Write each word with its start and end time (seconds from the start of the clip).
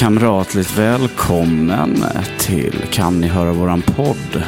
kamratligt 0.00 0.78
välkommen 0.78 2.04
till 2.38 2.84
Kan 2.90 3.20
ni 3.20 3.26
höra 3.26 3.52
våran 3.52 3.82
podd? 3.82 4.42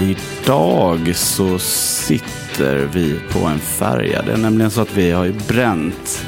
Idag 0.00 1.16
så 1.16 1.58
sitter 1.58 2.88
vi 2.92 3.14
på 3.32 3.46
en 3.46 3.58
färja. 3.58 4.22
Det 4.22 4.32
är 4.32 4.36
nämligen 4.36 4.70
så 4.70 4.80
att 4.80 4.96
vi 4.96 5.10
har 5.10 5.24
ju 5.24 5.32
bränt 5.48 6.26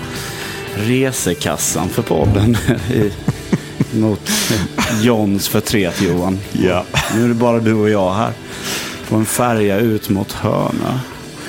resekassan 0.74 1.88
för 1.88 2.02
podden 2.02 2.56
i, 2.90 3.12
mot 3.98 4.30
Johns 5.02 5.48
förtret 5.48 6.02
Johan. 6.02 6.38
Ja. 6.52 6.84
Nu 7.14 7.24
är 7.24 7.28
det 7.28 7.34
bara 7.34 7.58
du 7.58 7.74
och 7.74 7.90
jag 7.90 8.14
här. 8.14 8.32
På 9.08 9.16
en 9.16 9.26
färja 9.26 9.78
ut 9.78 10.08
mot 10.08 10.32
Hönö. 10.32 10.98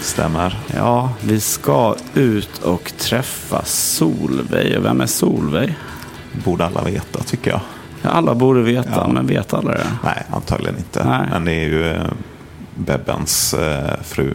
Stämmer. 0.01 0.59
Ja, 0.75 1.13
vi 1.21 1.39
ska 1.39 1.95
ut 2.13 2.57
och 2.63 2.91
träffa 2.97 3.65
Solveig. 3.65 4.77
Och 4.77 4.85
Vem 4.85 5.01
är 5.01 5.05
Solveig? 5.05 5.75
Borde 6.45 6.65
alla 6.65 6.83
veta 6.83 7.23
tycker 7.23 7.51
jag. 7.51 7.59
Ja, 8.01 8.09
alla 8.09 8.35
borde 8.35 8.61
veta, 8.61 8.89
Ja. 8.95 9.07
men 9.07 9.27
vet 9.27 9.53
alla 9.53 9.71
det? 9.71 9.87
Nej, 10.03 10.23
antagligen 10.31 10.77
inte. 10.77 11.03
Nej. 11.07 11.27
Men 11.31 11.45
det 11.45 11.51
är 11.51 11.63
ju 11.65 11.89
eh, 11.91 12.03
Bebbens 12.75 13.53
eh, 13.53 13.93
fru. 14.03 14.33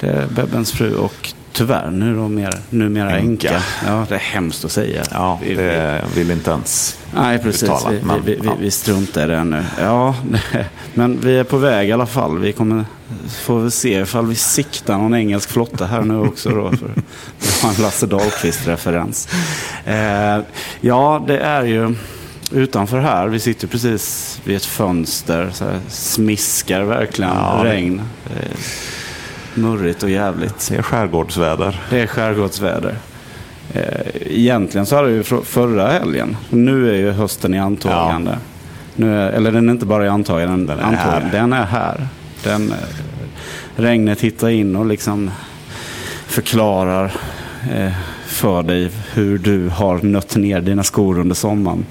Det 0.00 0.06
är 0.06 0.26
Bebbens 0.26 0.72
fru 0.72 0.94
och 0.96 1.33
tyvärr 1.54 1.90
nu 1.90 2.16
då 2.16 2.28
mer, 2.28 2.54
numera 2.70 3.10
Änka. 3.10 3.48
änka. 3.48 3.62
Ja, 3.86 4.06
det 4.08 4.14
är 4.14 4.18
hemskt 4.18 4.64
att 4.64 4.72
säga. 4.72 5.02
Ja, 5.10 5.40
vi, 5.42 5.54
det 5.54 6.04
vill 6.14 6.30
inte 6.30 6.50
ens 6.50 6.98
nej, 7.14 7.38
precis. 7.38 7.62
uttala, 7.62 7.90
vi, 7.90 8.00
men, 8.02 8.24
vi, 8.24 8.34
vi, 8.34 8.46
ja. 8.46 8.56
vi 8.60 8.70
struntar 8.70 9.24
i 9.24 9.26
det 9.26 9.44
nu. 9.44 9.64
Ja, 9.80 10.14
men 10.94 11.20
vi 11.20 11.38
är 11.38 11.44
på 11.44 11.56
väg 11.56 11.88
i 11.88 11.92
alla 11.92 12.06
fall. 12.06 12.38
Vi 12.38 12.52
kommer 12.52 12.84
får 13.28 13.60
väl 13.60 13.70
se 13.70 14.00
ifall 14.00 14.26
vi 14.26 14.34
siktar 14.34 14.98
någon 14.98 15.14
engelsk 15.14 15.50
flotta 15.50 15.86
här 15.86 16.02
nu 16.02 16.18
också. 16.18 16.50
Då, 16.50 16.70
för 16.70 16.88
det 17.40 17.62
var 17.62 17.70
en 17.70 17.82
Lasse 17.82 18.06
Dahlqvist-referens. 18.06 19.28
Eh, 19.84 20.44
ja, 20.80 21.24
det 21.26 21.38
är 21.38 21.64
ju 21.64 21.94
utanför 22.52 22.98
här. 22.98 23.28
Vi 23.28 23.40
sitter 23.40 23.68
precis 23.68 24.40
vid 24.44 24.56
ett 24.56 24.64
fönster. 24.64 25.50
Så 25.52 25.64
här, 25.64 25.80
smiskar 25.88 26.82
verkligen 26.82 27.30
Ja, 27.30 27.60
regn. 27.64 28.02
Eh, 28.26 28.56
murrigt 29.54 30.02
och 30.02 30.10
jävligt. 30.10 30.68
Det 30.70 30.76
är 30.76 30.82
skärgårdsväder. 30.82 31.80
Det 31.90 32.00
är 32.00 32.06
skärgårdsväder. 32.06 32.94
Eh, 33.72 33.82
Egentligen 34.26 34.86
så 34.86 34.96
hade 34.96 35.08
vi 35.08 35.22
förra 35.44 35.86
helgen. 35.88 36.36
Nu 36.50 36.90
är 36.90 36.94
ju 36.94 37.10
hösten 37.10 37.54
i 37.54 37.58
antagande. 37.58 38.38
Nu 38.96 39.16
är, 39.20 39.30
eller 39.32 39.52
den 39.52 39.68
är 39.68 39.72
inte 39.72 39.86
bara 39.86 40.04
i 40.06 40.08
antagande. 40.08 40.74
Den 40.74 40.80
är 40.80 40.88
antagande. 40.88 41.26
här. 41.26 41.40
Den 41.40 41.52
är 41.52 41.64
här. 41.64 42.08
Den, 42.44 42.72
eh, 42.72 42.76
regnet 43.76 44.20
hittar 44.20 44.48
in 44.48 44.76
och 44.76 44.86
liksom 44.86 45.30
förklarar 46.26 47.12
eh, 47.74 47.92
för 48.26 48.62
dig 48.62 48.90
hur 49.12 49.38
du 49.38 49.68
har 49.68 49.98
nött 50.02 50.36
ner 50.36 50.60
dina 50.60 50.82
skor 50.82 51.18
under 51.18 51.34
sommaren. 51.34 51.86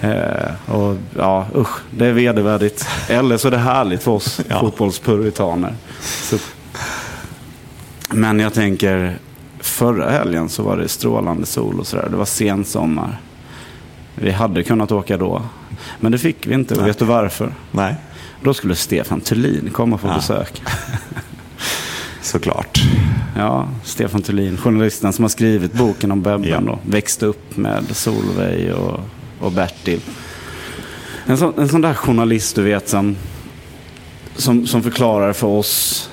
Eh, 0.00 0.74
och 0.74 0.96
ja, 1.18 1.46
usch, 1.56 1.78
det 1.90 2.06
är 2.06 2.12
vedervärdigt. 2.12 2.88
Eller 3.08 3.36
så 3.36 3.48
är 3.48 3.52
det 3.52 3.58
härligt 3.58 4.02
för 4.02 4.10
oss 4.10 4.40
Ja. 4.48 4.60
fotbollspuritaner. 4.60 5.72
Så 6.00 6.36
men 8.14 8.40
jag 8.40 8.54
tänker, 8.54 9.18
förra 9.60 10.10
helgen 10.10 10.48
så 10.48 10.62
var 10.62 10.76
det 10.76 10.88
strålande 10.88 11.46
sol 11.46 11.80
och 11.80 11.86
sådär. 11.86 12.08
Det 12.10 12.16
var 12.16 12.24
sensommar. 12.24 13.20
Vi 14.14 14.30
hade 14.30 14.62
kunnat 14.62 14.92
åka 14.92 15.16
då. 15.16 15.42
Men 16.00 16.12
det 16.12 16.18
fick 16.18 16.46
vi 16.46 16.54
inte. 16.54 16.74
Nej. 16.74 16.84
vet 16.84 16.98
du 16.98 17.04
varför? 17.04 17.54
Nej, 17.70 17.94
Då 18.42 18.54
skulle 18.54 18.74
Stefan 18.74 19.20
Thulin 19.20 19.70
komma 19.72 19.98
på 19.98 20.08
Ja. 20.08 20.14
besök. 20.14 20.62
såklart. 22.22 22.78
Ja, 23.36 23.68
Stefan 23.84 24.22
Thulin, 24.22 24.56
journalisten 24.56 25.12
som 25.12 25.22
har 25.24 25.28
skrivit 25.28 25.72
boken 25.72 26.12
om 26.12 26.22
Bebben 26.22 26.48
Ja. 26.50 26.60
då. 26.60 26.78
Växte 26.86 27.26
upp 27.26 27.56
med 27.56 27.84
Solveig 27.96 28.72
och, 28.74 29.00
och 29.40 29.52
Bertil. 29.52 30.00
En 31.26 31.38
sån, 31.38 31.58
en 31.58 31.68
sån 31.68 31.80
där 31.80 31.94
journalist 31.94 32.56
du 32.56 32.62
vet 32.62 32.88
som, 32.88 33.16
som, 34.36 34.66
som 34.66 34.82
förklarar 34.82 35.32
för 35.32 35.46
oss 35.46 36.10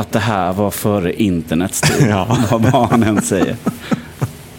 att 0.00 0.12
det 0.12 0.18
här 0.18 0.52
var 0.52 0.70
före 0.70 1.12
internets 1.12 1.80
tid. 1.80 2.06
Ja. 2.08 2.38
Vad 2.72 2.88
han 2.88 3.02
än 3.02 3.22
säger. 3.22 3.56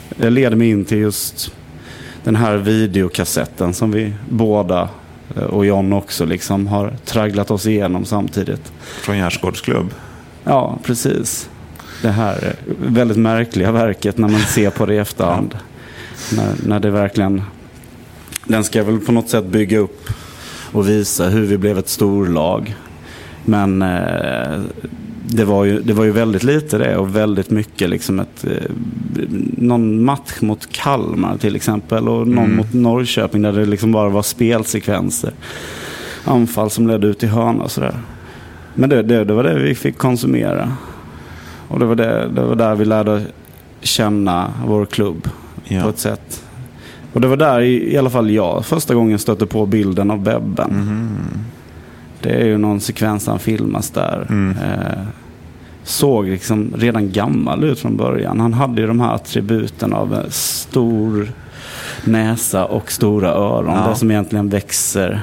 Det 0.09 0.29
leder 0.29 0.55
mig 0.55 0.69
in 0.69 0.85
till 0.85 0.97
just 0.97 1.51
den 2.23 2.35
här 2.35 2.57
videokassetten 2.57 3.73
som 3.73 3.91
vi 3.91 4.13
båda 4.29 4.89
eh, 5.35 5.43
och 5.43 5.65
John 5.65 5.93
också 5.93 6.25
liksom 6.25 6.67
har 6.67 6.93
tragglat 7.05 7.51
oss 7.51 7.65
igenom 7.65 8.05
samtidigt. 8.05 8.71
Från 8.81 9.17
Gärdsgårdsklubb. 9.17 9.93
Ja, 10.43 10.79
precis. 10.83 11.49
Det 12.01 12.11
här 12.11 12.33
eh, 12.47 12.73
väldigt 12.77 13.17
märkliga 13.17 13.71
verket 13.71 14.17
när 14.17 14.27
man 14.27 14.41
ser 14.41 14.69
på 14.69 14.85
det 14.85 14.93
i 14.93 14.97
efterhand. 14.97 15.57
När, 16.35 16.53
när 16.65 16.79
det 16.79 16.89
verkligen... 16.89 17.41
Den 18.45 18.63
ska 18.63 18.83
väl 18.83 18.99
på 18.99 19.11
något 19.11 19.29
sätt 19.29 19.45
bygga 19.45 19.77
upp 19.77 20.09
och 20.71 20.89
visa 20.89 21.29
hur 21.29 21.45
vi 21.45 21.57
blev 21.57 21.77
ett 21.77 21.89
storlag. 21.89 22.75
Men 23.45 23.81
eh, 23.81 24.61
det, 25.31 25.45
var 25.45 25.63
ju, 25.65 25.81
det 25.81 25.93
var 25.93 26.03
ju 26.03 26.11
väldigt 26.11 26.43
lite 26.43 26.77
det 26.77 26.97
och 26.97 27.15
väldigt 27.15 27.49
mycket 27.49 27.89
liksom 27.89 28.19
ett... 28.19 28.45
Eh, 28.45 28.71
någon 29.57 30.03
match 30.03 30.41
mot 30.41 30.71
Kalmar 30.71 31.37
till 31.37 31.55
exempel 31.55 32.07
och 32.09 32.27
någon 32.27 32.45
Mm. 32.45 32.57
mot 32.57 32.73
Norrköping 32.73 33.41
där 33.41 33.51
det 33.53 33.65
liksom 33.65 33.91
bara 33.91 34.09
var 34.09 34.21
spelsekvenser. 34.21 35.31
Anfall 36.25 36.69
som 36.69 36.87
ledde 36.87 37.07
ut 37.07 37.23
i 37.23 37.27
hörna 37.27 37.63
och 37.63 37.71
sådär. 37.71 37.95
Men 38.73 38.89
det, 38.89 39.01
det, 39.03 39.23
det 39.23 39.33
var 39.33 39.43
det 39.43 39.59
vi 39.59 39.75
fick 39.75 39.97
konsumera. 39.97 40.71
Och 41.67 41.79
det 41.79 41.85
var, 41.85 41.95
det, 41.95 42.29
det 42.35 42.41
var 42.41 42.55
där 42.55 42.75
vi 42.75 42.85
lärde 42.85 43.21
känna 43.81 44.51
vår 44.67 44.85
klubb 44.85 45.23
på 45.23 45.29
Ja. 45.73 45.89
ett 45.89 45.99
sätt. 45.99 46.43
Och 47.13 47.21
det 47.21 47.27
var 47.27 47.37
där 47.37 47.61
i, 47.61 47.93
i 47.93 47.97
alla 47.97 48.09
fall 48.09 48.31
jag 48.31 48.65
första 48.65 48.93
gången 48.95 49.19
stötte 49.19 49.45
på 49.45 49.65
bilden 49.65 50.11
av 50.11 50.19
Bebben. 50.23 50.69
Mhm. 50.71 51.09
Det 52.21 52.29
är 52.29 52.45
ju 52.45 52.57
någon 52.57 52.79
sekvens 52.79 53.27
han 53.27 53.39
filmas 53.39 53.89
där. 53.89 54.25
Mm. 54.29 54.57
Eh, 54.57 55.03
såg 55.83 56.27
liksom 56.27 56.73
redan 56.77 57.11
gammal 57.11 57.63
ut 57.63 57.79
från 57.79 57.97
början. 57.97 58.39
Han 58.39 58.53
hade 58.53 58.81
ju 58.81 58.87
de 58.87 58.99
här 58.99 59.15
attributen 59.15 59.93
av 59.93 60.25
stor 60.29 61.31
näsa 62.05 62.65
och 62.65 62.91
stora 62.91 63.29
öron. 63.29 63.75
Ja. 63.75 63.89
Det 63.89 63.95
som 63.95 64.11
egentligen 64.11 64.49
växer 64.49 65.21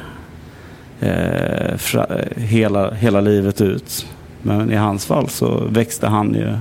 eh, 1.01 1.77
fra, 1.77 2.07
hela, 2.37 2.95
hela 2.95 3.21
livet 3.21 3.61
ut. 3.61 4.07
Men 4.43 4.71
i 4.73 4.77
hans 4.77 5.07
fall 5.07 5.29
så 5.29 5.65
växte 5.71 6.07
han 6.07 6.35
ju 6.35 6.59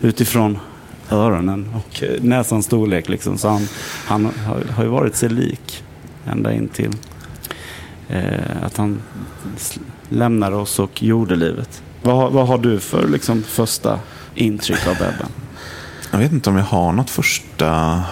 utifrån 0.00 0.58
öronen 1.10 1.74
och 1.74 2.04
näsans 2.20 2.66
storlek. 2.66 3.08
Liksom. 3.08 3.38
Så 3.38 3.48
han, 3.48 3.68
han 4.06 4.24
har, 4.24 4.74
har 4.74 4.84
ju 4.84 4.90
varit 4.90 5.16
sig 5.16 5.28
lik 5.28 5.84
ända 6.26 6.52
in 6.52 6.68
till 6.68 6.92
eh, 8.08 8.62
att 8.62 8.76
han 8.76 9.02
lämnade 10.08 10.56
oss 10.56 10.78
och 10.78 11.02
gjorde 11.02 11.36
livet. 11.36 11.82
Vad, 12.02 12.32
vad 12.32 12.48
har 12.48 12.58
du 12.58 12.80
för 12.80 13.08
liksom, 13.08 13.42
första 13.42 13.98
intryck 14.34 14.86
av 14.86 14.94
Bebben? 14.94 15.28
Jag 16.10 16.18
vet 16.18 16.32
inte 16.32 16.50
om 16.50 16.56
jag 16.56 16.64
har 16.64 16.92
något 16.92 17.10
första 17.10 18.02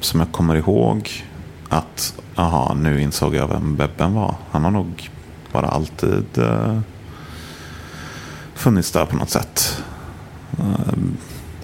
som 0.00 0.20
jag 0.20 0.32
kommer 0.32 0.54
ihåg. 0.54 1.10
Att, 1.68 2.14
aha, 2.36 2.74
nu 2.74 3.02
insåg 3.02 3.34
jag 3.34 3.48
vem 3.48 3.76
Bebben 3.76 4.14
var. 4.14 4.34
Han 4.50 4.64
har 4.64 4.70
nog 4.70 5.10
bara 5.52 5.68
alltid 5.68 6.38
eh, 6.38 6.78
funnits 8.54 8.90
där 8.90 9.06
på 9.06 9.16
något 9.16 9.30
sätt. 9.30 9.82
Eh, 10.58 10.94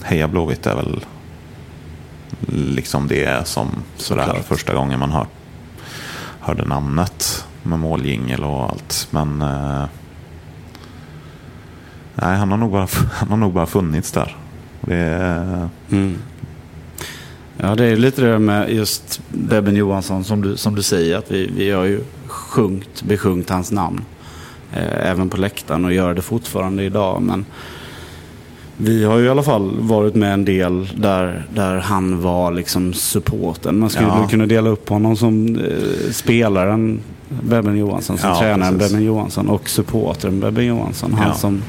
Heja 0.02 0.28
Blåvitt 0.28 0.66
är 0.66 0.76
väl 0.76 1.04
liksom 2.48 3.08
det 3.08 3.46
som 3.48 3.68
sådär 3.96 4.24
Såklart. 4.26 4.44
första 4.44 4.74
gången 4.74 5.00
man 5.00 5.12
hör, 5.12 5.26
hörde 6.40 6.64
namnet 6.64 7.44
med 7.62 7.78
måljingel 7.78 8.44
och 8.44 8.62
allt. 8.70 9.08
Men 9.10 9.42
eh, 9.42 9.84
nej, 12.14 12.36
han 12.36 12.50
har, 12.50 12.58
nog 12.58 12.70
bara, 12.72 12.86
han 13.12 13.28
har 13.28 13.36
nog 13.36 13.52
bara 13.52 13.66
funnits 13.66 14.12
där. 14.12 14.36
Det 14.80 14.94
är, 14.96 15.68
Mm. 15.90 16.14
Ja, 17.62 17.74
det 17.74 17.84
är 17.84 17.96
lite 17.96 18.22
det 18.22 18.38
med 18.38 18.70
just 18.72 19.20
Bebben 19.28 19.76
Johansson 19.76 20.24
som 20.24 20.42
du, 20.42 20.56
som 20.56 20.74
du 20.74 20.82
säger. 20.82 21.16
Att 21.18 21.30
vi, 21.30 21.50
vi 21.56 21.70
har 21.70 21.84
ju 21.84 22.00
sjungt, 22.26 23.02
besjungt 23.02 23.50
hans 23.50 23.72
namn. 23.72 24.00
Eh, 24.72 25.10
även 25.10 25.28
på 25.28 25.36
läktaren 25.36 25.84
och 25.84 25.92
gör 25.92 26.14
det 26.14 26.22
fortfarande 26.22 26.82
idag. 26.84 27.22
Men 27.22 27.44
vi 28.76 29.04
har 29.04 29.18
ju 29.18 29.24
i 29.24 29.28
alla 29.28 29.42
fall 29.42 29.76
varit 29.80 30.14
med 30.14 30.32
en 30.34 30.44
del 30.44 30.88
där, 30.96 31.46
där 31.54 31.76
han 31.78 32.22
var 32.22 32.50
liksom 32.52 32.92
supporten. 32.92 33.78
Man 33.78 33.90
skulle 33.90 34.08
Ja. 34.08 34.28
kunna 34.30 34.46
dela 34.46 34.70
upp 34.70 34.88
honom 34.88 35.16
som 35.16 35.56
eh, 35.56 36.10
spelaren 36.12 37.00
Bebben 37.28 37.76
Johansson, 37.78 38.18
som 38.18 38.30
Ja, 38.30 38.38
tränaren 38.38 38.78
precis. 38.78 38.92
Bebben 38.92 39.06
Johansson 39.06 39.48
och 39.48 39.68
supportern 39.68 40.40
Bebben 40.40 40.66
Johansson. 40.66 41.12
Han 41.12 41.28
Ja. 41.28 41.34
som 41.34 41.62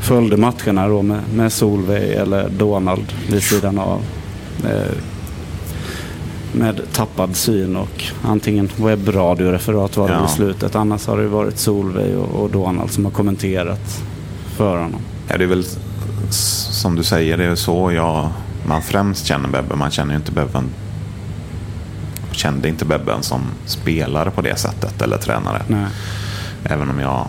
följde 0.00 0.36
matcherna 0.36 0.88
då 0.88 1.02
med, 1.02 1.20
med 1.34 1.52
Solveig 1.52 2.12
eller 2.12 2.48
Donald 2.48 3.12
vid 3.28 3.42
sidan 3.42 3.78
av. 3.78 4.02
Eh, 4.64 4.92
med 6.52 6.80
tappad 6.92 7.36
syn 7.36 7.76
och 7.76 8.04
antingen 8.22 8.68
webbradioreferat 8.76 9.96
var 9.96 10.08
det 10.08 10.14
Ja. 10.14 10.26
i 10.26 10.28
slutet. 10.28 10.74
Annars 10.74 11.06
har 11.06 11.18
det 11.18 11.26
varit 11.28 11.58
Solveig 11.58 12.18
och, 12.18 12.42
och 12.42 12.50
Donald 12.50 12.90
som 12.90 13.04
har 13.04 13.12
kommenterat 13.12 14.02
för 14.56 14.76
honom. 14.76 15.00
Ja, 15.28 15.36
det 15.38 15.44
är 15.44 15.48
väl 15.48 15.64
som 16.30 16.96
du 16.96 17.02
säger, 17.02 17.36
det 17.36 17.44
är 17.44 17.54
så 17.54 17.92
jag, 17.92 18.28
man 18.66 18.82
främst 18.82 19.26
känner 19.26 19.48
Bebben. 19.48 19.78
Man 19.78 19.90
känner 19.90 20.10
ju 20.10 20.16
inte 20.16 20.32
Bebben 20.32 20.64
kände 22.32 22.68
inte 22.68 22.84
Bebben 22.84 23.22
som 23.22 23.40
spelare 23.66 24.30
på 24.30 24.40
det 24.40 24.56
sättet 24.56 25.02
eller 25.02 25.16
tränare. 25.16 25.62
Nej. 25.68 25.86
Även 26.64 26.90
om 26.90 26.98
jag 26.98 27.26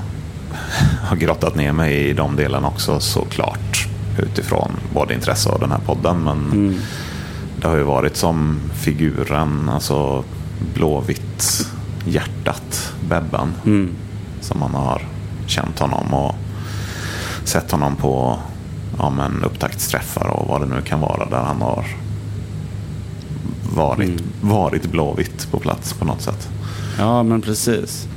har 1.03 1.15
grottat 1.15 1.55
ner 1.55 1.71
mig 1.73 1.93
i 2.09 2.13
de 2.13 2.35
delarna 2.35 2.67
också 2.67 2.99
såklart. 2.99 3.87
Utifrån 4.19 4.71
både 4.93 5.13
intresse 5.13 5.49
av 5.49 5.59
den 5.59 5.71
här 5.71 5.79
podden. 5.85 6.23
Men 6.23 6.37
Mm. 6.51 6.75
det 7.61 7.67
har 7.67 7.75
ju 7.75 7.83
varit 7.83 8.17
som 8.17 8.59
figuren, 8.73 9.69
alltså 9.69 10.23
blåvitt 10.73 11.67
hjärtat 12.05 12.93
Bebben. 13.09 13.53
Mm. 13.65 13.89
Som 14.41 14.59
man 14.59 14.71
har 14.73 15.01
känt 15.47 15.79
honom 15.79 16.13
och 16.13 16.35
sett 17.43 17.71
honom 17.71 17.95
på 17.95 18.39
ja, 18.97 19.09
men 19.09 19.43
upptaktsträffar 19.43 20.27
och 20.27 20.47
vad 20.47 20.61
det 20.61 20.67
nu 20.75 20.81
kan 20.81 20.99
vara 20.99 21.25
där 21.29 21.37
han 21.43 21.61
har 21.61 21.85
varit, 23.75 24.09
Mm. 24.09 24.21
varit 24.41 24.85
blåvitt 24.91 25.51
på 25.51 25.59
plats 25.59 25.93
på 25.93 26.05
något 26.05 26.21
sätt. 26.21 26.49
Ja, 26.97 27.23
men 27.23 27.41
precis. 27.41 28.07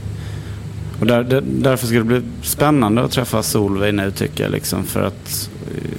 Och 1.01 1.07
där, 1.07 1.25
där, 1.25 1.43
därför 1.47 1.87
ska 1.87 1.99
det 1.99 2.05
bli 2.05 2.23
spännande 2.43 3.05
att 3.05 3.11
träffa 3.11 3.43
Solveig 3.43 3.95
nu 3.95 4.11
tycker 4.11 4.45
jag. 4.45 4.53
Liksom, 4.53 4.85
för 4.85 5.03
att 5.03 5.51
eh, 5.75 5.91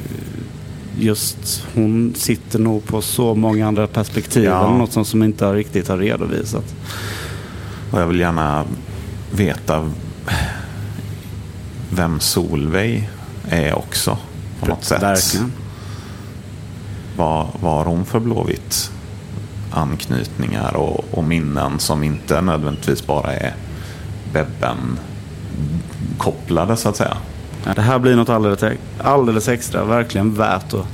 just 1.00 1.64
hon 1.74 2.14
sitter 2.16 2.60
nog 2.60 2.86
på 2.86 3.02
så 3.02 3.36
många 3.36 3.68
andra 3.68 3.88
perspektiv. 3.88 4.44
Ja. 4.44 4.78
Något 4.78 4.92
som, 4.92 5.06
som 5.06 5.24
inte 5.24 5.54
riktigt 5.54 5.88
har 5.88 5.98
redovisat. 5.98 6.76
Och 7.92 8.02
jag 8.02 8.08
vill 8.08 8.20
gärna 8.20 8.64
veta 9.32 9.92
vem 11.90 12.20
Solveig 12.20 13.10
är 13.50 13.78
också 13.78 14.18
på 14.60 14.66
något 14.66 14.84
sätt. 14.84 15.04
Verkligen. 15.04 15.52
Vad 17.18 17.48
har 17.62 17.86
hon 17.86 18.06
för 18.06 18.20
blåvitt 18.20 18.92
anknytningar 19.72 20.76
och, 20.76 21.06
och 21.12 21.24
minnen 21.24 21.80
som 21.80 22.04
inte 22.04 22.42
nödvändigtvis 22.42 23.08
bara 23.08 23.34
är 23.34 23.54
Bebben 24.36 25.00
kopplade 26.18 26.78
så 26.78 26.90
att 26.90 26.96
säga. 26.96 27.18
Ja, 27.66 27.74
det 27.74 27.82
här 27.82 28.00
blir 28.00 28.16
något 28.16 28.30
alldeles, 28.30 28.78
alldeles 29.04 29.48
extra. 29.48 29.84
Verkligen 29.84 30.34
värt 30.36 30.74
att 30.74 30.86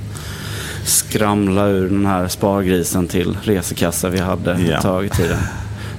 skramla 0.86 1.66
ur 1.68 1.90
den 1.90 2.06
här 2.06 2.28
spargrisen 2.28 3.08
till 3.08 3.38
resekassa 3.44 4.10
vi 4.10 4.20
hade 4.20 4.60
Ja. 4.62 4.76
ett 4.78 4.82
tag 4.82 5.06
i 5.06 5.10
tiden. 5.10 5.38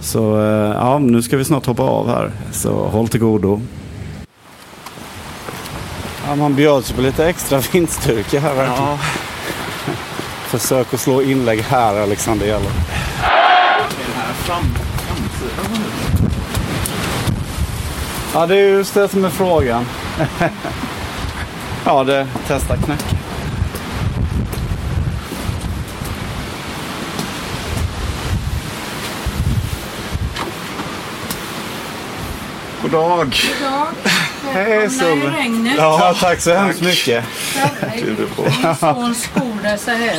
Så 0.01 0.41
eh, 0.41 0.71
ja, 0.77 0.99
nu 0.99 1.23
ska 1.23 1.37
vi 1.37 1.45
snart 1.45 1.67
hoppa 1.67 1.83
av 1.83 2.09
här. 2.09 2.31
Så 2.53 2.73
håll 2.89 3.09
till 3.09 3.21
godo. 3.21 3.61
Ja, 6.29 6.35
man 6.37 6.55
bjöds 6.55 6.93
på 6.93 7.01
lite 7.01 7.27
extra 7.29 7.59
vindstyrka 7.73 8.41
här 8.41 8.55
verkligen. 8.55 8.99
Försök 10.47 10.95
att 10.95 11.01
slå 11.01 11.23
inlägg 11.23 11.61
här 11.61 12.01
Alexander 12.03 12.47
Gäller. 12.47 12.71
Ja, 18.35 18.47
det 18.47 18.57
är 18.57 18.69
just 18.69 18.95
det 18.95 19.09
som 19.09 19.25
är 19.25 19.31
frågan. 19.31 19.87
ja, 21.85 22.05
det 22.05 22.27
testa 22.47 22.77
knäcka. 22.77 23.17
God 32.83 32.91
dag! 32.91 33.37
dag. 33.63 33.87
Hej, 34.53 34.91
Solveig. 34.91 35.35
regnet. 35.35 35.75
Ja, 35.77 36.15
tack 36.21 36.41
så 36.41 36.55
hemskt 36.55 36.81
mycket. 36.81 37.25
Kliver 37.99 38.27
på. 38.37 38.43
Min 38.43 38.77
son 38.77 39.15
skor 39.15 39.63
där 39.63 39.77
så 39.77 39.91
här. 39.91 40.17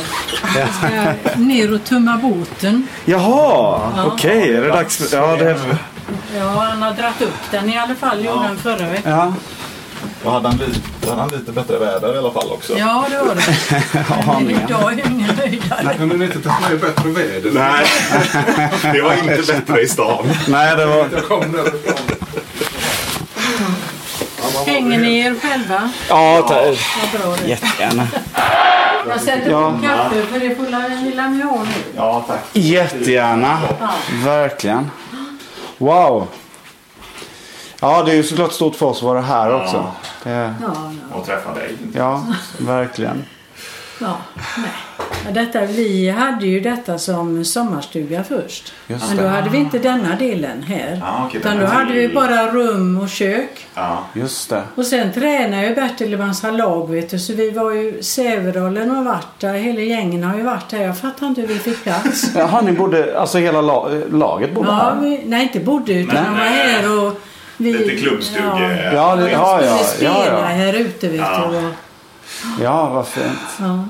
Jag 0.56 0.68
ska 0.74 1.38
ner 1.38 1.74
och 1.74 1.84
tumma 1.84 2.16
båten. 2.16 2.86
Jaha, 3.04 4.06
okej. 4.06 4.54
Är 4.54 4.62
det 4.62 4.68
dags. 4.68 5.12
Ja, 5.12 5.36
det... 5.36 5.58
Ja, 6.38 6.48
han 6.70 6.82
har 6.82 6.92
dratt 6.92 7.22
upp 7.22 7.50
den 7.50 7.70
i 7.70 7.78
alla 7.78 7.94
fall. 7.94 8.24
Gjorde 8.24 8.38
han 8.46 8.56
förra 8.56 8.88
veckan. 8.88 9.12
Ja. 9.12 9.34
Då 10.24 10.30
hade 10.30 10.48
han, 10.48 10.56
lite, 10.56 10.80
hade 11.08 11.20
han 11.20 11.30
lite 11.30 11.52
bättre 11.52 11.78
väder 11.78 12.14
i 12.14 12.18
alla 12.18 12.30
fall 12.30 12.50
också. 12.52 12.78
Ja, 12.78 13.04
det 13.10 13.18
var 13.18 13.34
det. 13.34 13.44
Men 14.44 14.50
idag 14.50 14.92
är 14.92 14.98
jag 14.98 15.10
ingen 15.10 15.36
höjdare. 15.36 15.94
Kunde 15.98 16.16
ni 16.16 16.24
inte 16.24 16.40
ta 16.40 16.54
med 16.70 16.80
bättre 16.80 17.08
väder? 17.10 17.50
Nej, 17.52 17.86
det 18.94 19.00
var 19.02 19.14
inte 19.14 19.52
bättre 19.52 19.80
i 19.82 19.88
stan. 19.88 20.30
Nej, 20.48 20.76
det 20.76 20.86
var... 20.86 21.08
Jag 21.12 21.24
kom 21.28 21.52
därifrån. 21.52 21.94
Hänger 24.66 24.98
ni 24.98 25.18
er 25.18 25.34
själva? 25.42 25.90
Ja, 26.08 26.44
bra 27.12 27.36
det. 27.42 27.48
jättegärna. 27.48 28.06
Jag 29.08 29.20
sätter 29.20 29.50
Ja. 29.50 29.72
på 29.72 29.86
kaffe 29.86 30.22
för 30.32 30.38
det 30.40 30.54
får 30.56 30.66
la- 30.70 31.00
lilla 31.02 31.28
mig 31.28 31.42
ha 31.46 31.58
nu. 31.62 31.70
Ja, 31.96 32.24
tack. 32.28 32.40
Jättegärna. 32.52 33.58
Verkligen. 34.24 34.90
Wow. 35.84 36.26
Ja, 37.80 38.02
det 38.02 38.12
är 38.12 38.16
ju 38.16 38.22
såklart 38.22 38.52
stort 38.52 38.76
för 38.76 38.86
oss 38.86 38.96
att 38.96 39.02
vara 39.02 39.20
här 39.20 39.62
också. 39.62 39.86
Det... 40.22 40.54
Ja, 40.62 40.68
ja. 41.10 41.16
Och 41.18 41.26
träffa 41.26 41.54
dig. 41.54 41.76
Ja, 41.94 42.26
verkligen. 42.58 43.24
Ja 44.00 44.16
nej. 44.56 45.34
Detta, 45.34 45.60
vi 45.66 46.10
hade 46.10 46.46
ju 46.46 46.60
detta 46.60 46.98
som 46.98 47.44
sommarstuga 47.44 48.24
först. 48.24 48.72
Just 48.86 49.08
Men 49.08 49.16
då 49.16 49.22
det. 49.22 49.28
hade 49.28 49.50
vi 49.50 49.58
inte 49.58 49.78
denna 49.78 50.16
delen 50.16 50.62
här. 50.62 50.98
Ja, 51.00 51.24
okej, 51.26 51.40
Utan 51.40 51.58
då 51.58 51.66
hade 51.66 51.92
vi 51.92 52.08
bara 52.08 52.46
rum 52.52 52.98
och 53.00 53.08
kök. 53.08 53.66
Ja. 53.74 54.04
Just 54.12 54.50
det. 54.50 54.62
Och 54.74 54.86
sen 54.86 55.12
tränade 55.12 55.66
ju 55.66 55.74
Bertil 55.74 56.14
i 56.14 56.16
massa 56.16 56.50
lag 56.50 56.90
vet 56.90 57.10
du. 57.10 57.18
Så 57.18 57.32
vi 57.32 57.50
var 57.50 57.72
ju, 57.72 58.02
Sävedalen 58.02 58.90
har 58.90 59.04
varit 59.04 59.40
där, 59.40 59.54
hela 59.54 59.80
gängen 59.80 60.22
har 60.24 60.36
ju 60.36 60.42
varit 60.42 60.68
där. 60.68 60.82
Jag 60.82 60.98
fattar 60.98 61.26
inte 61.26 61.40
hur 61.40 61.48
vi 61.48 61.58
fick 61.58 61.82
plats. 61.82 62.30
Jaha, 62.36 62.60
ni 62.60 62.72
bodde... 62.72 63.20
Alltså 63.20 63.38
hela 63.38 63.60
la... 63.60 63.88
laget 64.12 64.54
bodde 64.54 64.68
Ja, 64.68 64.74
här? 64.74 65.00
vi, 65.00 65.20
nej 65.26 65.42
inte 65.42 65.60
bodde 65.60 65.92
utan 65.92 66.14
Nej. 66.14 66.24
de 66.24 66.30
var 66.32 66.46
här 66.46 67.06
och 67.06 67.20
vi... 67.56 67.72
Lite 67.72 67.96
klubbstuge. 67.96 68.42
Ja, 68.44 68.58
det... 68.58 68.94
ja, 68.94 69.14
Vi 69.14 69.32
ja, 69.32 69.60
ja, 69.64 69.78
spela 69.78 70.26
ja. 70.28 70.42
här 70.44 70.74
ute 70.74 71.08
vet 71.08 71.20
Ja. 71.20 71.48
du. 71.50 71.56
Och, 71.58 71.72
Ja, 72.62 72.88
vad 72.88 73.06
fint. 73.06 73.38
ja. 73.60 73.84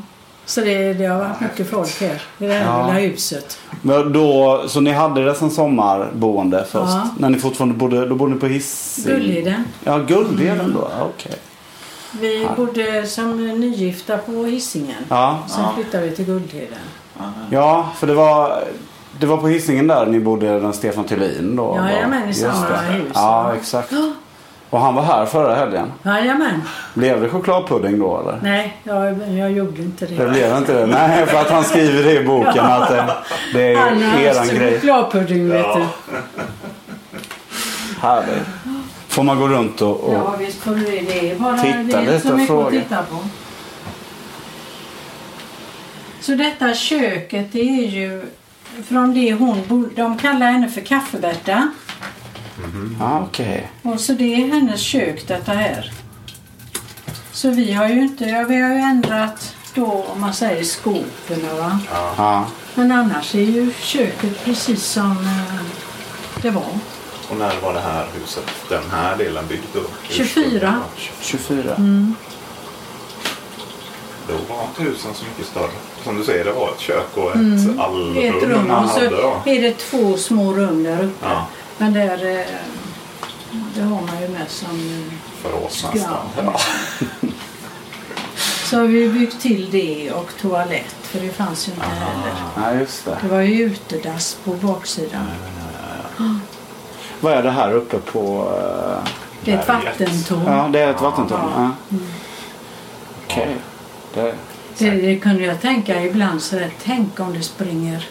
Så 0.46 0.60
det, 0.60 0.92
det 0.94 1.06
har 1.06 1.18
varit 1.18 1.40
mycket 1.40 1.70
folk 1.70 2.00
här 2.00 2.22
i 2.38 2.46
det 2.46 2.52
här 2.52 2.64
Ja. 2.64 2.86
lilla 2.86 2.98
huset. 3.10 3.58
Men 3.82 4.12
då, 4.12 4.62
så 4.68 4.80
ni 4.80 4.92
hade 4.92 5.24
det 5.24 5.34
som 5.34 5.50
sommarboende 5.50 6.64
först? 6.70 6.92
Ja. 6.94 7.08
När 7.18 7.28
ni 7.28 7.38
fortfarande 7.38 7.74
bodde, 7.74 8.06
då 8.06 8.14
bodde 8.14 8.34
ni 8.34 8.40
på 8.40 8.46
Hising? 8.46 9.04
Gullheden. 9.14 9.64
Ja, 9.84 9.98
Gullheden 9.98 10.72
då? 10.74 10.88
Ja, 10.98 11.04
Okej. 11.14 11.34
Vi 12.20 12.48
bodde 12.56 13.06
som 13.06 13.60
nygifta 13.60 14.18
på 14.18 14.32
Hisingen. 14.44 15.04
Ja. 15.08 15.38
Sen 15.48 15.64
flyttade 15.74 16.06
vi 16.06 16.16
till 16.16 16.24
Guldheden. 16.24 16.78
ja, 17.50 17.88
för 17.96 18.06
det 18.06 18.14
var, 18.14 18.64
det 19.20 19.26
var 19.26 19.36
på 19.36 19.48
Hisingen 19.48 19.86
där 19.86 20.06
ni 20.06 20.20
bodde 20.20 20.60
den 20.60 20.72
Stefan 20.72 21.04
Thulin 21.04 21.56
då? 21.56 21.76
Jajamän, 21.88 22.28
i 22.28 22.34
samma 22.34 22.76
hus. 22.76 23.10
Ja, 23.14 23.54
exakt. 23.54 23.92
Och 24.74 24.80
han 24.80 24.94
var 24.94 25.02
här 25.02 25.26
förra 25.26 25.54
helgen. 25.54 25.92
Jajamän. 26.02 26.62
Blev 26.94 27.20
det 27.20 27.28
chokladpudding 27.28 27.98
då 27.98 28.20
eller? 28.20 28.38
Nej, 28.42 28.76
jag, 28.84 29.28
jag 29.38 29.52
gjorde 29.52 29.82
inte 29.82 30.06
det. 30.06 30.14
Det 30.14 30.30
blev 30.30 30.56
inte 30.56 30.72
det? 30.72 30.86
Nej, 30.86 31.26
för 31.26 31.40
att 31.40 31.50
han 31.50 31.64
skriver 31.64 32.02
det 32.02 32.12
i 32.20 32.24
boken 32.24 32.64
att 32.64 32.88
det, 32.88 33.14
det 33.52 33.72
är 33.72 33.76
Han 33.76 34.02
eran 34.02 34.48
grej. 34.48 34.74
chokladpudding 34.74 35.48
vet 35.48 35.66
du. 35.74 35.84
Härligt. 38.00 38.46
Får 39.08 39.22
man 39.22 39.38
gå 39.38 39.48
runt 39.48 39.80
och... 39.82 40.00
och... 40.00 40.14
Ja 40.14 40.34
visst 40.38 40.60
får 40.62 40.74
du 40.74 40.84
det. 40.84 41.38
Bara 41.40 41.58
Titta 41.58 41.78
det 41.78 41.94
är 41.94 42.12
lite 42.12 42.32
och 42.32 42.46
fråga. 42.46 42.70
titta 42.70 42.96
på. 42.96 43.16
Så 46.20 46.32
detta 46.34 46.74
köket 46.74 47.52
det 47.52 47.60
är 47.60 47.88
ju 47.88 48.24
från 48.88 49.14
det 49.14 49.32
hon 49.32 49.62
bodde. 49.68 50.02
De 50.02 50.18
kallar 50.18 50.50
henne 50.50 50.68
för 50.68 50.80
Kaffebärta. 52.56 52.94
Ja, 53.00 53.26
okej. 53.28 53.70
Och 53.82 54.00
så 54.00 54.12
det 54.12 54.34
är 54.34 54.46
hennes 54.48 54.80
kök 54.80 55.28
detta 55.28 55.52
här. 55.52 55.92
Så 57.32 57.50
vi 57.50 57.72
har 57.72 57.88
ju 57.88 58.00
inte, 58.02 58.24
ja, 58.24 58.44
vi 58.48 58.60
har 58.60 58.70
ju 58.70 58.80
ändrat 58.80 59.54
då 59.74 60.04
om 60.14 60.20
man 60.20 60.34
säger 60.34 60.64
skoporna 60.64 61.54
va. 61.58 61.78
Ja. 62.16 62.46
Men 62.74 62.92
annars 62.92 63.34
är 63.34 63.38
ju 63.40 63.72
köket 63.80 64.44
precis 64.44 64.84
som 64.84 65.10
eh, 65.10 65.62
det 66.42 66.50
var. 66.50 66.68
Och 67.28 67.36
när 67.36 67.60
var 67.60 67.74
det 67.74 67.80
här 67.80 68.06
huset, 68.20 68.44
den 68.68 68.82
här 68.90 69.16
delen 69.16 69.44
byggd 69.48 69.76
upp? 69.76 69.90
24. 70.08 70.80
24. 71.20 71.62
Då 74.28 74.54
var 74.54 74.62
inte 74.64 74.82
husen 74.82 75.14
så 75.14 75.24
mycket 75.24 75.46
större. 75.46 75.70
Som 76.04 76.16
du 76.16 76.24
säger, 76.24 76.44
det 76.44 76.52
var 76.52 76.70
ett 76.70 76.80
kök 76.80 77.16
och 77.16 77.30
ett 77.30 77.78
allrum. 77.78 78.16
Ett 78.18 78.42
rum 78.42 78.70
och 78.70 78.88
så 78.90 78.94
hade 78.94 79.10
då. 79.10 79.42
är 79.44 79.62
det 79.62 79.78
två 79.78 80.16
små 80.16 80.52
rum 80.52 80.82
där 80.82 81.04
uppe. 81.04 81.26
Ja. 81.26 81.46
Men 81.78 81.92
där, 81.92 82.38
eh, 82.38 82.46
det 83.74 83.82
har 83.82 84.00
man 84.02 84.20
ju 84.22 84.28
med 84.28 84.48
som... 84.48 84.70
eh, 84.70 85.12
Förråds 85.42 85.86
nästan. 85.94 86.16
Ja. 86.36 86.60
Så 88.64 88.78
har 88.78 88.84
vi 88.86 89.08
byggt 89.08 89.40
till 89.40 89.70
det 89.70 90.12
och 90.12 90.30
toalett 90.40 90.94
för 91.02 91.20
det 91.20 91.28
fanns 91.30 91.68
ju 91.68 91.72
inte 91.72 91.84
heller. 91.86 92.32
Ja, 92.56 92.74
just 92.80 93.04
det. 93.04 93.18
Det 93.22 93.28
var 93.28 93.40
ju 93.40 93.62
utedass 93.64 94.36
på 94.44 94.50
baksidan. 94.54 95.26
Vad 97.20 97.32
är 97.32 97.42
det 97.42 97.50
här 97.50 97.72
uppe 97.72 97.98
på... 97.98 98.52
eh, 99.04 99.10
Det 99.44 99.52
är 99.52 99.58
ett 99.58 99.68
vattentorn. 99.68 100.42
Ja, 100.46 100.68
det 100.72 100.80
är 100.80 100.90
ett 100.90 101.00
vattentorn. 101.00 101.40
Ja. 101.56 101.70
Okej. 103.26 103.56
Det... 104.14 104.34
Det, 104.78 104.90
det 104.90 105.16
kunde 105.18 105.44
jag 105.44 105.60
tänka 105.60 106.02
ibland 106.04 106.42
så 106.42 106.56
där, 106.56 106.70
tänk 106.84 107.20
om 107.20 107.32
det 107.32 107.42
springer 107.42 108.08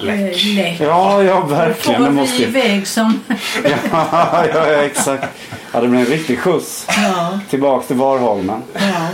Läck. 0.00 0.46
Eh, 0.46 0.54
Läck. 0.54 0.80
Ja, 0.80 1.22
ja 1.22 1.40
Då 1.40 1.46
verkligen. 1.46 1.98
får 1.98 2.04
Det 2.04 2.10
vi 2.10 2.16
måste... 2.16 2.42
iväg 2.42 2.86
som... 2.86 3.20
ja, 3.64 3.76
ja, 3.92 4.46
ja, 4.52 4.82
exakt. 4.82 5.24
Ja, 5.72 5.80
det 5.80 5.88
blir 5.88 6.00
en 6.00 6.06
riktig 6.06 6.38
skjuts. 6.38 6.86
Ja, 6.88 7.40
Tillbaks 7.50 7.86
till 7.86 7.96
Varholmen. 7.96 8.62
ja. 8.74 9.08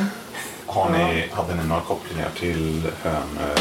Har 0.67 0.91
ni, 0.91 1.25
hade 1.33 1.55
ni 1.63 1.69
några 1.69 1.81
kopplingar 1.81 2.29
till 2.41 2.83
Hönö 3.03 3.55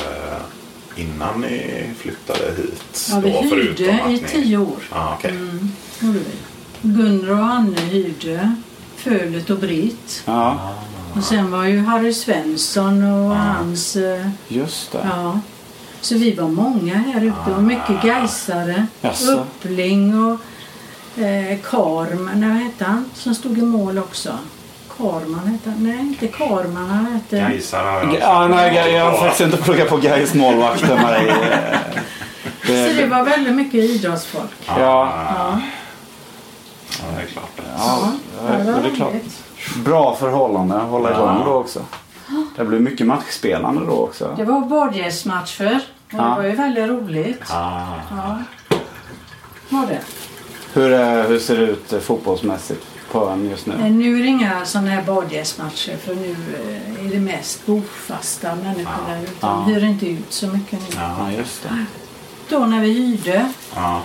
innan 0.95 1.41
ni 1.41 1.83
flyttade 1.99 2.39
hit? 2.57 3.07
ja 3.11 3.19
vi 3.19 3.31
då, 3.31 3.41
hyrde 3.41 3.83
i 3.83 3.99
ni- 4.07 4.19
tio 4.19 4.57
år. 4.57 4.77
Ja, 4.91 5.13
okej. 5.19 5.31
Mm. 5.31 5.69
Gunnar 6.81 7.31
och 7.31 7.45
Anne 7.45 7.81
hyrde 7.81 8.55
Fölet 8.95 9.49
och 9.49 9.57
Britt. 9.59 10.23
Ja, 10.25 10.59
Och 11.15 11.23
sen 11.23 11.51
var 11.51 11.63
ju 11.65 11.79
Harry 11.79 12.13
Svensson 12.13 13.03
och 13.03 13.35
hans... 13.35 13.95
eh, 13.95 14.29
just 14.47 14.91
det. 14.91 15.07
Ja. 15.15 15.39
Så 16.01 16.15
vi 16.17 16.35
var 16.35 16.47
många 16.47 16.95
här 16.95 17.21
ute. 17.21 17.51
Var 17.51 17.61
mycket 17.61 18.01
Gaisare. 18.03 18.85
Jaså? 19.01 19.31
Uppling 19.31 20.23
och 20.25 20.39
eh, 21.23 21.57
Karm. 21.63 22.29
Nej, 22.35 22.49
vad 22.49 22.57
hette 22.57 22.85
han 22.85 23.05
som 23.13 23.35
stod 23.35 23.57
i 23.57 23.61
mål 23.61 23.97
också? 23.97 24.37
Karman 24.97 25.47
hette 25.47 25.69
han. 25.69 25.83
Nej, 25.83 25.99
inte 25.99 26.27
Karman. 26.27 26.89
Han 26.89 27.05
hette... 27.05 27.37
Gaisar 27.37 27.83
har 27.83 27.99
jag 27.99 28.17
Ja, 28.19 28.47
nej, 28.47 28.75
jag, 28.75 28.91
jag 28.91 29.11
har 29.11 29.17
faktiskt 29.17 29.41
inte 29.41 29.57
pluggat 29.57 29.89
på 29.89 29.97
Gais 29.97 30.33
målvakter. 30.33 30.87
Så 32.61 33.01
det 33.01 33.07
var 33.07 33.23
väldigt 33.23 33.55
mycket 33.55 33.73
idrottsfolk. 33.75 34.51
ja, 34.67 34.75
Ja. 34.77 35.61
Ja, 36.99 37.05
det 37.15 37.21
är 37.21 37.25
klart. 37.25 37.49
ja, 37.77 38.11
det 38.83 38.89
är 38.89 38.95
klart. 38.95 39.13
Bra 39.75 40.15
förhållande 40.15 40.75
att 40.75 40.89
hålla 40.89 41.11
igång 41.11 41.41
då 41.45 41.53
också. 41.53 41.79
Det 42.55 42.65
blir 42.65 42.79
mycket 42.79 43.07
matchspelande 43.07 43.85
då 43.85 43.91
också. 44.03 44.33
Det 44.37 44.43
var 44.43 44.61
badgästmatcher. 44.61 45.73
Och 46.05 46.11
det 46.11 46.17
Ja. 46.17 46.35
var 46.35 46.43
ju 46.43 46.51
väldigt 46.55 46.89
roligt. 46.89 47.43
Ah, 47.51 47.81
Ja. 48.11 48.37
Var 49.69 49.87
det. 49.87 49.99
Hur, 50.73 50.93
eh, 50.93 51.21
hur 51.23 51.39
ser 51.39 51.57
det 51.57 51.63
ut 51.63 51.93
eh, 51.93 51.99
fotbollsmässigt 51.99 52.85
på 53.11 53.29
ön 53.29 53.49
just 53.49 53.65
nu? 53.65 53.73
Men 53.77 53.99
nu 53.99 54.15
är 54.19 54.23
det 54.23 54.27
inga 54.27 54.65
sådana 54.65 54.89
här 54.89 55.03
badgästmatcher 55.03 55.97
för 55.97 56.15
nu 56.15 56.35
eh, 56.99 57.05
är 57.05 57.09
det 57.11 57.19
mest 57.19 57.65
bofasta 57.65 58.55
människor 58.55 59.07
där 59.09 59.21
ute. 59.23 59.31
Ja. 59.39 59.47
De 59.47 59.73
hyr 59.73 59.83
inte 59.83 60.07
ut 60.07 60.33
så 60.33 60.47
mycket 60.47 60.71
nu. 60.79 60.85
ja. 60.95 61.15
Ja, 61.19 61.37
just 61.37 61.63
det. 61.63 61.85
Då 62.49 62.59
när 62.59 62.81
vi 62.81 62.91
hyrde, 62.93 63.51
Ja. 63.75 64.01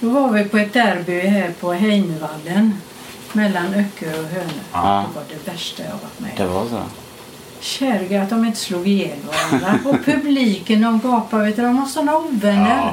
då 0.00 0.08
var 0.08 0.30
vi 0.30 0.44
på 0.44 0.58
ett 0.58 0.72
derby 0.72 1.20
här 1.20 1.52
på 1.60 1.72
Heinevallen 1.72 2.74
mellan 3.32 3.66
Öckerö 3.74 4.18
och 4.20 4.24
Hönö. 4.28 4.50
Ja. 4.72 5.04
Det 5.08 5.14
var 5.20 5.24
det 5.28 5.50
värsta 5.52 5.82
jag 5.82 5.90
varit 5.92 6.20
med 6.20 6.30
Det 6.36 6.46
om. 6.46 6.54
var 6.54 6.66
så. 6.66 6.82
Kärga 7.66 8.22
att 8.22 8.30
de 8.30 8.44
inte 8.44 8.58
slog 8.58 8.88
ihjäl 8.88 9.18
varandra. 9.50 9.78
Och 9.90 10.04
publiken 10.04 10.82
de 10.82 11.00
gapade. 11.00 11.44
Vet 11.44 11.56
du, 11.56 11.62
de 11.62 11.76
var 11.80 11.86
sådana 11.86 12.16
ovänner. 12.16 12.76
Ja. 12.76 12.90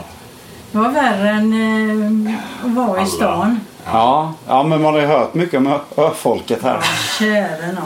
Det 0.71 0.77
var 0.77 0.89
värre 0.89 1.29
än 1.29 2.27
eh, 2.27 2.35
att 2.65 2.71
vara 2.71 3.01
i 3.01 3.05
stan. 3.05 3.59
Ja, 3.85 4.33
ja, 4.47 4.63
men 4.63 4.81
man 4.81 4.93
har 4.93 5.01
ju 5.01 5.07
hört 5.07 5.33
mycket 5.33 5.57
om 5.57 5.79
öfolket 5.97 6.63
här. 6.63 6.79
Käre 7.19 7.67
nån. 7.71 7.83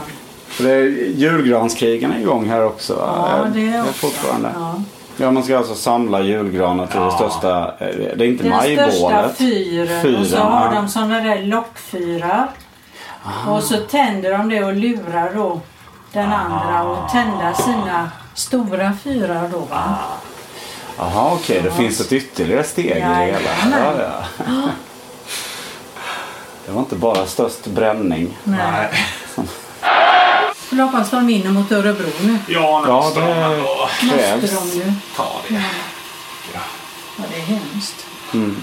För 0.47 0.63
det 0.63 0.71
är 0.71 0.83
julgranskrigen 1.15 2.11
är 2.11 2.19
igång 2.19 2.49
här 2.49 2.65
också. 2.65 2.93
Ja, 2.99 3.45
det 3.53 3.67
är 3.67 3.81
också. 3.81 3.93
fortfarande. 3.93 4.49
Ja. 4.55 4.75
Ja, 5.17 5.31
man 5.31 5.43
ska 5.43 5.57
alltså 5.57 5.75
samla 5.75 6.21
julgranar 6.21 6.85
till 6.87 6.99
det 6.99 7.05
Ja. 7.05 7.11
största. 7.29 7.59
eh, 7.79 7.95
Det 8.17 8.23
är 8.25 8.27
inte 8.27 8.43
Den 8.43 8.61
största 8.61 8.85
majbålet. 9.09 9.37
fyren. 9.37 10.01
Fyren, 10.01 10.21
och 10.21 10.27
så 10.27 10.37
har 10.37 10.65
ja. 10.75 10.81
de 10.81 10.87
sådana 10.89 11.19
där 11.19 11.43
lockfyrar. 11.43 12.47
Och 13.47 13.63
så 13.63 13.77
tänder 13.77 14.31
de 14.37 14.49
det 14.49 14.63
och 14.63 14.73
lurar 14.75 15.31
då 15.35 15.59
den 16.13 16.33
andra 16.33 16.83
och 16.83 17.09
tända 17.09 17.53
sina 17.53 18.11
stora 18.33 18.93
fyrar 19.03 19.49
då. 19.49 19.59
Va? 19.59 19.95
Jaha, 20.97 21.31
okej. 21.33 21.61
Det 21.61 21.71
finns 21.71 21.99
ett 22.01 22.11
ytterligare 22.13 22.63
steg 22.63 22.85
i 22.85 22.89
det 22.93 23.15
hela. 23.15 23.49
Ja, 23.71 23.93
ja. 24.37 24.43
Det 26.65 26.71
var 26.73 26.79
inte 26.81 26.95
bara 26.95 27.25
störst 27.25 27.65
bränning. 27.67 28.37
Nej. 28.43 28.89
Hoppas 30.71 31.09
de 31.09 31.27
vinner 31.27 31.51
mot 31.51 31.71
Örebro 31.71 32.05
nu. 32.21 32.37
Ja, 32.47 32.83
Ja, 32.87 33.11
det- 33.15 33.21
de 33.21 33.27
ändå 33.31 33.57
Måste 34.01 34.17
Krävs. 34.17 34.59
de 34.71 34.77
ju. 34.77 34.93
ta 35.15 35.27
det. 35.49 35.53
Ja. 36.53 36.59
Ja, 37.17 37.23
det 37.31 37.37
är 37.37 37.41
hemskt. 37.45 38.05
Mm. 38.33 38.57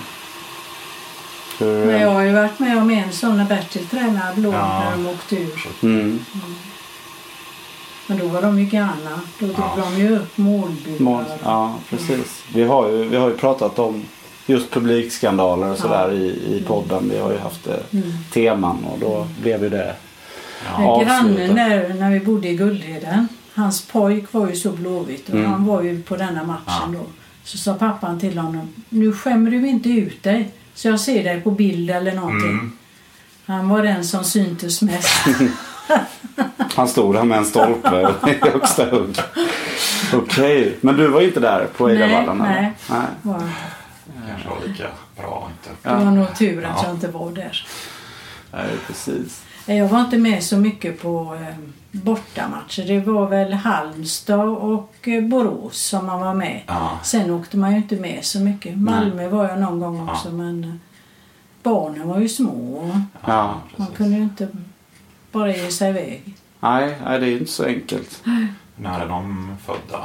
Hur, 1.59 1.85
Men 1.87 2.01
jag 2.01 2.11
har 2.11 2.23
ju 2.23 2.33
varit 2.33 2.59
med 2.59 2.79
om 2.79 2.91
en 2.91 3.13
sån 3.13 3.37
när 3.37 3.45
Bertil 3.45 3.87
tränade 3.87 4.41
låg 4.41 4.55
Ja. 4.55 4.79
när 4.85 4.91
de 4.91 5.07
åkte 5.09 5.37
ur. 5.37 5.69
mm. 5.83 6.25
Men 8.07 8.19
då 8.19 8.27
var 8.29 8.43
de 8.43 8.59
ju 8.59 8.65
galna. 8.65 9.21
Då 9.39 9.47
drog 9.47 9.59
Ja. 9.59 9.79
de 9.97 10.01
ju 10.03 10.17
upp 10.17 10.37
målburar. 10.39 11.01
Mål, 11.01 11.25
ja, 11.45 11.75
precis. 11.91 12.43
Vi 12.55 12.65
har, 12.65 12.91
ju, 12.91 13.09
vi 13.09 13.17
har 13.17 13.29
ju 13.29 13.37
pratat 13.37 13.79
om 13.79 14.03
just 14.47 14.71
publikskandaler 14.71 15.67
och 15.71 15.79
sådär 15.79 16.13
i, 16.13 16.25
i 16.27 16.65
podden. 16.67 17.09
Vi 17.11 17.19
har 17.19 17.33
ju 17.33 17.39
haft 17.39 17.67
eh, 17.67 17.75
Mm. 17.93 18.13
teman 18.33 18.85
och 18.85 18.99
då 18.99 19.27
blev 19.43 19.63
ju 19.63 19.69
det. 19.69 19.95
Ja, 20.79 21.03
grannen 21.05 21.55
där 21.57 21.95
när 21.99 22.11
vi 22.11 22.21
bodde 22.21 22.49
i 22.49 22.55
Gullheden. 22.57 23.29
Hans 23.55 23.83
pojk 23.87 24.33
var 24.33 24.49
ju 24.49 24.57
så 24.57 24.71
blåvit 24.71 25.29
och 25.29 25.35
Mm. 25.35 25.51
han 25.51 25.67
var 25.67 25.83
ju 25.83 26.03
på 26.03 26.17
denna 26.17 26.45
matchen 26.45 26.63
Ja. 26.67 26.99
då. 26.99 27.05
Så 27.45 27.59
sa 27.59 27.75
pappan 27.75 28.21
till 28.21 28.39
honom. 28.39 28.69
Nu 28.89 29.13
skämmer 29.13 29.51
du 29.51 29.69
inte 29.69 29.89
ut 29.89 30.23
dig. 30.23 30.49
Så 30.75 30.89
jag 30.89 31.01
ser 31.01 31.25
dig 31.25 31.41
på 31.41 31.51
bild 31.51 31.91
eller 31.91 32.15
någonting. 32.15 32.51
Mm. 32.51 32.73
Han 33.47 33.69
var 33.69 33.83
den 33.83 34.05
som 34.05 34.25
syntes 34.25 34.83
mest. 34.83 35.27
Han 36.75 36.89
stod 36.89 37.15
där 37.15 37.25
med 37.25 37.39
en 37.39 37.45
stolpe 37.45 38.15
i 38.27 38.49
högsta 38.51 38.91
hugg. 38.91 39.17
Okej, 40.15 40.77
men 40.81 40.97
du 40.97 41.09
var 41.09 41.21
inte 41.21 41.41
där 41.41 41.67
på 41.77 41.87
Nej, 41.89 42.03
Eidavallen? 42.03 42.41
eller? 42.41 42.51
nej. 42.53 42.73
nej. 42.91 43.01
Var, 43.23 43.43
Kanske 44.29 44.49
var 44.49 44.57
lika 44.69 44.85
bra 45.17 45.51
inte. 45.51 45.89
det 45.99 46.05
var 46.05 46.11
nog 46.11 46.35
tur 46.35 46.65
att 46.65 46.73
Ja. 46.77 46.83
jag 46.87 46.95
inte 46.95 47.09
var 47.09 47.31
där. 47.33 47.67
Nej, 48.53 48.65
precis. 48.87 49.43
Jag 49.67 49.89
var 49.89 50.01
inte 50.01 50.19
med 50.19 50.43
så 50.43 50.57
mycket 50.57 51.03
på 51.03 51.35
eh, 51.41 51.55
bortamatcher. 51.93 52.83
Det 52.87 53.01
var 53.01 53.27
väl 53.29 53.53
Halmstad 53.53 54.49
och 54.49 54.95
eh, 55.09 55.23
Borås 55.25 55.79
som 55.79 56.07
man 56.07 56.21
var 56.21 56.35
med. 56.35 56.61
Ja. 56.67 56.91
Sen 57.03 57.31
åkte 57.31 57.57
man 57.57 57.71
ju 57.71 57.77
inte 57.77 57.97
med 57.97 58.25
så 58.25 58.41
mycket. 58.41 58.79
Malmö 58.79 59.29
var 59.29 59.49
jag 59.49 59.59
någon 59.59 59.81
gång 59.81 60.09
också 60.09 60.31
men 60.31 60.65
eh, 60.65 60.71
barnen 61.63 62.09
var 62.09 62.19
ju 62.19 62.29
små. 62.29 62.91
Ja. 63.27 63.55
Man 63.77 63.89
kunde 63.97 64.17
ju 64.17 64.23
inte 64.23 64.49
bara 65.35 65.57
ge 65.57 65.71
sig 65.71 65.91
iväg. 65.91 66.35
Nej, 66.61 66.97
nej, 67.05 67.21
det 67.21 67.27
är 67.29 67.33
inte 67.33 67.51
så 67.53 67.65
enkelt. 67.65 68.23
När 68.77 69.01
är 69.01 69.09
de 69.09 69.57
födda? 69.67 70.05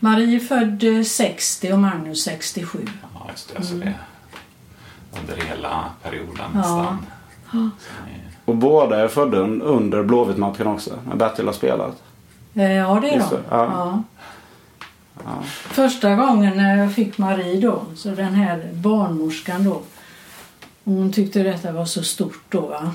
Marie 0.00 0.36
är 0.36 0.40
född 0.40 0.84
eh, 0.84 1.02
60 1.02 1.72
och 1.72 1.78
Magnus 1.78 2.22
67. 2.24 2.78
Ja, 3.14 3.26
just 3.30 3.54
det. 3.56 3.62
Så 3.64 3.74
det 3.74 3.84
är 3.86 3.94
under 5.20 5.44
hela 5.46 5.84
perioden 6.02 6.36
Ja. 6.54 6.58
nästan. 6.58 7.06
Ni- 7.52 7.70
Och 8.44 8.56
båda 8.56 9.00
är 9.00 9.08
födda 9.08 9.38
un- 9.38 9.62
under 9.62 10.02
Blåvitt-matchen 10.02 10.66
också, 10.66 10.90
när 11.08 11.16
Bertil 11.16 11.46
har 11.46 11.52
spelat. 11.52 12.02
Eh, 12.54 12.72
Ja 12.72 12.98
det 13.02 13.10
är 13.10 13.18
de. 13.18 13.28
det, 13.36 13.42
ja. 13.50 13.64
Ja. 13.72 14.02
Ja. 15.24 15.42
Första 15.52 16.14
gången 16.14 16.56
när 16.56 16.76
jag 16.78 16.94
fick 16.94 17.18
Marie 17.18 17.60
då, 17.60 17.82
så 17.96 18.08
den 18.08 18.34
här 18.34 18.68
barnmorskan 18.72 19.64
då. 19.64 19.82
Hon 20.84 21.12
tyckte 21.12 21.42
detta 21.42 21.72
var 21.72 21.84
så 21.84 22.02
stort 22.02 22.40
då 22.48 22.60
va. 22.60 22.90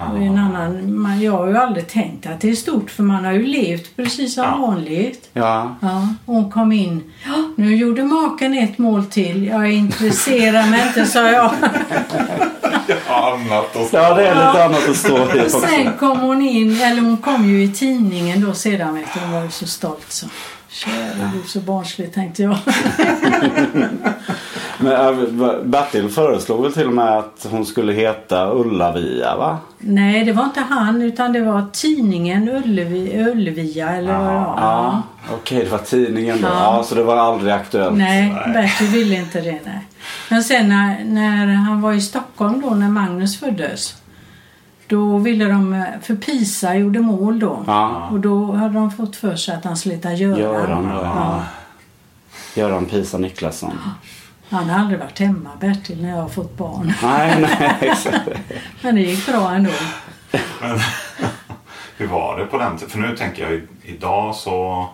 Och 0.00 0.18
en 0.18 0.38
annan, 0.38 1.00
man, 1.00 1.20
jag 1.20 1.32
har 1.32 1.46
ju 1.48 1.56
aldrig 1.56 1.88
tänkt 1.88 2.26
att 2.26 2.40
det 2.40 2.50
är 2.50 2.54
stort 2.54 2.90
för 2.90 3.02
man 3.02 3.24
har 3.24 3.32
ju 3.32 3.46
levt 3.46 3.96
precis 3.96 4.34
som 4.34 4.44
Ja. 4.44 4.56
vanligt. 4.56 5.28
Ja, 5.32 5.76
Ja, 5.82 6.08
hon 6.26 6.50
kom 6.50 6.72
in. 6.72 7.12
Ja, 7.26 7.34
nu 7.56 7.76
gjorde 7.76 8.02
maken 8.04 8.54
ett 8.58 8.78
mål 8.78 9.04
till. 9.06 9.44
Jag 9.46 9.72
intresserar 9.72 10.70
mig 10.70 10.86
inte, 10.86 11.06
sa 11.06 11.30
jag. 11.30 11.52
Annat 13.08 13.76
ja 13.92 14.14
det 14.14 14.26
är 14.26 14.34
lite 14.34 14.64
annat 14.64 14.88
att 14.88 14.96
stå 14.96 15.16
i 15.16 15.20
Och 15.20 15.44
också. 15.44 15.60
sen 15.60 15.92
kom 15.98 16.20
hon 16.20 16.42
in, 16.42 16.80
eller 16.80 17.02
hon 17.02 17.16
kom 17.16 17.48
ju 17.48 17.62
i 17.64 17.72
tidningen 17.72 18.40
då 18.40 18.52
sedan 18.54 18.94
vet 18.94 19.14
du. 19.14 19.20
Hon 19.20 19.32
var 19.32 19.42
ju 19.42 19.50
så 19.50 19.66
stolt 19.66 20.04
så. 20.12 20.26
Käre 20.68 21.30
du 21.42 21.48
så 21.48 21.60
barnslig 21.60 22.14
tänkte 22.14 22.42
jag. 22.42 22.56
Men 24.80 25.40
äh, 25.40 25.62
Bertil 25.62 26.08
föreslog 26.08 26.62
väl 26.62 26.72
till 26.72 26.86
och 26.86 26.92
med 26.92 27.18
att 27.18 27.46
hon 27.50 27.66
skulle 27.66 27.92
heta 27.92 28.50
Ullavia 28.54 29.36
va? 29.36 29.58
Nej, 29.78 30.24
det 30.24 30.32
var 30.32 30.44
inte 30.44 30.60
han 30.60 31.02
utan 31.02 31.32
det 31.32 31.40
var 31.40 31.66
tidningen 31.72 32.48
Ullevi, 32.48 33.24
Ullevia 33.30 33.90
eller 33.90 34.12
vad 34.12 34.26
det 34.26 34.34
var. 34.34 34.54
Ja, 34.60 35.02
okej 35.32 35.64
det 35.64 35.70
var 35.70 35.78
tidningen 35.78 36.40
då. 36.40 36.48
Ja. 36.48 36.76
Ja. 36.76 36.82
så 36.82 36.94
det 36.94 37.02
var 37.02 37.16
aldrig 37.16 37.52
aktuellt. 37.52 37.96
Nej, 37.96 38.32
Nej. 38.46 38.52
Bertil 38.54 38.86
ville 38.86 39.14
inte 39.16 39.40
det. 39.40 39.58
Nej. 39.64 39.86
Men 40.28 40.44
sen 40.44 40.68
när, 40.68 41.04
när 41.04 41.46
han 41.46 41.80
var 41.80 41.92
i 41.92 42.00
Stockholm 42.00 42.60
då, 42.60 42.70
när 42.70 42.88
Magnus 42.88 43.40
föddes. 43.40 43.96
Då 44.86 45.18
ville 45.18 45.44
de, 45.44 45.84
för 46.02 46.14
Pisa 46.14 46.74
gjorde 46.74 47.00
mål 47.00 47.38
då. 47.38 47.64
Ja. 47.66 48.08
Och 48.12 48.20
då 48.20 48.52
hade 48.52 48.74
de 48.74 48.90
fått 48.90 49.16
för 49.16 49.36
sig 49.36 49.54
att 49.54 49.64
han 49.64 49.76
skulle 49.76 49.94
heta 49.94 50.12
Göran. 50.12 50.38
Göran 50.38 50.90
ja. 50.94 51.02
Ja. 51.02 51.42
Göran 52.62 52.86
Pisa 52.86 53.18
Niklasson. 53.18 53.78
Han 54.50 54.70
har 54.70 54.80
aldrig 54.80 54.98
varit 55.00 55.18
hemma, 55.18 55.50
Bertil, 55.60 56.02
när 56.02 56.08
jag 56.10 56.16
har 56.22 56.28
fått 56.28 56.56
barn. 56.56 56.92
Nej, 57.02 57.36
nej 57.40 57.76
exakt. 57.80 58.28
Men 58.82 58.94
det 58.94 59.00
gick 59.00 59.26
bra 59.26 59.50
ändå. 59.52 59.70
Men 60.60 60.78
hur 61.96 62.06
var 62.06 62.38
det 62.38 62.46
på 62.46 62.58
den 62.58 62.76
tiden? 62.76 62.90
För 62.90 62.98
nu 62.98 63.16
tänker 63.16 63.50
jag 63.50 63.60
idag 63.82 64.34
så 64.34 64.86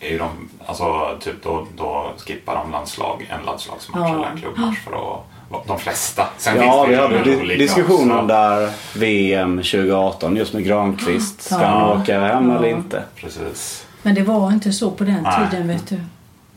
är 0.00 0.08
ju 0.08 0.18
de, 0.18 0.28
alltså 0.66 0.84
typ 1.20 1.42
då, 1.42 1.66
då 1.76 2.12
skippar 2.26 2.54
de 2.54 2.70
landslag, 2.72 3.28
en 3.40 3.46
landslagsmatch 3.46 4.00
Ja. 4.10 4.14
eller 4.14 4.26
en 4.30 4.36
klubbmatch 4.40 4.78
för 4.84 5.14
att 5.16 5.66
de 5.66 5.78
flesta. 5.78 6.26
Sen 6.38 6.56
Ja, 6.56 6.86
vi 6.88 6.94
hade 6.96 7.24
di- 7.24 7.56
diskussionen 7.56 8.16
också. 8.16 8.26
där 8.26 8.70
VM 8.98 9.56
2018 9.56 10.36
just 10.36 10.52
med 10.52 10.64
Granqvist. 10.64 11.42
Ska 11.42 11.54
Ja. 11.60 11.66
han 11.66 12.00
åka 12.00 12.20
hem 12.20 12.50
Ja. 12.50 12.56
eller 12.58 12.68
inte? 12.68 13.02
Precis. 13.16 13.86
Men 14.02 14.14
det 14.14 14.22
var 14.22 14.50
inte 14.52 14.72
så 14.72 14.90
på 14.90 15.04
den 15.04 15.22
Nej. 15.22 15.48
tiden 15.50 15.68
vet 15.68 15.86
du. 15.88 16.00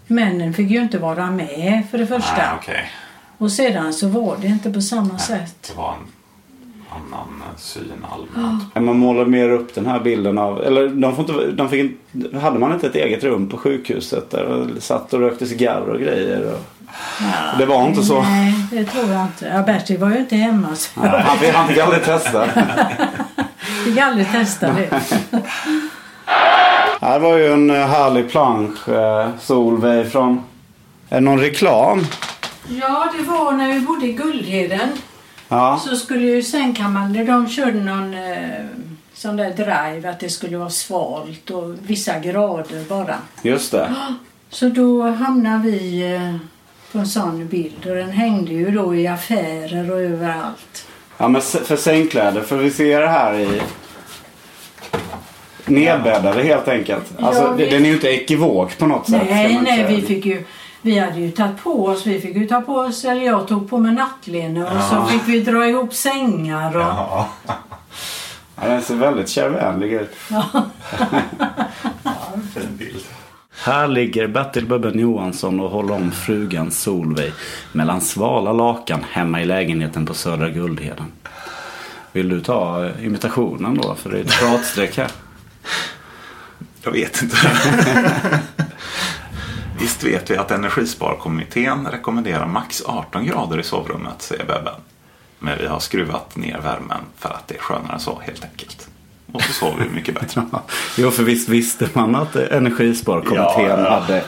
Männen 0.07 0.53
fick 0.53 0.71
ju 0.71 0.81
inte 0.81 0.97
vara 0.99 1.31
med 1.31 1.83
för 1.91 1.97
det 1.97 2.07
första. 2.07 2.35
Nej, 2.37 2.47
okej. 2.61 2.91
Och 3.37 3.51
sedan 3.51 3.93
så 3.93 4.07
var 4.07 4.37
det 4.41 4.47
inte 4.47 4.71
på 4.71 4.81
samma 4.81 5.17
sätt. 5.17 5.67
Det 5.71 5.77
var 5.77 5.93
en 5.93 7.13
annan 7.13 7.57
syn 7.57 8.05
allmänt. 8.11 8.75
Man 8.75 8.97
målar 8.99 9.25
mer 9.25 9.49
upp 9.49 9.75
den 9.75 9.85
här 9.85 9.99
bilden 9.99 10.37
av, 10.37 10.61
eller 10.63 10.89
de 10.89 11.15
får 11.15 11.29
inte, 11.31 11.51
de 11.51 11.69
fick, 11.69 11.79
inte- 12.13 12.39
hade 12.39 12.59
man 12.59 12.73
inte 12.73 12.87
ett 12.87 12.95
eget 12.95 13.23
rum 13.23 13.49
på 13.49 13.57
sjukhuset 13.57 14.31
där 14.31 14.43
och 14.45 14.83
satt 14.83 15.13
och 15.13 15.19
rökte 15.19 15.45
cigarrer 15.45 15.89
och 15.89 15.99
grejer? 15.99 16.53
Och, 16.53 16.59
det 17.59 17.65
var 17.65 17.87
inte 17.87 18.03
så. 18.03 18.21
Nej, 18.21 18.53
det 18.71 18.85
tror 18.85 19.09
jag 19.09 19.21
inte. 19.25 19.45
Ja, 19.47 19.61
Bertil 19.63 19.97
var 19.97 20.09
ju 20.09 20.17
inte 20.17 20.35
hemma 20.35 20.75
så 20.75 20.99
Ja, 21.03 21.17
Han 21.25 21.37
fick, 21.37 21.53
han 21.53 21.67
fick 21.67 21.77
aldrig 21.77 22.03
testa. 22.03 22.47
fick 23.85 23.97
aldrig 23.97 24.31
testa 24.31 24.73
det. 24.73 25.01
Det 26.99 27.05
här 27.05 27.19
var 27.19 27.37
ju 27.37 27.53
en 27.53 27.69
eh, 27.69 27.87
härlig 27.87 28.29
plansch, 28.29 28.89
eh, 28.89 29.29
Solveig 29.39 30.11
från... 30.11 30.43
Är 31.09 31.15
det 31.15 31.21
någon 31.21 31.39
reklam? 31.39 32.05
Ja, 32.67 33.13
det 33.17 33.23
var 33.23 33.51
när 33.51 33.73
vi 33.73 33.79
bodde 33.79 34.07
i 34.07 34.13
Guldheden. 34.13 34.89
Ja. 35.47 35.81
Så 35.83 35.95
skulle 35.95 36.25
ju 36.25 36.43
sängkammaren, 36.43 37.25
de 37.25 37.49
körde 37.49 37.79
någon 37.79 38.13
eh, 38.13 38.65
sån 39.13 39.37
där 39.37 39.49
drive 39.49 40.09
att 40.09 40.19
det 40.19 40.29
skulle 40.29 40.57
vara 40.57 40.69
svalt 40.69 41.49
och 41.49 41.75
vissa 41.87 42.19
grader 42.19 42.83
bara. 42.89 43.15
Just 43.41 43.71
det. 43.71 43.93
Så 44.49 44.69
då 44.69 45.09
hamnade 45.09 45.63
vi 45.63 46.13
eh, 46.15 46.35
på 46.91 46.97
en 46.97 47.07
sån 47.07 47.47
bild 47.47 47.85
och 47.85 47.95
den 47.95 48.09
hängde 48.09 48.51
ju 48.51 48.71
då 48.71 48.95
i 48.95 49.07
affärer 49.07 49.91
och 49.91 50.01
överallt. 50.01 50.87
Ja, 51.17 51.27
men 51.27 51.41
för 51.41 51.75
sängkläder, 51.75 52.41
för 52.41 52.57
vi 52.57 52.71
ser 52.71 53.01
det 53.01 53.07
här 53.07 53.33
i... 53.33 53.61
Nedbäddade 55.67 56.43
helt 56.43 56.67
enkelt. 56.67 57.03
Alltså, 57.21 57.41
Ja, 57.43 57.49
det- 57.49 57.65
vi- 57.65 57.69
Den 57.71 57.83
är 57.85 57.87
ju 57.89 57.93
inte 57.93 58.07
ekivok 58.07 58.77
på 58.77 58.85
något 58.87 59.09
sätt. 59.09 59.21
Nej, 59.29 59.59
nej, 59.63 59.85
vi 59.89 60.01
fick 60.01 60.25
ju 60.25 60.43
vi 60.81 60.99
hade 60.99 61.19
ju 61.19 61.31
tagit 61.31 61.63
på 61.63 61.85
oss, 61.85 62.05
vi 62.05 62.21
fick 62.21 62.35
ju 62.35 62.45
ta 62.47 62.61
på 62.61 62.73
oss, 62.75 63.05
eller 63.05 63.21
jag 63.21 63.47
tog 63.47 63.69
på 63.69 63.77
mig 63.77 63.93
nattlinne 63.93 64.63
och 64.63 64.81
så 64.89 65.05
fick 65.05 65.21
vi 65.27 65.39
dra 65.39 65.67
ihop 65.67 65.93
sängar 65.93 66.75
och 66.75 66.81
Ja. 66.81 67.29
Ja, 68.61 68.67
den 68.67 68.81
ser 68.81 68.95
väldigt 68.95 69.29
kärvänlig 69.29 69.93
ut. 69.93 70.15
Fin 72.53 72.77
bild. 72.77 73.03
Här 73.63 73.87
ligger 73.87 74.27
Bertil 74.27 74.65
Bubben 74.65 74.99
Johansson 74.99 75.59
och 75.59 75.69
håller 75.69 75.93
om 75.93 76.11
frugan 76.11 76.71
Solveig 76.71 77.31
mellan 77.71 78.01
svala 78.01 78.53
lakan 78.53 78.99
hemma 79.11 79.41
i 79.41 79.45
lägenheten 79.45 80.05
på 80.05 80.13
Södra 80.13 80.49
Guldheden. 80.49 81.11
Vill 82.11 82.29
du 82.29 82.41
ta 82.41 82.85
eh, 82.85 83.05
imitationen 83.05 83.75
då? 83.83 83.95
För 83.95 84.09
det 84.09 84.17
är 84.17 84.21
ett 84.21 84.39
pratstreck 84.39 84.97
här. 84.97 85.07
Jag 86.83 86.91
vet 86.91 87.21
inte. 87.21 87.35
Visst 89.79 90.03
vet 90.03 90.29
vi 90.31 90.37
att 90.37 90.51
Energisparkommittén 90.51 91.87
rekommenderar 91.91 92.45
max 92.45 92.83
18 92.85 93.25
grader 93.25 93.59
i 93.59 93.63
sovrummet, 93.63 94.21
säger 94.21 94.45
Bebben. 94.45 94.73
Men 95.39 95.57
vi 95.57 95.67
har 95.67 95.79
skruvat 95.79 96.35
ner 96.35 96.59
värmen 96.63 97.01
för 97.17 97.29
att 97.29 97.47
det 97.47 97.55
är 97.55 97.59
skönare 97.59 97.99
så 97.99 98.19
helt 98.25 98.43
enkelt. 98.43 98.87
Och 99.33 99.41
så 99.41 99.53
sover 99.53 99.83
vi 99.83 99.89
mycket 99.95 100.15
bättre. 100.19 100.43
Jo, 100.97 101.11
för 101.11 101.23
visst 101.23 101.49
visste 101.49 101.89
man 101.93 102.15
att 102.15 102.35
Energisparkommittén 102.35 103.69
Ja, 103.69 103.79
ja. 103.79 103.89
hade, 103.99 104.23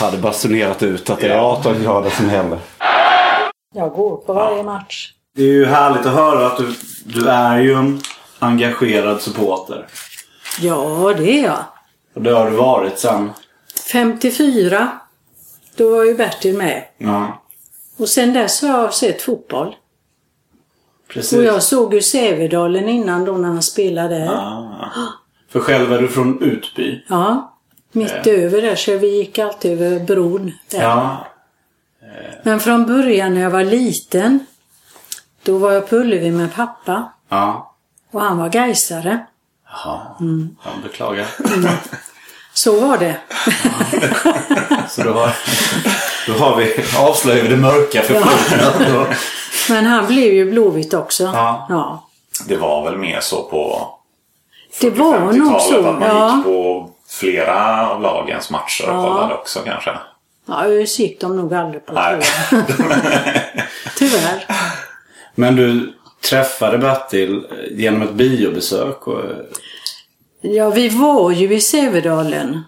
hade 0.00 0.18
basunerat 0.18 0.82
ut 0.82 1.10
att 1.10 1.20
det 1.20 1.26
är 1.28 1.36
Ja. 1.36 1.40
18 1.58 1.82
grader 1.82 2.10
som 2.10 2.30
gäller. 2.30 2.58
jag 3.74 3.90
går 3.92 4.16
på 4.16 4.32
varje 4.32 4.62
match. 4.62 5.12
Det 5.36 5.42
är 5.42 5.46
ju 5.52 5.66
härligt 5.66 6.06
att 6.06 6.14
höra 6.14 6.46
att 6.46 6.56
du, 6.56 6.74
du 7.04 7.28
är 7.28 7.58
ju 7.58 7.74
en 7.74 8.00
engagerad 8.38 9.20
supporter. 9.22 9.86
Ja, 10.60 11.14
det 11.16 11.38
är 11.40 11.44
jag. 11.44 11.64
Och 12.14 12.22
det 12.22 12.30
har 12.30 12.50
du 12.50 12.56
varit 12.56 12.98
sen. 12.98 13.30
54, 13.92 14.88
då 15.76 15.90
var 15.96 16.04
ju 16.04 16.14
Bertil 16.14 16.56
med. 16.56 16.84
Ja, 16.98 17.42
Och 17.96 18.08
sen 18.08 18.32
dess 18.32 18.62
har 18.62 18.68
jag 18.68 18.94
sett 18.94 19.22
fotboll. 19.22 19.76
precis. 21.08 21.38
Och 21.38 21.44
jag 21.44 21.62
såg 21.62 21.94
ju 21.94 22.02
Sävedalen 22.02 22.88
innan 22.88 23.24
då 23.24 23.32
när 23.32 23.48
han 23.48 23.62
spelade 23.62 24.18
där. 24.18 24.32
Ah. 24.34 24.90
För 25.48 25.60
själv 25.60 25.92
är 25.92 26.00
du 26.00 26.08
från 26.08 26.42
Utby. 26.42 27.04
Ja, 27.08 27.56
mitt 27.92 28.26
över 28.26 28.62
där 28.62 28.76
så 28.76 28.98
vi 28.98 29.16
gick 29.18 29.38
alltid 29.38 29.82
över 29.82 30.00
bron 30.04 30.52
där. 30.70 30.82
Ja. 30.82 31.26
Men 32.42 32.60
från 32.60 32.86
början 32.86 33.34
när 33.34 33.40
jag 33.40 33.50
var 33.50 33.64
liten, 33.64 34.46
då 35.42 35.58
var 35.58 35.72
jag 35.72 35.88
på 35.90 35.96
Ullevi 35.96 36.30
med 36.30 36.54
pappa 36.54 37.12
Ja. 37.28 37.74
och 38.10 38.20
han 38.20 38.38
var 38.38 38.48
gaisare. 38.48 39.26
Jaha. 39.84 40.00
Mm. 40.20 40.56
Jag 40.64 40.82
beklagar. 40.82 41.26
Så 42.52 42.80
var 42.80 42.98
det. 42.98 43.16
Så 44.88 45.02
då 45.02 45.12
har, 45.12 45.30
då 46.26 46.32
har 46.32 46.56
vi 46.56 46.84
avslöjat 46.98 47.48
det 47.50 47.56
mörka 47.56 48.02
förflutna. 48.02 49.06
Men 49.68 49.86
han 49.86 50.06
blev 50.06 50.32
ju 50.32 50.50
Blåvitt 50.50 50.94
också. 50.94 51.24
Ja. 51.24 51.66
ja. 51.68 52.08
Det 52.48 52.56
var 52.56 52.84
väl 52.84 52.96
mer 52.98 53.20
så 53.20 53.42
på 53.42 53.88
Det 54.80 54.90
var 54.90 55.18
nog 55.18 55.34
50-talet 55.34 55.62
så. 55.62 55.78
att 55.88 55.98
man 55.98 56.02
Ja. 56.08 56.36
gick 56.36 56.44
på 56.44 56.90
flera 57.08 57.88
av 57.90 58.02
lagens 58.02 58.50
matcher 58.50 58.88
och 58.90 58.94
Ja. 58.96 59.02
kollade 59.02 59.34
också 59.34 59.60
kanske. 59.64 59.90
ja, 60.46 60.66
just 60.66 60.98
gick 60.98 61.20
de 61.20 61.36
nog 61.36 61.54
aldrig 61.54 61.86
på. 61.86 61.92
Nej. 61.92 62.20
Tyvärr. 63.96 64.44
Men 65.34 65.56
du 65.56 65.94
träffade 66.28 66.78
Bertil 66.78 67.46
genom 67.70 68.02
ett 68.02 68.14
biobesök. 68.14 69.06
Och, 69.08 69.24
Ja, 70.40 70.70
vi 70.70 70.88
var 70.88 71.30
ju 71.30 71.54
i 71.54 71.60
Sävedalen 71.60 72.60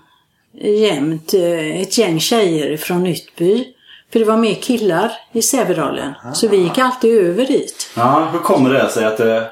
jämt. 0.61 1.35
eh, 1.35 1.81
Ett 1.81 1.99
gäng 1.99 2.21
tjejer 2.21 2.77
från 2.77 3.07
Ytby. 3.07 3.65
För 4.13 4.19
det 4.19 4.25
var 4.25 4.37
mer 4.37 4.55
killar 4.55 5.13
i 5.33 5.43
Sävedalen. 5.43 6.13
Så 6.35 6.49
vi 6.49 6.57
gick 6.57 6.79
alltid 6.79 7.19
över 7.19 7.47
dit. 7.47 7.91
ja, 7.97 8.29
hur 8.33 8.39
kommer 8.39 8.71
det 8.71 8.89
sig 8.91 9.05
att 9.05 9.17
det, 9.17 9.51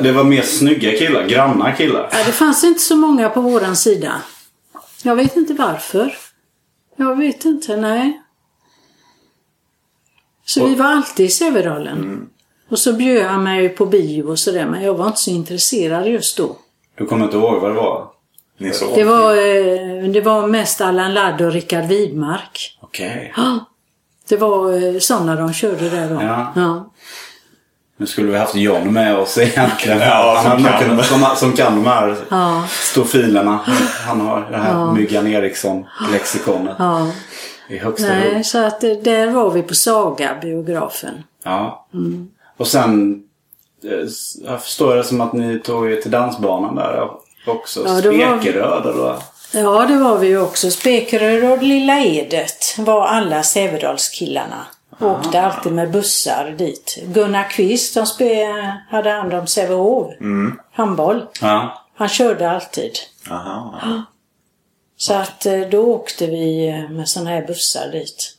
det, 0.00 0.12
var 0.12 0.24
mer 0.24 0.42
snygga 0.42 0.98
killar, 0.98 1.26
granna 1.26 1.72
killar? 1.72 2.08
Ja, 2.12 2.18
det 2.26 2.32
fanns 2.32 2.64
inte 2.64 2.80
så 2.80 2.96
många 2.96 3.28
på 3.28 3.40
våran 3.40 3.76
sida. 3.76 4.12
Jag 5.02 5.16
vet 5.16 5.36
inte 5.36 5.54
varför. 5.54 6.14
Jag 6.96 7.16
vet 7.18 7.44
inte, 7.44 7.76
nej. 7.76 8.20
Så 10.46 10.66
vi 10.66 10.74
var 10.74 10.86
alltid 10.86 11.26
i 11.26 11.30
Sävedalen. 11.30 12.28
Och 12.74 12.80
så 12.80 12.92
bjöd 12.92 13.26
han 13.26 13.42
mig 13.42 13.68
på 13.68 13.86
bio 13.86 14.22
och 14.22 14.38
sådär, 14.38 14.66
men 14.66 14.82
jag 14.82 14.94
var 14.94 15.06
inte 15.06 15.20
så 15.20 15.30
intresserad 15.30 16.06
just 16.06 16.36
då. 16.36 16.56
Du 16.98 17.06
kommer 17.06 17.24
inte 17.24 17.36
ihåg 17.36 17.60
vad 17.60 17.70
det 17.70 17.74
var? 17.74 18.06
Ni 18.58 18.72
såg. 18.72 18.94
Det 18.94 19.04
var, 19.04 19.30
eh, 19.30 20.08
det 20.08 20.20
var 20.20 20.46
mest 20.46 20.80
Allan 20.80 21.14
Ladd 21.14 21.40
och 21.40 21.52
Rickard 21.52 21.84
Widmark. 21.84 22.78
Okej. 22.80 23.34
Det 24.28 24.36
var 24.36 24.72
eh, 24.72 24.98
sådana 24.98 25.34
de 25.36 25.52
körde 25.52 25.88
där 25.90 26.08
då. 26.08 26.22
Ja. 26.22 26.52
Ja. 26.56 26.92
Nu 27.96 28.06
skulle 28.06 28.30
vi 28.30 28.38
haft 28.38 28.54
John 28.54 28.92
med 28.92 29.18
oss 29.18 29.38
egentligen. 29.38 29.98
Ja, 30.00 30.40
som 30.42 30.64
Han 30.64 30.72
kan. 30.72 31.04
som, 31.04 31.26
som 31.36 31.52
kan 31.52 31.74
de 31.82 31.90
här 31.90 32.16
Ja. 32.28 32.64
stofilerna. 32.68 33.60
Han 34.06 34.20
har 34.20 34.50
det 34.50 34.56
här 34.56 34.92
Myggan 34.92 35.26
Eriksson-lexikonet 35.26 36.76
ja. 36.78 37.10
i 37.68 37.78
högsta. 37.78 38.08
Nej, 38.08 38.44
så 38.44 38.66
att 38.66 38.84
eh, 38.84 38.90
där 38.90 39.30
var 39.30 39.50
vi 39.50 39.62
på 39.62 39.74
Saga-biografen. 39.74 41.22
Ja. 41.44 41.86
Mm. 41.94 42.30
Och 42.56 42.66
sen 42.66 43.22
eh, 43.84 44.08
jag 44.44 44.62
förstår 44.62 44.96
det 44.96 45.04
som 45.04 45.20
att 45.20 45.32
ni 45.32 45.58
tog 45.58 45.92
er 45.92 46.00
till 46.00 46.10
dansbanan 46.10 46.74
där 46.74 47.10
också. 47.46 47.84
Ja, 47.86 47.98
Spekeröd 47.98 48.86
eller? 48.86 49.16
Ja, 49.52 49.86
det 49.86 49.98
var 49.98 50.18
vi 50.18 50.26
ju 50.26 50.40
också. 50.40 50.70
Spekeröd 50.70 51.52
och 51.52 51.62
Lilla 51.62 52.00
Edet 52.00 52.78
var 52.78 53.06
alla 53.06 53.42
Sävedalskillarna. 53.42 54.66
Åkte 55.00 55.40
alltid 55.40 55.72
med 55.72 55.90
bussar 55.90 56.54
dit. 56.58 56.98
Gunnar 57.06 57.50
Kvist 57.50 57.92
som 57.92 58.06
hade 58.90 59.10
hand 59.10 59.34
om 59.34 59.46
Sävehof. 59.46 60.12
Handboll. 60.72 61.26
Ja. 61.40 61.82
Han 61.96 62.08
körde 62.08 62.50
alltid. 62.50 62.92
Aha. 63.30 64.04
Så 64.96 65.14
att 65.14 65.46
eh, 65.46 65.60
då 65.60 65.80
åkte 65.80 66.26
vi 66.26 66.68
eh, 66.68 66.90
med 66.90 67.08
sådana 67.08 67.30
här 67.30 67.46
bussar 67.46 67.88
dit. 67.92 68.36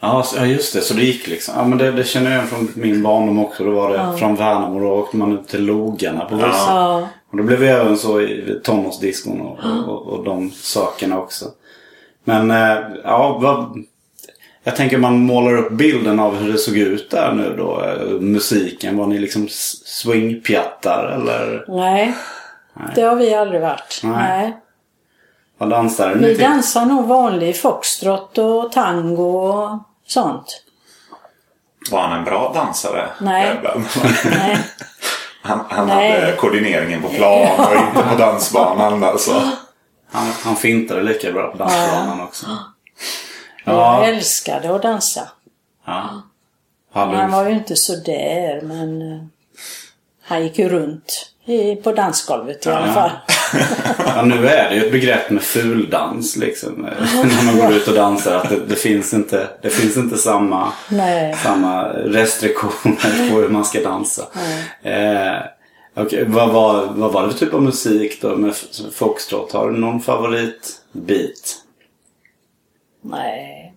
Ja, 0.00 0.24
ja, 0.36 0.46
just 0.46 0.74
det. 0.74 0.80
Så 0.80 0.94
det 0.94 1.02
gick 1.02 1.26
liksom. 1.28 1.54
Ja, 1.56 1.64
men 1.64 1.78
det, 1.78 1.92
det 1.92 2.04
känner 2.04 2.30
jag 2.30 2.36
igen 2.38 2.48
från 2.48 2.68
min 2.74 3.02
barndom 3.02 3.38
också. 3.44 3.64
Då 3.64 3.70
var 3.70 3.90
det 3.90 4.18
från 4.18 4.34
Värnamo. 4.36 4.80
Då 4.80 4.86
åkte 4.86 5.16
man 5.16 5.32
ut 5.32 5.48
till 5.48 5.64
Logarna 5.64 6.24
på 6.24 6.34
bussen. 6.36 6.50
Ja. 6.76 7.08
Och 7.30 7.36
det 7.36 7.42
blev 7.42 7.62
ju 7.62 7.68
även 7.68 7.98
så 7.98 8.20
i 8.20 8.60
tonårsdiskon 8.64 9.40
och, 9.40 9.58
och, 9.88 10.06
och 10.06 10.24
de 10.24 10.50
sakerna 10.50 11.18
också. 11.18 11.44
Men 12.24 12.50
eh, 12.50 12.78
ja, 13.04 13.38
vad, 13.42 13.84
jag 14.64 14.76
tänker 14.76 14.98
man 14.98 15.18
målar 15.18 15.56
upp 15.56 15.72
bilden 15.72 16.20
av 16.20 16.36
hur 16.36 16.52
det 16.52 16.58
såg 16.58 16.76
ut 16.76 17.10
där 17.10 17.32
nu 17.32 17.54
då. 17.58 17.82
eh, 17.84 18.20
Musiken. 18.20 18.96
Var 18.96 19.06
ni 19.06 19.18
liksom 19.18 19.48
swingpjattar 19.84 21.04
eller? 21.14 21.64
Nej, 21.68 22.14
det 22.94 23.02
har 23.02 23.16
vi 23.16 23.34
aldrig 23.34 23.60
varit. 23.60 24.00
Nej. 24.02 24.12
Nej. 24.12 24.56
Vad 25.58 25.70
dansade 25.70 26.14
ni 26.14 26.28
Vi 26.28 26.34
till? 26.34 26.44
dansar 26.44 26.86
nog 26.86 27.06
vanlig 27.06 27.60
foxtrot 27.60 28.38
och 28.38 28.72
tango 28.72 29.22
och 29.38 29.78
sånt. 30.06 30.62
Var 31.90 32.00
han 32.00 32.18
en 32.18 32.24
bra 32.24 32.52
dansare? 32.54 33.08
Nej. 33.20 33.60
Nej. 34.24 34.58
Han, 35.46 35.64
han 35.70 35.86
Nej. 35.86 36.20
hade 36.20 36.36
koordineringen 36.36 37.02
på 37.02 37.08
plan 37.08 37.66
och 37.66 37.74
inte 37.88 38.02
på 38.10 38.16
dansbanan 38.18 39.04
alltså. 39.04 39.42
Han, 40.10 40.26
han 40.44 40.56
fintade 40.56 41.02
lika 41.02 41.32
bra 41.32 41.50
på 41.50 41.58
dansbanan 41.58 42.20
också. 42.20 42.46
Jag 43.64 43.74
Ja. 43.76 44.04
älskade 44.04 44.74
att 44.74 44.82
dansa. 44.82 45.28
ja. 45.86 46.22
Han 46.92 47.30
var 47.30 47.44
ju 47.48 47.54
inte 47.54 47.76
så 47.76 47.96
där 47.96 48.60
men 48.62 49.12
eh, 49.12 49.24
han 50.22 50.42
gick 50.42 50.58
ju 50.58 50.68
runt 50.68 51.30
i, 51.46 51.76
på 51.76 51.92
dansgolvet 51.92 52.66
i 52.66 52.70
alla 52.70 52.92
fall. 52.92 53.10
ja, 54.06 54.22
nu 54.22 54.48
är 54.48 54.70
det 54.70 54.76
ju 54.76 54.84
ett 54.84 54.92
begrepp 54.92 55.30
med 55.30 55.42
fuldans 55.42 56.36
liksom. 56.36 56.72
När 57.24 57.44
man 57.46 57.56
går 57.56 57.72
ut 57.72 57.88
och 57.88 57.94
dansar. 57.94 58.36
Att 58.36 58.48
det, 58.48 58.60
det, 58.68 58.76
finns, 58.76 59.14
inte, 59.14 59.48
det 59.62 59.70
finns 59.70 59.96
inte 59.96 60.18
samma, 60.18 60.72
Nej. 60.90 61.34
samma 61.34 61.88
restriktioner 61.88 63.30
på 63.30 63.36
hur 63.36 63.48
man 63.48 63.64
ska 63.64 63.80
dansa. 63.80 64.22
Eh, 64.82 65.38
okej, 65.94 66.24
vad, 66.28 66.52
var, 66.52 66.86
vad 66.86 67.12
var 67.12 67.22
det 67.26 67.32
för 67.32 67.38
typ 67.38 67.54
av 67.54 67.62
musik 67.62 68.20
då 68.22 68.36
med 68.36 68.54
foxtrot? 68.92 69.52
Har 69.52 69.70
du 69.70 69.78
någon 69.78 70.00
favoritbit? 70.00 71.56
Nej. 73.02 73.74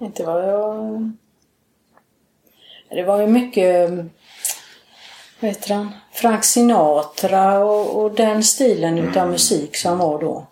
Inte 0.00 0.24
vad 0.24 0.48
jag... 0.48 1.10
Det 2.90 3.02
var 3.02 3.20
ju 3.20 3.26
mycket... 3.26 3.90
Vad 5.40 5.48
heter 5.50 5.74
han? 5.74 5.92
Frank 6.12 6.44
Sinatra 6.44 7.64
och, 7.64 8.02
och 8.02 8.10
den 8.14 8.42
stilen 8.44 8.98
utav 8.98 9.28
musik 9.30 9.76
som 9.76 9.98
var 9.98 10.18
då. 10.20 10.46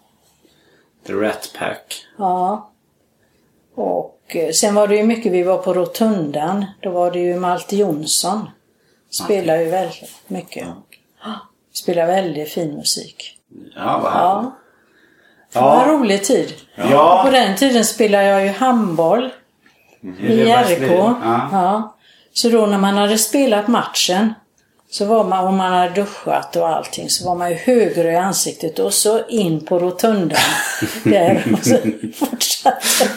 The 1.06 1.12
Rat 1.12 1.50
Pack. 1.58 2.04
Ja. 2.18 2.70
Och 3.74 4.20
eh, 4.28 4.50
sen 4.50 4.74
var 4.74 4.88
det 4.88 4.96
ju 4.96 5.02
mycket, 5.04 5.32
vi 5.32 5.42
var 5.42 5.58
på 5.58 5.74
Rotundan. 5.74 6.64
Då 6.80 6.90
var 6.90 7.10
det 7.10 7.18
ju 7.18 7.36
Malte 7.36 7.76
Jonsson. 7.76 8.50
Spelade 9.10 9.62
ju 9.64 9.70
väldigt 9.70 10.10
mycket. 10.26 10.66
Spelar 11.72 12.06
väldigt 12.06 12.48
fin 12.52 12.74
musik. 12.74 13.38
Ja, 13.76 14.00
vad. 14.02 14.12
Ja. 14.12 14.52
Det 15.52 15.60
var 15.60 15.82
en 15.82 15.88
Ja. 15.88 15.94
rolig 15.94 16.24
tid. 16.24 16.54
Ja. 16.76 17.18
Och 17.18 17.24
på 17.24 17.30
den 17.30 17.56
tiden 17.56 17.84
spelade 17.84 18.24
jag 18.24 18.42
ju 18.44 18.48
handboll 18.50 19.30
i 20.02 20.06
Redbergslid. 20.26 20.82
RK. 20.82 20.90
Ja. 20.90 21.48
Ja. 21.52 21.94
Så 22.32 22.48
då 22.48 22.66
när 22.66 22.78
man 22.78 22.96
hade 22.96 23.18
spelat 23.18 23.68
matchen 23.68 24.34
så 24.90 25.04
var 25.04 25.24
man, 25.24 25.46
om 25.46 25.56
man 25.56 25.72
hade 25.72 25.94
duschat 25.94 26.56
och 26.56 26.68
allting, 26.68 27.10
så 27.10 27.28
var 27.28 27.34
man 27.34 27.50
ju 27.50 27.56
högre 27.56 28.12
i 28.12 28.16
ansiktet 28.16 28.78
och 28.78 28.94
så 28.94 29.26
in 29.28 29.64
på 29.64 29.78
rotundan. 29.78 30.38
där 31.04 31.44
och 31.52 31.66
så 31.66 31.76
fortsatte. 32.26 33.10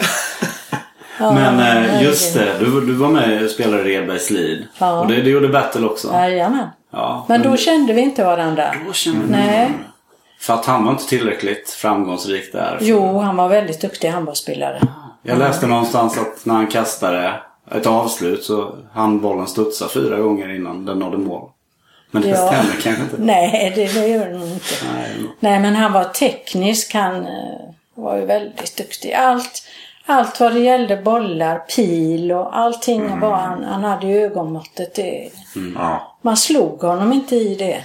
Ja, 1.18 1.32
Men 1.32 1.60
eh, 1.60 2.02
just 2.02 2.34
det, 2.34 2.58
du, 2.58 2.80
du 2.86 2.92
var 2.92 3.08
med 3.08 3.44
och 3.44 3.50
spelade 3.50 3.84
Redbergslid. 3.84 4.66
Ja. 4.78 5.00
Och 5.00 5.08
det, 5.08 5.22
det 5.22 5.30
gjorde 5.30 5.48
Battle 5.48 5.86
också. 5.86 6.12
Jajamän. 6.12 6.68
Ja, 6.92 7.24
Men 7.28 7.42
då 7.42 7.56
kände 7.56 7.92
vi 7.92 8.00
inte 8.00 8.24
varandra. 8.24 8.74
då 8.86 8.92
kände 8.92 9.26
ni 9.26 9.32
Nej. 9.32 9.58
varandra. 9.58 9.78
För 10.40 10.54
att 10.54 10.66
han 10.66 10.84
var 10.84 10.92
inte 10.92 11.08
tillräckligt 11.08 11.70
framgångsrik 11.70 12.52
där. 12.52 12.78
Jo, 12.80 13.18
han 13.18 13.36
var 13.36 13.48
väldigt 13.48 13.80
duktig 13.80 14.08
handbollsspelare. 14.08 14.80
Jag 15.22 15.38
läste 15.38 15.66
någonstans 15.66 16.18
att 16.18 16.46
när 16.46 16.54
han 16.54 16.66
kastade 16.66 17.34
ett 17.70 17.86
avslut 17.86 18.44
så 18.44 18.74
hann 18.92 19.20
bollen 19.20 19.46
studsa 19.46 19.88
fyra 19.88 20.18
gånger 20.18 20.54
innan 20.56 20.84
den 20.84 20.98
nådde 20.98 21.18
mål. 21.18 21.50
Men 22.14 22.22
det 22.22 22.28
Ja. 22.28 22.36
stämmer 22.36 22.80
kanske 22.82 23.02
inte. 23.02 23.16
Nej, 23.18 23.72
det, 23.74 23.94
det 24.00 24.08
gör 24.08 24.26
det 24.26 24.38
nog 24.38 24.48
inte. 24.48 24.74
Nej. 24.94 25.10
Nej, 25.40 25.60
men 25.60 25.76
han 25.76 25.92
var 25.92 26.04
teknisk. 26.04 26.94
Han 26.94 27.16
eh, 27.26 27.58
var 27.94 28.16
ju 28.16 28.24
väldigt 28.24 28.76
duktig. 28.76 29.12
Allt, 29.12 29.62
allt 30.06 30.40
vad 30.40 30.52
det 30.54 30.60
gällde 30.60 30.96
bollar, 30.96 31.58
pil 31.58 32.32
och 32.32 32.58
allting 32.58 33.20
var 33.20 33.36
han. 33.36 33.64
Han 33.64 33.84
hade 33.84 34.06
ju 34.06 34.24
ögonmåttet. 34.24 34.94
Det, 34.94 35.30
Ja. 35.74 36.16
man 36.22 36.36
slog 36.36 36.80
honom 36.82 37.12
inte 37.12 37.36
i 37.36 37.54
det. 37.54 37.84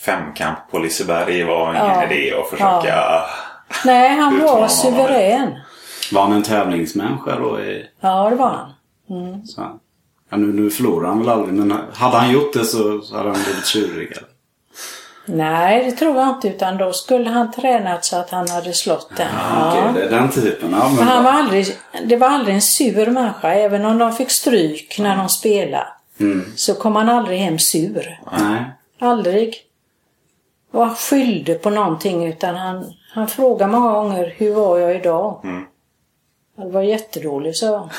Femkamp 0.00 0.58
på 0.70 0.78
Liseberg 0.78 1.44
var 1.44 1.70
ingen 1.70 1.86
Ja. 1.86 2.04
idé 2.10 2.32
att 2.34 2.50
försöka... 2.50 3.22
Nej, 3.84 4.08
han 4.16 4.40
var 4.42 4.68
suverän. 4.68 5.58
Var 6.12 6.22
han 6.22 6.32
en 6.32 6.42
tävlingsmänniska 6.42 7.36
då? 7.36 7.60
I, 7.60 7.86
Ja, 8.00 8.30
det 8.30 8.36
var 8.36 8.48
han. 8.48 9.46
så, 9.46 9.78
ja, 10.30 10.36
nu, 10.36 10.46
nu 10.62 10.70
förlorar 10.70 11.08
han 11.08 11.18
väl 11.18 11.28
aldrig 11.28 11.54
men 11.54 11.78
hade 11.92 12.16
han 12.16 12.30
gjort 12.32 12.52
det 12.52 12.64
så, 12.64 13.02
hade 13.12 13.30
han 13.30 13.42
blivit 13.44 13.66
tjurig. 13.66 14.12
eller? 14.12 14.28
Nej, 15.30 15.84
det 15.84 15.92
tror 15.92 16.16
jag 16.16 16.28
inte. 16.28 16.48
Utan 16.48 16.76
då 16.76 16.92
skulle 16.92 17.30
han 17.30 17.52
tränat 17.52 18.04
så 18.04 18.16
att 18.16 18.30
han 18.30 18.48
hade 18.48 18.72
slått 18.72 19.10
den. 19.16 19.28
Ja. 19.50 19.68
Okej, 19.70 19.90
det 19.94 20.02
är 20.16 20.20
den 20.20 20.30
typen. 20.30 20.70
Ja, 20.70 20.86
men 20.88 20.96
Men 20.96 21.08
han 21.08 21.24
var 21.24 21.30
aldrig, 21.32 21.66
det 22.06 22.16
var 22.16 22.28
aldrig 22.28 22.54
en 22.54 22.62
sur 22.62 23.10
människa. 23.10 23.48
Även 23.54 23.84
om 23.84 23.98
de 23.98 24.12
fick 24.12 24.30
stryk 24.30 24.98
när 24.98 25.16
de 25.16 25.28
spelade. 25.28 25.86
Så 26.56 26.74
kom 26.74 26.96
han 26.96 27.08
aldrig 27.08 27.38
hem 27.38 27.58
sur. 27.58 28.20
Nej. 28.38 28.64
Aldrig. 29.00 29.54
Och 30.72 30.86
han 30.86 30.94
skyllde 30.96 31.54
på 31.54 31.70
någonting 31.70 32.26
utan 32.26 32.56
han, 32.56 32.84
han 33.14 33.28
frågade 33.28 33.72
många 33.72 33.92
gånger 33.92 34.34
hur 34.36 34.54
var 34.54 34.78
jag 34.78 34.96
idag? 34.96 35.40
Ja, 36.56 36.64
Det 36.64 36.70
var 36.70 36.82
jättedåligt 36.82 37.56
så. 37.58 37.90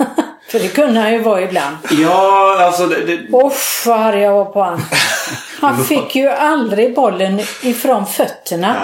För 0.48 0.58
det 0.58 0.68
kunde 0.68 1.00
han 1.00 1.12
ju 1.12 1.18
vara 1.18 1.40
ibland. 1.40 1.76
Ja, 1.90 2.56
alltså 2.66 2.86
det, 2.86 3.04
det, 3.06 3.36
Usch 3.46 3.82
vad 3.86 4.00
arg 4.00 4.20
jag 4.20 4.32
var 4.32 4.44
på 4.44 4.62
han. 4.62 4.80
Han 5.60 5.84
fick 5.84 6.16
ju 6.16 6.28
aldrig 6.28 6.94
bollen 6.94 7.40
ifrån 7.62 8.06
fötterna. 8.06 8.74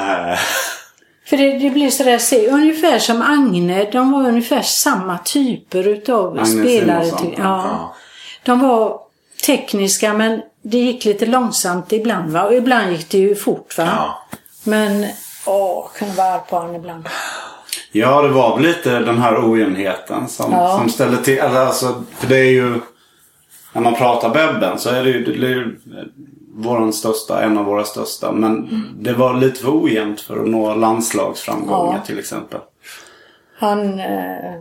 För 1.27 1.37
det, 1.37 1.59
det 1.59 1.70
blir 1.70 1.90
sådär, 1.90 2.18
se, 2.18 2.49
ungefär 2.49 2.99
som 2.99 3.23
Agne, 3.23 3.85
de 3.92 4.12
var 4.12 4.29
ungefär 4.29 4.62
samma 4.62 5.18
typer 5.18 5.88
utav 5.88 6.33
Agnes 6.33 6.51
spelare. 6.51 7.05
Simonsson, 7.05 7.31
ty- 7.31 7.42
Ja. 7.42 7.94
De 8.42 8.61
var 8.61 9.01
tekniska 9.46 10.12
men 10.12 10.42
det 10.62 10.79
gick 10.79 11.05
lite 11.05 11.27
långsamt 11.27 11.92
ibland 11.92 12.31
va? 12.33 12.42
Och 12.44 12.55
ibland 12.55 12.92
gick 12.92 13.09
det 13.11 13.18
ju 13.18 13.35
fort 13.35 13.79
va? 13.79 13.85
ja. 13.96 14.23
Men, 14.64 15.07
åh, 15.46 15.87
kunde 15.99 16.14
vara 16.14 16.33
arg 16.35 16.40
på 16.51 16.57
honom 16.57 16.75
ibland. 16.75 17.09
Ja, 17.92 18.22
det 18.22 18.29
var 18.29 18.57
väl 18.57 18.66
lite 18.66 18.98
den 18.98 19.18
här 19.18 19.50
ojämnheten 19.53 20.29
som, 20.29 20.53
Ja. 20.53 20.79
som 20.79 20.88
ställde 20.90 21.16
till. 21.24 21.38
eller 21.38 21.61
Alltså, 21.61 22.05
för 22.18 22.26
det 22.26 22.38
är 22.38 22.50
ju... 22.50 22.81
När 23.72 23.83
man 23.83 23.94
pratar 23.94 24.29
Bebben 24.31 24.79
så 24.79 24.90
är 24.90 25.05
det 25.05 25.11
ju, 25.11 25.24
det 25.24 25.46
är 25.46 25.50
ju 25.50 25.81
våran 26.55 26.92
största, 26.92 27.42
en 27.42 27.59
av 27.59 27.64
våra 27.64 27.85
största. 27.85 28.33
Men 28.33 28.85
det 29.00 29.12
var 29.12 29.35
lite 29.35 29.61
för 29.61 29.83
ojämnt 29.83 30.20
för 30.20 30.42
att 30.42 30.48
nå 30.48 30.74
landslagsframgångar 30.74 31.94
Ja. 31.98 32.07
till 32.07 32.18
exempel. 32.18 32.61
Han, 33.59 34.00
eh, 34.00 34.55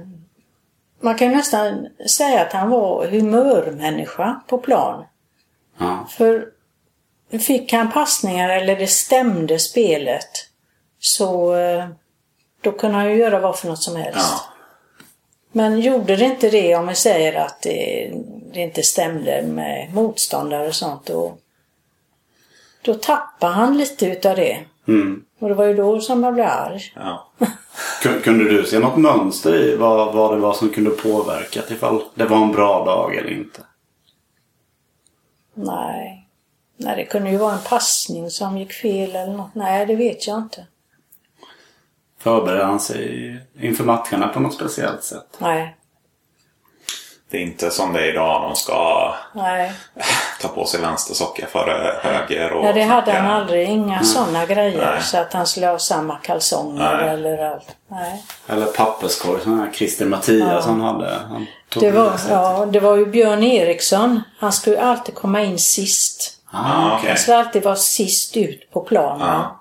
man 1.01 1.15
kan 1.15 1.31
nästan 1.31 1.87
säga 2.17 2.41
att 2.41 2.53
han 2.53 2.69
var 2.69 3.07
humörmänniska 3.07 4.41
på 4.47 4.57
plan. 4.57 5.03
Ja. 5.77 6.07
För 6.09 6.45
fick 7.39 7.73
han 7.73 7.91
passningar 7.91 8.49
eller 8.49 8.75
det 8.75 8.87
stämde 8.87 9.59
spelet 9.59 10.29
så 10.99 11.55
eh, 11.55 11.85
då 12.61 12.71
kunde 12.71 12.97
han 12.97 13.09
ju 13.11 13.15
göra 13.17 13.39
vad 13.39 13.59
för 13.59 13.67
något 13.67 13.83
som 13.83 13.95
helst. 13.95 14.19
Ja. 14.19 14.41
Men 15.51 15.79
gjorde 15.79 16.15
det 16.15 16.25
inte 16.25 16.49
det 16.49 16.75
om 16.75 16.87
vi 16.87 16.95
säger 16.95 17.33
att 17.33 17.61
det, 17.61 18.11
det 18.53 18.59
inte 18.59 18.83
stämde 18.83 19.41
med 19.43 19.93
motståndare 19.93 20.67
och 20.67 20.75
sånt 20.75 21.05
då, 21.05 21.37
då 22.81 22.93
tappade 22.93 23.53
han 23.53 23.77
lite 23.77 24.05
utav 24.05 24.35
det. 24.35 24.59
Mm. 24.87 25.25
Och 25.39 25.49
det 25.49 25.55
var 25.55 25.65
ju 25.65 25.73
då 25.73 26.01
som 26.01 26.23
jag 26.23 26.33
blev 26.33 26.45
arg. 26.45 26.93
ja. 26.95 27.31
Kun- 28.03 28.21
Kunde 28.21 28.49
du 28.49 28.63
se 28.63 28.79
något 28.79 28.97
mönster 28.97 29.55
i 29.55 29.75
vad, 29.75 30.13
vad 30.13 30.31
det 30.35 30.39
var 30.39 30.53
som 30.53 30.69
kunde 30.69 30.89
påverka 30.89 31.61
ifall 31.69 32.01
det 32.15 32.25
var 32.25 32.37
en 32.37 32.51
bra 32.51 32.85
dag 32.85 33.15
eller 33.15 33.31
inte? 33.31 33.61
Nej. 35.53 36.27
Nej, 36.77 36.95
det 36.95 37.05
kunde 37.05 37.29
ju 37.31 37.37
vara 37.37 37.53
en 37.53 37.63
passning 37.69 38.29
som 38.29 38.57
gick 38.57 38.73
fel 38.73 39.15
eller 39.15 39.33
något. 39.33 39.55
Nej, 39.55 39.85
det 39.85 39.95
vet 39.95 40.27
jag 40.27 40.37
inte. 40.37 40.65
Förberedde 42.19 42.65
han 42.65 42.79
sig 42.79 43.37
inför 43.61 43.83
matcherna 43.83 44.27
på 44.27 44.39
något 44.39 44.53
speciellt 44.53 45.03
sätt? 45.03 45.37
Nej, 45.37 45.75
Det 47.31 47.37
är 47.37 47.41
inte 47.41 47.71
som 47.71 47.93
det 47.93 47.99
är 47.99 48.09
idag. 48.11 48.41
De 48.41 48.55
ska 48.55 49.13
nej. 49.33 49.73
ta 50.41 50.47
på 50.47 50.65
sig 50.65 50.81
vänster 50.81 51.13
socka 51.13 51.47
före 51.47 51.99
höger. 52.01 52.51
Och 52.53 52.63
Nej, 52.63 52.73
det 52.73 52.83
hade 52.83 53.11
han 53.11 53.31
aldrig. 53.31 53.69
Inga 53.69 54.03
sådana 54.03 54.45
grejer. 54.45 54.85
Nej. 54.91 55.01
Så 55.01 55.17
att 55.17 55.33
han 55.33 55.47
skulle 55.47 55.67
ha 55.67 55.79
samma 55.79 56.15
kalsonger 56.15 56.97
Nej. 56.97 57.09
eller 57.09 57.51
allt. 57.53 57.75
Nej. 57.87 58.23
Eller 58.47 58.65
papperskorg 58.65 59.41
som 59.41 59.59
här 59.59 59.71
Christer 59.73 60.05
Mattias 60.05 60.65
han 60.65 60.81
hade. 60.81 61.19
Han 61.29 61.45
tog 61.69 61.83
Det 61.83 61.91
var, 61.91 62.19
ja, 62.29 62.65
det 62.65 62.79
var 62.79 62.95
ju 62.95 63.05
Björn 63.05 63.43
Eriksson. 63.43 64.21
Han 64.39 64.51
skulle 64.53 64.75
ju 64.75 64.81
alltid 64.81 65.15
komma 65.15 65.41
in 65.41 65.59
sist. 65.59 66.35
Ah, 66.51 66.97
okej. 66.97 67.09
Han 67.09 67.17
skulle 67.17 67.37
alltid 67.37 67.63
vara 67.63 67.75
sist 67.75 68.37
ut 68.37 68.71
på 68.71 68.81
planen. 68.81 69.27
Ja. 69.27 69.58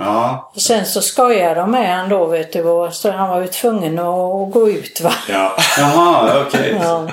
Ja. 0.00 0.50
Och 0.54 0.60
sen 0.60 0.86
så 0.86 1.02
skojade 1.02 1.54
de 1.60 1.70
med 1.70 1.96
han 1.96 2.08
då 2.08 2.26
vet 2.26 2.52
du. 2.52 2.62
Och 2.62 2.94
så 2.94 3.10
han 3.10 3.28
var 3.28 3.40
ju 3.40 3.46
tvungen 3.46 3.98
att 3.98 4.50
gå 4.52 4.68
ut 4.70 5.00
va. 5.00 5.12
Ja. 5.28 5.56
Jaha, 5.78 6.44
okej. 6.46 6.78
Ja. 6.82 7.08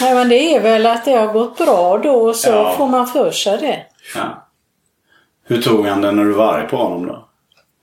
Nej 0.00 0.14
men 0.14 0.28
det 0.28 0.54
är 0.56 0.60
väl 0.60 0.86
att 0.86 1.04
det 1.04 1.12
har 1.12 1.26
gått 1.26 1.58
bra 1.58 1.98
då 1.98 2.14
och 2.28 2.36
så 2.36 2.50
Ja. 2.50 2.72
får 2.76 2.86
man 2.88 3.06
för 3.06 3.30
sig 3.30 3.58
det. 3.58 3.82
Ja. 4.14 4.46
Hur 5.48 5.62
tog 5.62 5.86
han 5.86 6.00
det 6.00 6.12
när 6.12 6.24
du 6.24 6.32
var 6.32 6.54
arg 6.54 6.68
på 6.68 6.76
honom 6.76 7.06
då? 7.06 7.22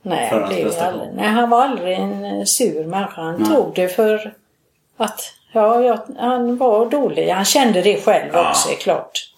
Nej, 0.02 0.28
han 0.30 0.48
blev 0.48 0.72
aldrig, 0.82 1.08
nej, 1.14 1.28
han 1.28 1.50
var 1.50 1.62
aldrig 1.64 1.98
en 1.98 2.24
eh, 2.24 2.44
sur 2.44 2.84
människa. 2.86 3.22
Han 3.22 3.36
Nej. 3.38 3.48
tog 3.50 3.72
det 3.74 3.88
för 3.88 4.34
att 4.96 5.20
ja, 5.52 5.80
ja, 5.80 6.04
han 6.18 6.56
var 6.56 6.86
dålig. 6.86 7.28
Han 7.30 7.44
kände 7.44 7.82
det 7.82 8.00
själv 8.04 8.30
Ja. 8.32 8.50
också, 8.50 8.68
klart. 8.68 9.30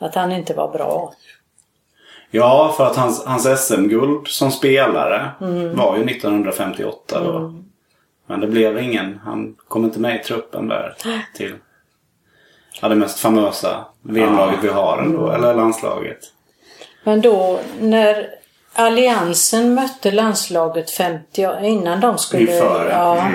Att 0.00 0.14
han 0.14 0.32
inte 0.32 0.54
var 0.54 0.68
bra. 0.68 1.12
Ja, 2.30 2.74
för 2.76 2.86
att 2.86 2.96
hans, 2.96 3.24
hans 3.24 3.66
SM-guld 3.66 4.28
som 4.28 4.50
spelare 4.50 5.30
var 5.74 5.96
ju 5.96 6.04
1958 6.04 7.20
då. 7.24 7.54
Men 8.26 8.40
det 8.40 8.46
blev 8.46 8.78
ingen. 8.78 9.20
Han 9.24 9.56
kom 9.68 9.84
inte 9.84 10.00
med 10.00 10.20
i 10.20 10.24
truppen 10.24 10.68
där 10.68 10.94
till 11.36 11.54
ja, 12.80 12.88
det 12.88 12.94
mest 12.94 13.18
famösa 13.18 13.84
VM-laget 14.02 14.58
vi 14.62 14.68
har 14.68 14.98
ändå, 14.98 15.30
eller 15.30 15.54
landslaget. 15.54 16.18
Men 17.04 17.20
då 17.20 17.60
när 17.80 18.26
Alliansen 18.72 19.74
mötte 19.74 20.10
landslaget 20.10 20.90
50 20.90 21.48
innan 21.62 22.00
de 22.00 22.18
skulle... 22.18 22.42
Inför, 22.42 22.90
ja. 22.90 23.16
ja, 23.16 23.30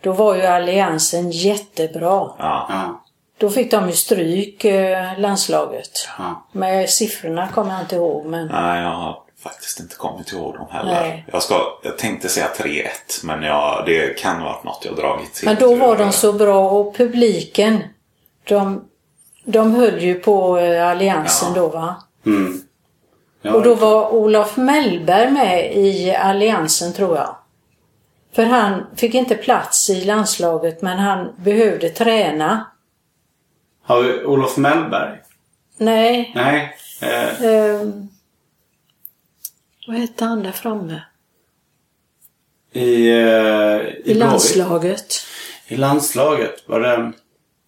Då 0.00 0.12
var 0.12 0.34
ju 0.34 0.42
Alliansen 0.42 1.30
jättebra. 1.30 2.30
Ja. 2.38 3.01
Då 3.42 3.50
fick 3.50 3.70
de 3.70 3.88
ju 3.88 3.92
stryk, 3.94 4.64
eh, 4.64 5.18
landslaget. 5.18 6.08
ja. 6.18 6.46
Men 6.52 6.88
siffrorna 6.88 7.48
kommer 7.48 7.72
jag 7.72 7.80
inte 7.80 7.96
ihåg. 7.96 8.26
Men 8.26 8.46
Nej, 8.46 8.82
jag 8.82 8.90
har 8.90 9.22
faktiskt 9.42 9.80
inte 9.80 9.96
kommit 9.96 10.32
ihåg 10.32 10.54
dem 10.54 10.66
heller. 10.70 11.00
Nej. 11.00 11.24
Jag, 11.32 11.42
ska, 11.42 11.78
jag 11.82 11.98
tänkte 11.98 12.28
säga 12.28 12.48
3-1, 12.58 12.86
men 13.22 13.42
jag, 13.42 13.82
det 13.86 14.18
kan 14.18 14.36
ha 14.36 14.44
varit 14.52 14.64
något 14.64 14.84
jag 14.84 14.96
dragit 14.96 15.34
till. 15.34 15.44
Men 15.48 15.56
då 15.56 15.74
var 15.74 15.96
de 15.96 16.12
så 16.12 16.32
bra 16.32 16.70
och 16.70 16.96
publiken, 16.96 17.82
de, 18.48 18.84
de 19.44 19.74
höll 19.74 20.02
ju 20.02 20.14
på 20.14 20.58
eh, 20.58 20.88
alliansen 20.88 21.48
Ja. 21.54 21.60
då 21.60 21.68
va? 21.68 21.94
Mm. 22.26 22.62
ja 23.42 23.52
Och 23.52 23.62
då 23.62 23.74
var 23.74 24.14
Olof 24.14 24.56
Mellberg 24.56 25.30
med 25.30 25.76
i 25.76 26.14
alliansen 26.14 26.92
tror 26.92 27.16
jag. 27.16 27.36
För 28.34 28.44
han 28.44 28.86
fick 28.96 29.14
inte 29.14 29.34
plats 29.34 29.90
i 29.90 30.04
landslaget 30.04 30.82
men 30.82 30.98
han 30.98 31.28
behövde 31.36 31.88
träna. 31.88 32.66
Har 33.92 34.02
vi 34.02 34.24
Olof 34.24 34.56
Mellberg? 34.56 35.20
Nej, 35.76 36.32
Nej. 36.34 36.76
Eh, 37.02 37.42
ehm, 37.42 38.08
vad 39.86 39.96
hette 39.96 40.24
han 40.24 40.42
där 40.42 40.52
framme? 40.52 41.02
I, 42.72 43.10
eh, 43.10 43.16
I 43.16 44.02
Blåvitt. 44.04 44.16
landslaget. 44.16 45.14
I 45.66 45.76
landslaget 45.76 46.68
var 46.68 46.80
det 46.80 47.12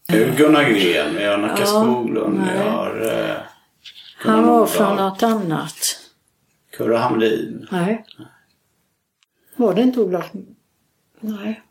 är 0.09 0.37
Gunnar 0.37 0.65
Gren, 0.65 1.15
vi 1.17 1.25
har 1.25 1.39
Nacka 1.39 1.61
Ja, 1.63 1.67
Skoglund, 1.67 2.49
vi 2.53 2.59
har 2.59 3.01
eh, 3.31 3.37
Han 4.19 4.47
var 4.47 4.67
från 4.67 4.97
något 4.97 5.23
annat. 5.23 6.01
Kurre 6.73 6.97
Hamrin. 6.97 7.69
Nej. 7.71 8.05
Var 9.57 9.75
det 9.75 9.83
inte 9.83 10.01
Olof? 10.01 10.31
Nej. 11.21 11.63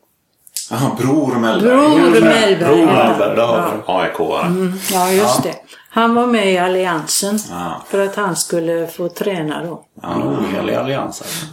Aha, 0.72 0.96
Bror 0.98 1.34
Mellberg. 1.34 1.70
Bror 1.76 2.10
Mellberg. 2.10 2.56
Bror 2.56 2.78
ja. 2.78 2.86
Mellberg, 2.86 3.36
det 3.36 3.42
har 3.42 3.72
vi. 3.72 3.92
AIK-are. 3.92 4.72
Ja, 4.92 5.10
just 5.10 5.42
det. 5.42 5.54
Han 5.90 6.14
var 6.14 6.26
med 6.26 6.52
i 6.52 6.58
alliansen 6.58 7.38
Ja. 7.50 7.82
för 7.88 7.98
att 8.06 8.16
han 8.16 8.36
skulle 8.36 8.86
få 8.86 9.08
träna 9.08 9.62
då. 9.64 9.84
En 10.02 10.22
ohelig 10.22 10.74
allians 10.74 11.22
alltså. 11.22 11.46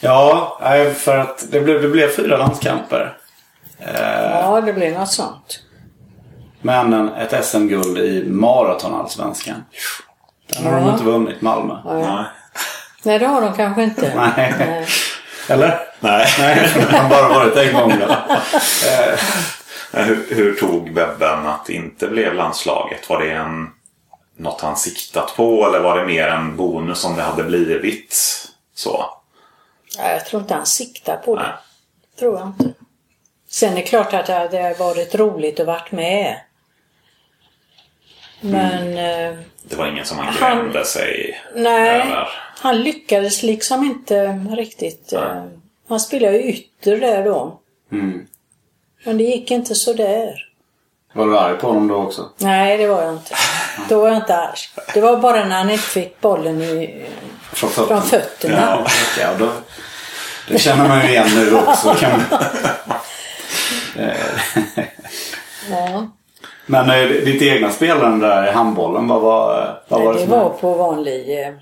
Ja, 0.00 0.58
för 0.96 1.16
att 1.18 1.46
det 1.50 1.60
blev, 1.60 1.82
det 1.82 1.88
blev 1.88 2.08
fyra 2.08 2.36
landskamper. 2.36 3.16
Eh, 3.78 4.00
Ja, 4.42 4.60
det 4.60 4.72
blev 4.72 4.98
något 4.98 5.10
sånt. 5.12 5.60
Men 6.62 6.92
en, 6.92 7.08
ett 7.08 7.44
SM-guld 7.44 7.98
i 7.98 8.24
maratonallsvenskan. 8.30 9.64
Den 10.56 10.64
har 10.64 10.72
de 10.80 10.86
Ja. 10.86 10.92
inte 10.92 11.04
vunnit, 11.04 11.40
Malmö. 11.42 11.74
Nej. 11.84 12.24
Nej, 13.02 13.18
det 13.18 13.26
har 13.26 13.40
de 13.40 13.52
kanske 13.54 13.82
inte. 13.82 14.12
Nej. 14.36 14.54
Nej. 14.58 14.86
Eller? 15.48 15.78
Nej. 16.00 16.26
Nej, 16.38 16.68
det 16.74 16.96
har 16.96 17.08
bara 17.10 17.28
varit 17.28 17.56
en 17.56 17.74
gång 17.74 17.98
då. 17.98 18.16
Men 19.92 20.04
Hur, 20.04 20.26
hur 20.34 20.54
tog 20.54 20.92
Bebben 20.94 21.46
att 21.46 21.66
det 21.66 21.72
inte 21.72 22.06
blev 22.06 22.34
landslaget? 22.34 23.08
Var 23.08 23.18
det 23.20 23.30
en, 23.30 23.70
något 24.36 24.60
han 24.60 24.76
siktat 24.76 25.36
på 25.36 25.66
eller 25.66 25.80
var 25.80 25.98
det 25.98 26.06
mer 26.06 26.28
en 26.28 26.56
bonus 26.56 27.04
om 27.04 27.16
det 27.16 27.22
hade 27.22 27.42
blivit 27.44 28.14
så? 28.74 29.06
Ja, 29.98 30.10
jag 30.10 30.26
tror 30.26 30.42
inte 30.42 30.54
han 30.54 30.66
siktar 30.66 31.16
på 31.16 31.36
det. 31.36 31.42
Nej. 31.42 31.50
Tror 32.18 32.38
jag 32.38 32.46
inte. 32.48 32.64
Sen 33.48 33.72
är 33.72 33.76
det 33.76 33.82
klart 33.82 34.12
att 34.14 34.26
det 34.26 34.32
hade 34.34 34.74
varit 34.78 35.14
roligt 35.14 35.60
att 35.60 35.66
varit 35.66 35.92
med. 35.92 36.40
Men 38.40 38.88
eh, 38.98 39.38
Det 39.62 39.76
var 39.76 39.86
ingen 39.86 40.04
som 40.04 40.18
han 40.18 40.26
Han- 40.34 40.58
grämde 40.58 40.84
sig 40.84 41.40
nej, 41.54 42.00
över? 42.00 42.28
han 42.60 42.82
lyckades 42.82 43.42
liksom 43.42 43.84
inte 43.84 44.26
riktigt. 44.50 45.12
Eh, 45.12 45.44
han 45.90 46.00
spelade 46.00 46.36
ju 46.36 46.42
ytter 46.52 46.96
där 46.96 47.24
då. 47.24 47.58
Mm. 47.92 48.26
Men 49.04 49.18
det 49.18 49.24
gick 49.24 49.50
inte 49.50 49.74
så 49.74 49.92
där. 49.92 50.46
Var 51.12 51.26
du 51.26 51.38
arg 51.38 51.56
på 51.58 51.66
honom 51.66 51.88
då 51.88 51.94
också? 51.96 52.28
Nej, 52.38 52.76
det 52.78 52.86
var 52.86 53.02
jag 53.02 53.12
inte. 53.12 53.34
Då 53.88 54.00
var 54.00 54.08
jag 54.08 54.16
inte 54.16 54.36
arg. 54.36 54.58
Det 54.94 55.00
var 55.00 55.16
bara 55.16 55.44
när 55.44 55.56
han 55.56 55.70
inte 55.70 55.82
fick 55.82 56.20
bollen 56.20 56.62
i, 56.62 57.06
Från 57.52 57.70
fötterna? 57.70 57.86
från 58.00 58.02
fötterna. 58.02 58.56
Ja, 58.60 58.86
ja, 59.20 59.28
då, 59.38 59.48
det 60.48 60.58
känner 60.58 60.88
man 60.88 61.00
ju 61.02 61.08
igen 61.08 61.28
nu 61.34 61.54
också. 61.56 61.94
Kan 61.94 62.10
man... 62.10 62.20
Ja. 65.70 66.06
Men 66.66 66.90
eh, 66.90 67.08
ditt 67.08 67.42
egna 67.42 67.70
spelande 67.70 68.26
där 68.26 68.48
i 68.48 68.50
handbollen, 68.50 69.08
vad 69.08 69.20
var, 69.20 69.80
vad 69.88 70.00
var 70.02 70.12
Nej, 70.12 70.14
det 70.14 70.20
det 70.26 70.30
som 70.30 70.38
var 70.40 70.50
på 70.50 70.74
vanlig... 70.74 71.40
eh, 71.46 71.54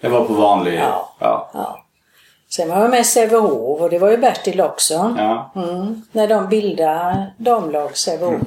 Det 0.00 0.08
var 0.08 0.24
på 0.24 0.32
vanlig... 0.34 0.78
Ja. 0.78 1.14
Ja. 1.18 1.50
Ja. 1.54 1.79
Sen 2.52 2.68
var 2.68 2.80
jag 2.80 2.90
med 2.90 3.06
Sävehof 3.06 3.80
och 3.80 3.90
det 3.90 3.98
var 3.98 4.10
ju 4.10 4.16
Bertil 4.16 4.60
också. 4.60 5.14
ja. 5.18 5.50
Mm. 5.56 6.02
När 6.12 6.28
de 6.28 6.48
bildade 6.48 7.26
damlag 7.36 7.96
Sävehof. 7.96 8.42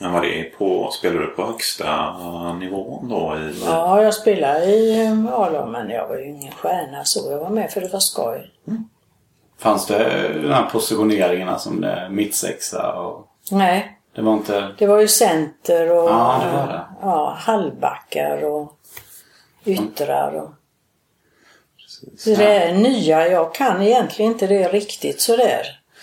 Men 0.00 0.12
var 0.12 0.20
det 0.22 0.42
på, 0.58 0.90
spelade 0.92 1.20
du 1.20 1.26
på 1.26 1.46
högsta 1.46 2.12
nivån 2.58 3.08
då? 3.08 3.36
I, 3.38 3.62
Ja, 3.66 4.02
jag 4.02 4.14
spelade 4.14 4.64
i 4.64 5.06
eh, 5.06 5.26
A-lag 5.34 5.68
men 5.68 5.90
jag 5.90 6.08
var 6.08 6.16
ju 6.16 6.28
ingen 6.28 6.52
stjärna 6.52 7.04
så. 7.04 7.30
Jag 7.30 7.38
var 7.38 7.50
med 7.50 7.70
för 7.70 7.80
det 7.80 7.88
var 7.92 8.00
skoj. 8.00 8.50
Fanns 9.58 9.86
det 9.86 10.28
de 10.42 10.48
här 10.52 10.70
positioneringarna 10.72 11.58
som 11.58 11.80
det, 11.80 12.08
mittsexa 12.10 12.92
och... 12.92 13.26
Nej, 13.50 13.98
Det 14.14 14.22
var 14.22 14.32
inte... 14.32 14.68
det 14.78 14.86
var 14.86 14.98
ju 15.00 15.08
center 15.08 15.90
och 15.92 16.10
Ja, 16.10 16.40
det 16.44 16.72
det. 16.72 16.80
ja, 17.02 17.34
halvbackar 17.38 18.44
och 18.44 18.72
yttrar. 19.64 20.32
Och... 20.32 20.50
Så 22.18 22.30
det 22.30 22.44
är 22.44 22.74
nya, 22.74 23.28
jag 23.28 23.54
kan 23.54 23.82
egentligen 23.82 24.32
inte 24.32 24.46
det 24.46 24.68
riktigt 24.68 25.20
sådär. 25.20 25.62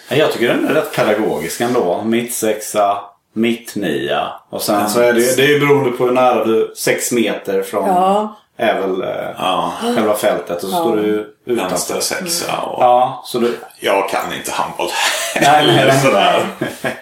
Jag 0.09 0.31
tycker 0.31 0.47
den 0.47 0.67
är 0.67 0.73
rätt 0.73 0.95
pedagogisk 0.95 1.61
ändå. 1.61 2.01
Mittsexa, 2.05 2.97
mittnia. 3.33 4.33
Och 4.49 4.61
sen 4.61 4.89
så 4.89 4.99
är 4.99 5.13
det, 5.13 5.35
det 5.37 5.43
är 5.43 5.47
ju 5.47 5.59
beroende 5.59 5.91
på 5.91 6.05
hur 6.05 6.11
nära 6.11 6.45
du... 6.45 6.73
Sex 6.77 7.11
meter 7.11 7.61
från... 7.63 7.87
Ja. 7.87 8.37
Är 8.59 8.81
väl 8.81 9.01
eh, 9.01 9.35
Ja, 9.37 9.73
själva 9.81 10.15
fältet. 10.15 10.63
Och 10.63 10.69
så 10.69 10.75
står 10.75 10.95
du 10.95 11.35
utanför. 11.45 11.69
vänster 11.69 11.99
sexa 11.99 12.57
och... 12.57 12.83
Ja, 12.83 13.23
så 13.25 13.39
du... 13.39 13.57
Jag 13.79 14.09
kan 14.09 14.33
inte 14.33 14.51
handboll. 14.51 14.89
Nej, 15.41 15.67
nej, 15.67 15.85
nej. 15.87 15.99
Sådär. 16.03 16.45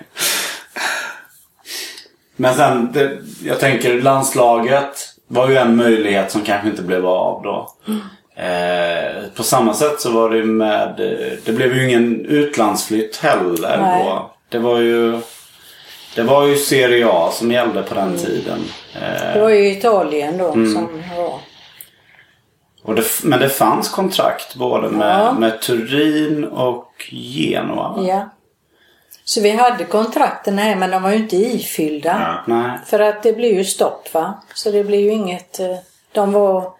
Men 2.36 2.56
sen, 2.56 2.92
det, 2.92 3.18
jag 3.44 3.60
tänker 3.60 4.02
landslaget 4.02 5.10
var 5.28 5.50
ju 5.50 5.58
en 5.58 5.76
möjlighet 5.76 6.32
som 6.32 6.42
kanske 6.42 6.68
inte 6.70 6.82
blev 6.82 7.06
av 7.06 7.42
då. 7.44 7.70
Eh, 8.36 9.24
på 9.36 9.44
samma 9.44 9.74
sätt 9.74 10.02
så 10.02 10.12
var 10.12 10.30
det 10.30 10.44
med, 10.44 10.94
det 11.46 11.52
blev 11.52 11.76
ju 11.76 11.88
ingen 11.90 12.26
utlandsflytt 12.26 13.18
heller 13.18 13.78
Nej. 13.82 14.04
då. 14.06 14.32
Det 14.50 14.60
var 14.60 14.80
ju, 14.80 15.20
det 16.16 16.24
var 16.24 16.46
ju 16.46 16.56
Serie 16.56 17.08
A 17.10 17.30
som 17.34 17.52
gällde 17.52 17.84
på 17.84 17.96
den 17.96 18.18
tiden. 18.18 18.60
Eh, 18.96 19.34
Det 19.34 19.42
var 19.42 19.50
ju 19.50 19.72
Italien 19.72 20.38
då 20.38 20.52
Mm. 20.54 20.74
som 20.74 21.02
var. 21.18 21.40
och 22.84 22.96
det, 22.96 23.04
men 23.24 23.40
det 23.40 23.50
fanns 23.50 23.90
kontrakt 23.90 24.56
både 24.56 24.90
med, 24.90 25.20
Ja. 25.20 25.34
med 25.34 25.62
Turin 25.62 26.44
och 26.46 26.92
Genoa. 27.10 28.04
Ja. 28.08 28.30
Så 29.24 29.42
vi 29.42 29.50
hade 29.52 29.84
kontrakten 29.84 30.58
här 30.58 30.76
men 30.76 30.92
de 30.92 31.04
var 31.04 31.10
ju 31.10 31.16
inte 31.18 31.36
ifyllda. 31.36 32.42
Ja. 32.48 32.54
Nej. 32.56 32.80
För 32.86 33.00
att 33.00 33.24
det 33.24 33.34
blev 33.34 33.52
ju 33.52 33.64
stopp 33.66 34.14
va. 34.14 34.34
Så 34.54 34.72
det 34.72 34.84
blev 34.84 35.00
ju 35.00 35.12
inget. 35.12 35.60
eh, 35.60 35.76
De 36.12 36.32
var, 36.32 36.72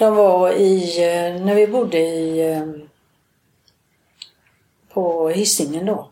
de 0.00 0.14
var 0.16 0.52
i, 0.52 1.02
eh, 1.04 1.42
när 1.44 1.54
vi 1.54 1.66
bodde 1.66 1.98
i 1.98 2.52
eh, 2.52 2.66
på 4.92 5.28
Hisingen 5.28 5.86
då. 5.86 6.10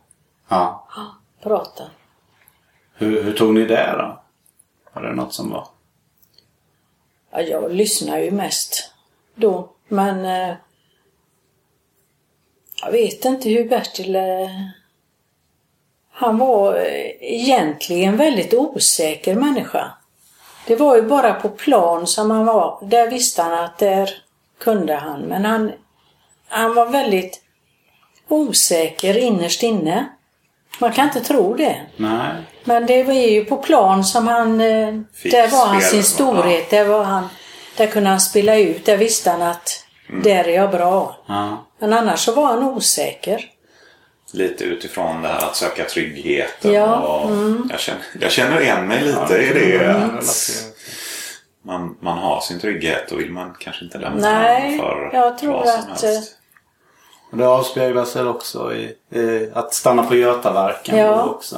Ja. 0.49 0.89
Prata. 1.43 1.85
Hur, 2.95 3.23
hur 3.23 3.33
tog 3.33 3.55
ni 3.55 3.65
det 3.65 3.95
då? 3.99 4.23
Var 4.93 5.03
det 5.03 5.15
något 5.15 5.35
som 5.35 5.51
var? 5.51 5.69
Ja, 7.31 7.41
jag 7.41 7.73
lyssnar 7.73 8.19
ju 8.19 8.31
mest 8.31 8.93
då. 9.35 9.71
Men 9.89 10.25
eh, 10.25 10.57
jag 12.83 12.93
vet 12.93 13.25
inte 13.25 13.49
hur 13.49 13.69
Bertil... 13.69 14.17
Eh, 14.17 14.51
han 16.11 16.39
var 16.39 16.75
eh, 16.75 17.11
egentligen 17.21 18.17
väldigt 18.17 18.55
osäker 18.55 19.35
människa. 19.35 19.93
Det 20.69 20.77
var 20.77 20.97
ju 20.97 21.03
bara 21.03 21.35
på 21.35 21.49
plan 21.49 22.07
som 22.07 22.31
han 22.31 22.47
var. 22.47 22.79
Där 22.83 23.11
visste 23.11 23.43
han 23.43 23.65
att 23.65 23.79
där 23.79 24.11
kunde 24.61 24.95
han. 24.95 25.21
Men 25.21 25.45
han, 25.45 25.73
han 26.49 26.75
var 26.75 26.87
väldigt 26.87 27.41
osäker 28.29 29.19
innerst 29.19 29.63
inne. 29.63 30.09
Man 30.81 30.93
kan 30.93 31.05
inte 31.05 31.21
tro 31.21 31.55
det. 31.55 31.77
Nej. 31.97 32.31
Men 32.65 32.87
det 32.87 33.05
var 33.05 33.15
ju 33.15 33.45
på 33.45 33.57
plan 33.57 34.05
som 34.05 34.29
han... 34.29 34.61
eh, 34.61 34.95
Fick 35.15 35.33
Där 35.33 35.49
var 35.49 35.67
han 35.67 35.81
sin 35.81 36.05
storhet. 36.05 36.71
Där, 36.71 36.85
var 36.85 37.05
han, 37.05 37.29
där 37.77 37.87
kunde 37.87 38.11
han 38.11 38.21
spela 38.21 38.57
ut. 38.57 38.87
Där 38.87 38.97
visste 38.97 39.31
han 39.31 39.43
att 39.43 39.85
där 40.23 40.49
är 40.49 40.55
jag 40.55 40.71
bra. 40.71 41.17
Ja. 41.27 41.65
Men 41.79 41.93
annars 41.93 42.21
så 42.21 42.33
var 42.35 42.47
han 42.47 42.63
osäker. 42.65 43.45
Lite 44.33 44.65
utifrån 44.65 45.23
det 45.23 45.29
här 45.29 45.47
att 45.47 45.57
söka 45.57 45.85
tryggheten. 45.85 46.73
Ja, 46.73 47.25
mm. 47.29 47.63
och 47.63 47.71
jag, 47.71 47.81
känner, 47.81 48.03
jag 48.21 48.33
känner 48.33 48.61
igen 48.61 48.89
mig 48.89 49.03
lite 49.03 49.37
i 49.37 49.53
det. 49.53 49.95
Att 50.19 50.25
man, 51.63 51.97
man 52.01 52.19
har 52.19 52.41
sin 52.41 52.61
trygghet 52.61 53.13
och 53.13 53.21
vill 53.21 53.31
man 53.31 53.55
kanske 53.59 53.85
inte 53.85 53.99
lämna 53.99 54.33
Nej, 54.33 54.71
den 54.71 54.79
för 54.79 55.11
jag 55.13 55.39
tror 55.39 55.53
vad 55.53 55.69
som 55.69 55.93
att, 55.93 56.03
helst. 56.03 56.35
Och 57.31 57.39
det 57.39 57.47
avspeglar 57.49 58.05
sig 58.05 58.25
också 58.25 58.75
i, 58.75 58.95
i 59.19 59.51
att 59.55 59.75
stanna 59.75 60.03
på 60.03 60.15
Götaverken 60.15 60.99
Ja. 60.99 61.25
också. 61.25 61.57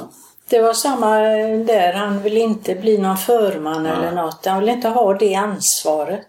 Det 0.49 0.61
var 0.61 0.73
samma 0.73 1.19
där. 1.65 1.93
Han 1.93 2.21
ville 2.21 2.39
inte 2.39 2.75
bli 2.75 2.97
någon 2.97 3.17
förman 3.17 3.85
eller 3.85 4.11
något. 4.11 4.45
Han 4.45 4.59
ville 4.59 4.71
inte 4.71 4.89
ha 4.89 5.13
det 5.13 5.35
ansvaret. 5.35 6.27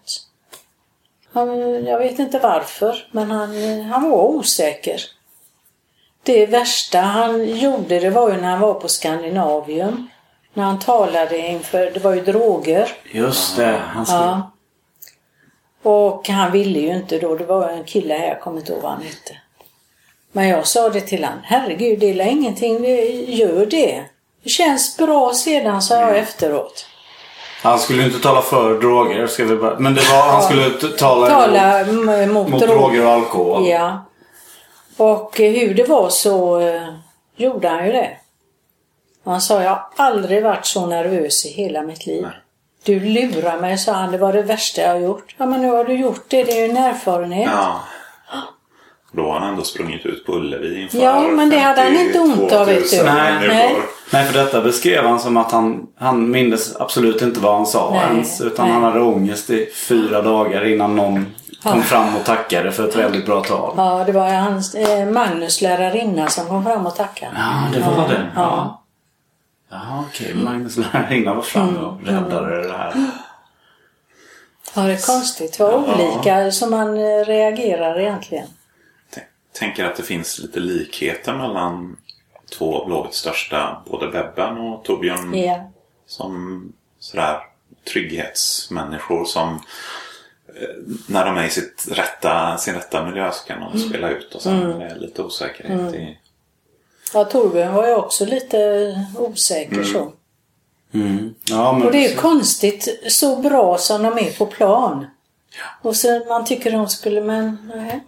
Han, 1.33 1.85
jag 1.85 1.99
vet 1.99 2.19
inte 2.19 2.39
varför, 2.39 3.07
men 3.11 3.31
han, 3.31 3.81
han 3.81 4.09
var 4.09 4.23
osäker. 4.23 5.01
Det 6.23 6.45
värsta 6.45 6.99
han 6.99 7.45
gjorde 7.57 7.99
det 7.99 8.09
var 8.09 8.29
ju 8.29 8.37
när 8.41 8.49
han 8.49 8.59
var 8.59 8.73
på 8.73 8.87
Skandinavium. 8.87 10.07
När 10.53 10.63
han 10.63 10.79
talade 10.79 11.37
inför, 11.37 11.91
det 11.93 11.99
var 12.03 12.13
ju 12.13 12.21
droger. 12.21 12.89
Just 13.11 13.57
det. 13.57 13.81
Han 13.87 14.05
Ja. 14.09 14.51
Och 15.83 16.29
han 16.29 16.51
ville 16.51 16.79
ju 16.79 16.95
inte 16.95 17.19
då. 17.19 17.35
Det 17.35 17.45
var 17.45 17.69
en 17.69 17.83
kille 17.83 18.13
här, 18.13 18.27
jag 18.27 18.41
kommer 18.41 18.59
inte 18.59 18.71
ihåg 18.71 18.81
vad 18.81 18.91
han 18.91 19.01
hette. 19.01 19.37
Men 20.31 20.47
jag 20.47 20.67
sa 20.67 20.89
det 20.89 21.01
till 21.01 21.23
han. 21.23 21.39
Herregud, 21.43 21.99
det 21.99 22.09
är 22.09 22.25
ingenting. 22.25 22.85
Gör 23.27 23.65
det. 23.65 24.03
Det 24.43 24.49
känns 24.49 24.97
bra 24.97 25.33
sedan, 25.33 25.81
sa 25.81 25.95
jag 26.01 26.17
efteråt. 26.17 26.85
Han 27.63 27.79
skulle 27.79 28.01
ju 28.01 28.07
inte 28.07 28.19
tala 28.19 28.41
för 28.41 28.79
droger. 28.79 29.27
Ska 29.27 29.45
vi 29.45 29.55
bara, 29.55 29.79
men 29.79 29.95
det 29.95 30.01
var, 30.11 30.27
han 30.31 30.43
skulle 30.43 30.69
tala, 30.97 31.27
Tala 31.27 31.85
mot, 31.85 32.49
mot 32.49 32.61
droger. 32.61 32.67
droger 32.75 33.05
och 33.05 33.11
alkohol. 33.11 33.67
Ja. 33.67 34.05
Och 34.97 35.39
eh, 35.39 35.51
hur 35.51 35.73
det 35.73 35.83
var 35.83 36.09
så 36.09 36.59
eh, 36.59 36.93
gjorde 37.35 37.69
han 37.69 37.85
ju 37.85 37.91
det. 37.91 38.09
Han 39.25 39.41
sa, 39.41 39.63
jag 39.63 39.69
har 39.69 39.87
aldrig 39.95 40.43
varit 40.43 40.65
så 40.65 40.85
nervös 40.85 41.45
i 41.45 41.49
hela 41.49 41.81
mitt 41.81 42.05
liv. 42.05 42.21
Nej. 42.21 42.31
Du 42.85 42.99
lurar 42.99 43.59
mig, 43.59 43.77
sa 43.77 43.91
han. 43.91 44.11
Det 44.11 44.17
var 44.17 44.33
det 44.33 44.41
värsta 44.41 44.81
jag 44.81 44.89
har 44.89 44.99
gjort. 44.99 45.35
Ja, 45.37 45.45
men 45.45 45.61
nu 45.61 45.69
har 45.69 45.83
du 45.85 45.93
gjort 45.93 46.25
det. 46.27 46.43
Det 46.43 46.51
är 46.51 46.65
ju 46.65 46.71
en 46.71 46.77
erfarenhet. 46.77 47.49
Ja. 47.53 47.79
Då 49.11 49.23
har 49.23 49.39
han 49.39 49.49
ändå 49.49 49.63
sprungit 49.63 50.05
ut 50.05 50.25
på 50.25 50.33
Ullevi 50.33 50.81
inför 50.81 50.97
Ja, 50.97 51.21
men 51.21 51.49
det 51.49 51.57
hade 51.57 51.81
han 51.81 51.97
inte 51.97 52.19
ont 52.19 52.51
av, 52.51 52.65
vet 52.67 52.91
du. 52.91 52.97
52 52.97 53.05
000 53.05 53.15
Nej. 53.15 53.47
människor. 53.47 53.83
Nej, 54.13 54.25
för 54.25 54.39
detta 54.39 54.61
beskrev 54.61 55.05
han 55.05 55.19
som 55.19 55.37
att 55.37 55.51
han, 55.51 55.87
han 55.99 56.31
mindes 56.31 56.75
absolut 56.75 57.21
inte 57.21 57.39
vad 57.39 57.55
han 57.55 57.65
sa 57.65 57.89
Nej, 57.91 58.01
ens. 58.11 58.41
Utan 58.41 58.65
nej. 58.65 58.73
han 58.73 58.83
hade 58.83 59.01
ångest 59.01 59.49
i 59.49 59.69
fyra 59.87 60.21
dagar 60.21 60.65
innan 60.65 60.95
någon 60.95 61.35
kom 61.63 61.83
fram 61.83 62.15
och 62.15 62.23
tackade 62.25 62.71
för 62.71 62.87
ett 62.89 62.95
väldigt 62.95 63.25
bra 63.25 63.43
tal. 63.43 63.73
Ja, 63.77 64.03
det 64.05 64.11
var 64.11 64.29
hans 64.29 64.75
eh, 64.75 65.05
Magnus 65.09 65.61
lärarinna 65.61 66.27
som 66.27 66.47
kom 66.47 66.63
fram 66.63 66.85
och 66.85 66.95
tackade. 66.95 67.31
Ja, 67.37 67.63
det 67.73 67.79
var 67.79 68.07
det. 68.07 68.31
Ja. 68.35 68.83
Ja. 69.69 70.05
Okej. 70.09 70.33
Magnus 70.33 70.77
lärarinna 70.77 71.33
var 71.33 71.41
framme 71.41 71.79
och 71.79 72.01
räddade 72.05 72.67
det 72.67 72.77
här. 72.77 72.93
Ja, 74.75 74.81
det 74.81 74.91
är 74.93 75.05
konstigt. 75.07 75.57
Det 75.57 75.63
var 75.63 75.73
olika 75.73 76.51
som 76.51 76.71
man 76.71 76.97
eh, 76.97 77.25
reagerar 77.25 77.99
egentligen. 77.99 78.47
Tänk- 79.13 79.25
Tänker 79.59 79.85
att 79.85 79.95
det 79.95 80.03
finns 80.03 80.39
lite 80.39 80.59
likheter 80.59 81.33
mellan 81.33 81.97
två 82.57 82.81
av 82.81 82.85
Blåvitts 82.87 83.17
största, 83.17 83.81
både 83.91 84.07
Bebben 84.07 84.57
och 84.57 84.83
Torbjörn 84.83 85.33
Ja. 85.37 85.71
som 86.07 86.63
sådär 86.99 87.37
trygghetsmänniskor 87.93 89.25
som 89.25 89.59
när 91.07 91.25
de 91.25 91.37
är 91.37 91.43
i 91.43 91.49
sitt 91.49 91.87
rätta, 91.91 92.57
sin 92.57 92.73
rätta 92.73 93.05
miljö 93.05 93.31
så 93.31 93.47
kan 93.47 93.59
de 93.59 93.79
spela 93.79 94.09
ut 94.09 94.35
och 94.35 94.41
sen 94.41 94.61
Mm. 94.63 94.81
är 94.81 94.89
det 94.89 94.99
lite 94.99 95.23
osäkerhet 95.23 95.93
i... 95.93 96.19
Ja, 97.13 97.23
Torbjörn 97.25 97.73
var 97.73 97.87
ju 97.87 97.95
också 97.95 98.25
lite 98.25 98.57
osäker 99.17 99.83
så. 99.83 100.13
Mm. 100.93 101.35
Ja, 101.49 101.73
men 101.73 101.87
Och 101.87 101.91
det 101.91 102.05
är 102.05 102.15
konstigt 102.15 103.03
så 103.07 103.35
bra 103.35 103.77
som 103.77 104.03
de 104.03 104.17
är 104.17 104.37
på 104.37 104.45
plan. 104.45 105.05
Och 105.81 105.95
så 105.95 106.25
man 106.29 106.45
tycker 106.45 106.71
de 106.71 106.87
skulle, 106.87 107.21
men 107.21 107.71
nej. 107.75 108.03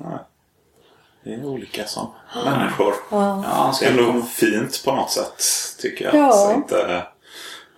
Det 1.24 1.34
är 1.34 1.46
olika 1.46 1.88
som 1.88 2.12
människor. 2.46 2.94
Ja. 3.12 3.44
Ja, 3.50 3.68
är 3.70 3.74
ska 3.74 3.88
ändå 3.88 4.22
fint 4.22 4.82
på 4.86 4.96
något 4.96 5.12
sätt 5.12 5.44
tycker 5.82 6.06
jag. 6.06 6.16
Ja. 6.16 6.50
Att 6.50 6.56
inte 6.56 7.04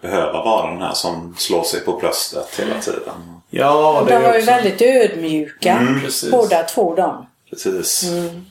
behöva 0.01 0.43
vara 0.43 0.71
den 0.71 0.81
här 0.81 0.93
som 0.93 1.35
slår 1.37 1.63
sig 1.63 1.79
på 1.79 1.97
bröstet 1.97 2.59
hela 2.59 2.81
tiden. 2.81 3.36
Ja, 3.49 4.03
det 4.07 4.13
De 4.13 4.23
var 4.23 4.33
ju 4.33 4.39
också... 4.39 4.51
väldigt 4.51 4.81
ödmjuka, 4.81 5.87
precis. 6.03 6.31
båda 6.31 6.63
två 6.63 6.95
de. 6.95 7.27
Precis. 7.49 8.03
Mm. 8.03 8.45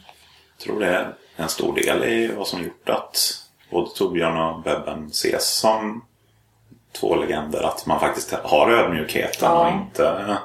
Jag 0.58 0.64
tror 0.66 0.80
det 0.80 0.86
är 0.86 1.14
en 1.36 1.48
stor 1.48 1.74
del 1.74 2.04
i 2.04 2.30
vad 2.36 2.46
som 2.46 2.62
gjort 2.62 2.88
att 2.88 3.42
både 3.70 3.90
Torbjörn 3.96 4.36
och 4.36 4.62
Bebben 4.62 5.06
ses 5.06 5.48
som 5.50 6.04
två 7.00 7.16
legender. 7.16 7.62
Att 7.62 7.86
man 7.86 8.00
faktiskt 8.00 8.34
har 8.42 8.70
ödmjukheten 8.70 9.48
Ja. 9.50 9.66
och 9.66 9.72
inte, 9.72 10.36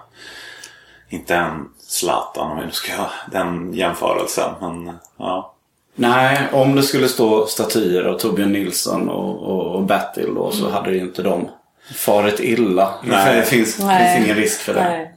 inte 1.09 1.35
en 1.35 1.69
Zlatan 1.79 2.51
om 2.51 2.59
vi 2.59 2.65
nu 2.65 2.71
ska 2.71 2.91
den 3.31 3.73
jämförelsen. 3.73 4.53
Men 4.61 4.97
ja, 5.17 5.53
Nej, 5.95 6.47
om 6.53 6.75
det 6.75 6.83
skulle 6.83 7.07
stå 7.07 7.45
statyer 7.45 8.03
av 8.03 8.19
Torbjörn 8.19 8.51
Nilsson 8.51 9.09
och, 9.09 9.43
och, 9.43 9.75
och 9.75 9.83
Bertil 9.83 10.33
då 10.35 10.51
så 10.51 10.69
hade 10.69 10.91
ju 10.91 10.99
inte 10.99 11.23
de 11.23 11.49
farit 11.95 12.39
illa. 12.39 12.93
Nej. 13.03 13.35
Det 13.35 13.43
finns, 13.43 13.79
Nej. 13.79 14.15
finns 14.15 14.25
ingen 14.25 14.37
risk 14.37 14.59
för 14.61 14.73
det. 14.73 14.83
Nej. 14.83 15.11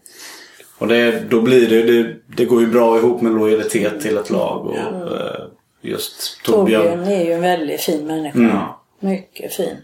Och 0.79 0.89
det, 0.89 1.21
då 1.31 1.41
blir 1.41 1.69
det, 1.69 1.83
det, 1.83 2.17
det 2.37 2.45
går 2.45 2.61
ju 2.61 2.67
bra 2.67 2.99
ihop 2.99 3.21
med 3.21 3.33
lojalitet 3.33 4.01
till 4.01 4.19
ett 4.19 4.31
lag 4.31 4.67
och 4.67 4.77
eh, 4.77 5.45
just 5.83 6.43
Torbjörn. 6.45 6.83
Torbjörn 6.83 7.09
är 7.21 7.25
ju 7.25 7.33
en 7.33 7.41
väldigt 7.41 7.81
fin 7.81 8.07
människa. 8.07 8.39
Mm. 8.39 8.57
Mycket 9.01 9.55
fin. 9.55 9.77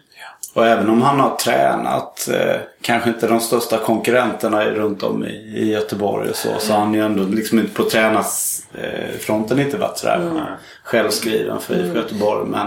Och 0.54 0.66
även 0.66 0.88
om 0.90 1.02
han 1.02 1.20
har 1.20 1.36
tränat 1.36 2.28
eh, 2.32 2.56
kanske 2.80 3.10
inte 3.10 3.26
de 3.26 3.40
största 3.40 3.78
konkurrenterna 3.78 4.64
runt 4.64 5.02
om 5.02 5.24
i, 5.24 5.28
i 5.56 5.72
Göteborg 5.72 6.30
och 6.30 6.36
så. 6.36 6.48
Så 6.58 6.72
har 6.72 6.80
han 6.80 6.94
ju 6.94 7.00
ändå 7.04 7.22
liksom 7.22 7.58
inte 7.58 7.74
på 7.74 7.82
tränarfronten 7.90 9.58
inte 9.60 9.76
varit 9.76 9.98
sådär 9.98 10.16
Mm. 10.16 10.42
självskriven 10.84 11.60
för 11.60 11.74
IFK 11.74 11.96
Göteborg. 11.98 12.48
Men 12.48 12.66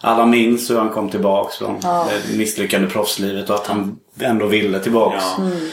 alla 0.00 0.26
minns 0.26 0.70
hur 0.70 0.78
han 0.78 0.90
kom 0.90 1.10
tillbaks 1.10 1.56
från 1.56 1.80
Ja. 1.82 2.08
det 2.30 2.36
misslyckande 2.38 2.88
proffslivet 2.88 3.50
och 3.50 3.56
att 3.56 3.66
han 3.66 3.98
ändå 4.20 4.46
ville 4.46 4.78
tillbaks. 4.80 5.24
Ja. 5.38 5.44
Mm. 5.44 5.68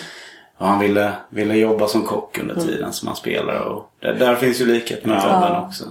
Och 0.57 0.67
han 0.67 0.79
ville, 0.79 1.13
ville 1.29 1.55
jobba 1.55 1.87
som 1.87 2.03
kock 2.03 2.37
under 2.37 2.55
tiden 2.55 2.93
som 2.93 3.07
han 3.07 3.17
spelade. 3.17 3.59
Och 3.59 3.91
där, 3.99 4.13
där 4.13 4.35
finns 4.35 4.61
ju 4.61 4.65
likhet 4.65 5.05
med 5.05 5.21
Tobben 5.21 5.55
också. 5.55 5.83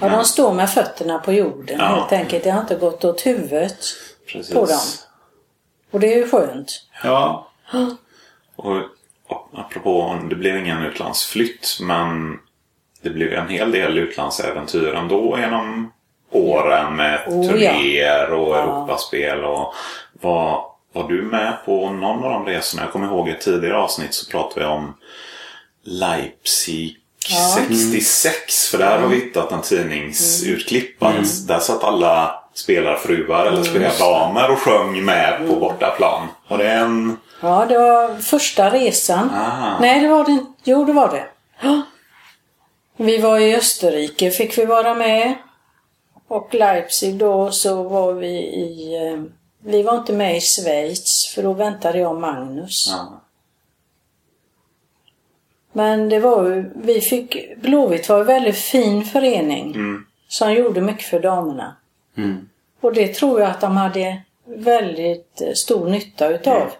Ja, 0.00 0.08
de 0.08 0.24
står 0.24 0.52
med 0.52 0.70
fötterna 0.70 1.18
på 1.18 1.32
jorden 1.32 1.76
Ja. 1.78 1.84
helt 1.86 2.12
enkelt. 2.12 2.44
Det 2.44 2.50
har 2.50 2.60
inte 2.60 2.74
gått 2.74 3.04
åt 3.04 3.26
huvudet 3.26 3.78
precis. 4.32 4.54
på 4.54 4.66
dem. 4.66 4.78
Och 5.90 6.00
det 6.00 6.12
är 6.14 6.16
ju 6.16 6.28
skönt. 6.28 6.86
Ja, 7.04 7.46
Och, 8.56 8.76
och 9.26 9.48
apropå, 9.54 10.18
det 10.30 10.36
blev 10.36 10.56
ingen 10.58 10.82
utlandsflytt 10.82 11.78
men 11.80 12.38
det 13.02 13.10
blev 13.10 13.32
en 13.32 13.48
hel 13.48 13.72
del 13.72 13.98
utlandsäventyr 13.98 14.94
ändå 14.94 15.38
genom 15.38 15.92
åren 16.30 16.96
med 16.96 17.20
Oh, 17.26 17.44
ja. 17.46 17.52
turnéer 17.52 18.32
och 18.32 18.56
Ja. 18.56 18.62
Europaspel. 18.62 19.44
Och 19.44 19.74
var, 20.20 20.64
var 20.92 21.08
du 21.08 21.22
med 21.22 21.52
på 21.64 21.90
någon 21.90 22.24
av 22.24 22.30
de 22.30 22.46
resorna? 22.46 22.82
Jag 22.82 22.92
kommer 22.92 23.06
ihåg 23.06 23.28
i 23.28 23.30
ett 23.32 23.40
tidigare 23.40 23.76
avsnitt 23.76 24.14
så 24.14 24.30
pratade 24.30 24.60
vi 24.60 24.66
om 24.72 24.94
Leipzig 25.84 26.96
Ja. 27.28 27.56
66. 27.56 28.68
För 28.68 28.78
där 28.78 28.98
har 28.98 29.08
vi 29.08 29.16
hittat 29.16 29.52
en 29.52 29.62
tidningsutklipp. 29.62 31.02
att 31.02 31.48
Där 31.48 31.58
satt 31.58 31.84
alla 31.84 32.34
spelarfruar 32.54 33.46
eller 33.46 33.62
spelardamer 33.62 34.50
och 34.50 34.58
sjöng 34.58 35.04
med 35.04 35.48
på 35.48 35.56
bortaplan. 35.56 36.28
Och 36.48 36.58
det 36.58 36.70
en... 36.70 37.16
Ja, 37.42 37.66
det 37.68 37.78
var 37.78 38.20
första 38.20 38.70
resan. 38.70 39.30
Ah. 39.34 39.78
Nej, 39.80 40.00
det 40.00 40.08
var 40.08 40.24
det 40.24 40.30
inte. 40.32 40.52
Jo, 40.64 40.84
det 40.84 40.92
var 40.92 41.08
det. 41.08 41.24
Vi 42.96 43.18
var 43.18 43.38
i 43.38 43.56
Österrike, 43.56 44.30
fick 44.30 44.58
vi 44.58 44.64
vara 44.64 44.94
med. 44.94 45.34
Och 46.30 46.54
Leipzig 46.54 47.14
då 47.16 47.50
så 47.50 47.82
var 47.82 48.12
vi 48.12 48.28
i... 48.38 48.96
eh, 49.12 49.22
Vi 49.64 49.82
var 49.82 49.96
inte 49.98 50.12
med 50.12 50.36
i 50.36 50.40
Schweiz 50.40 51.32
för 51.34 51.42
då 51.42 51.52
väntade 51.52 51.98
jag 51.98 52.20
Magnus. 52.20 52.88
Ja. 52.90 53.20
Men 55.72 56.08
det 56.08 56.18
var 56.20 56.44
ju, 56.44 56.70
vi 56.74 57.00
fick, 57.00 57.56
Blåvitt 57.56 58.08
var 58.08 58.20
en 58.20 58.26
väldigt 58.26 58.56
fin 58.58 59.04
förening 59.04 59.74
Mm. 59.74 60.04
som 60.28 60.52
gjorde 60.52 60.80
mycket 60.80 61.04
för 61.04 61.20
damerna. 61.20 61.76
Mm. 62.16 62.48
Och 62.80 62.92
det 62.92 63.14
tror 63.14 63.40
jag 63.40 63.50
att 63.50 63.60
de 63.60 63.76
hade 63.76 64.22
väldigt 64.44 65.40
eh, 65.40 65.52
stor 65.54 65.88
nytta 65.88 66.28
utav. 66.28 66.70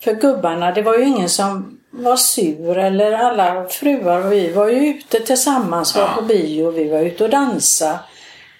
För 0.00 0.12
gubbarna, 0.14 0.72
det 0.72 0.82
var 0.82 0.98
ju 0.98 1.04
ingen 1.04 1.28
som 1.28 1.80
var 1.90 2.16
sur 2.16 2.78
eller 2.78 3.12
alla 3.12 3.68
fruar 3.68 4.24
och 4.26 4.32
vi 4.32 4.52
var 4.52 4.68
ju 4.68 4.86
ute 4.88 5.20
tillsammans, 5.20 5.96
var 5.96 6.08
på 6.14 6.22
bio, 6.22 6.70
vi 6.70 6.88
var 6.90 7.00
ute 7.00 7.24
och 7.24 7.30
dansa 7.30 7.98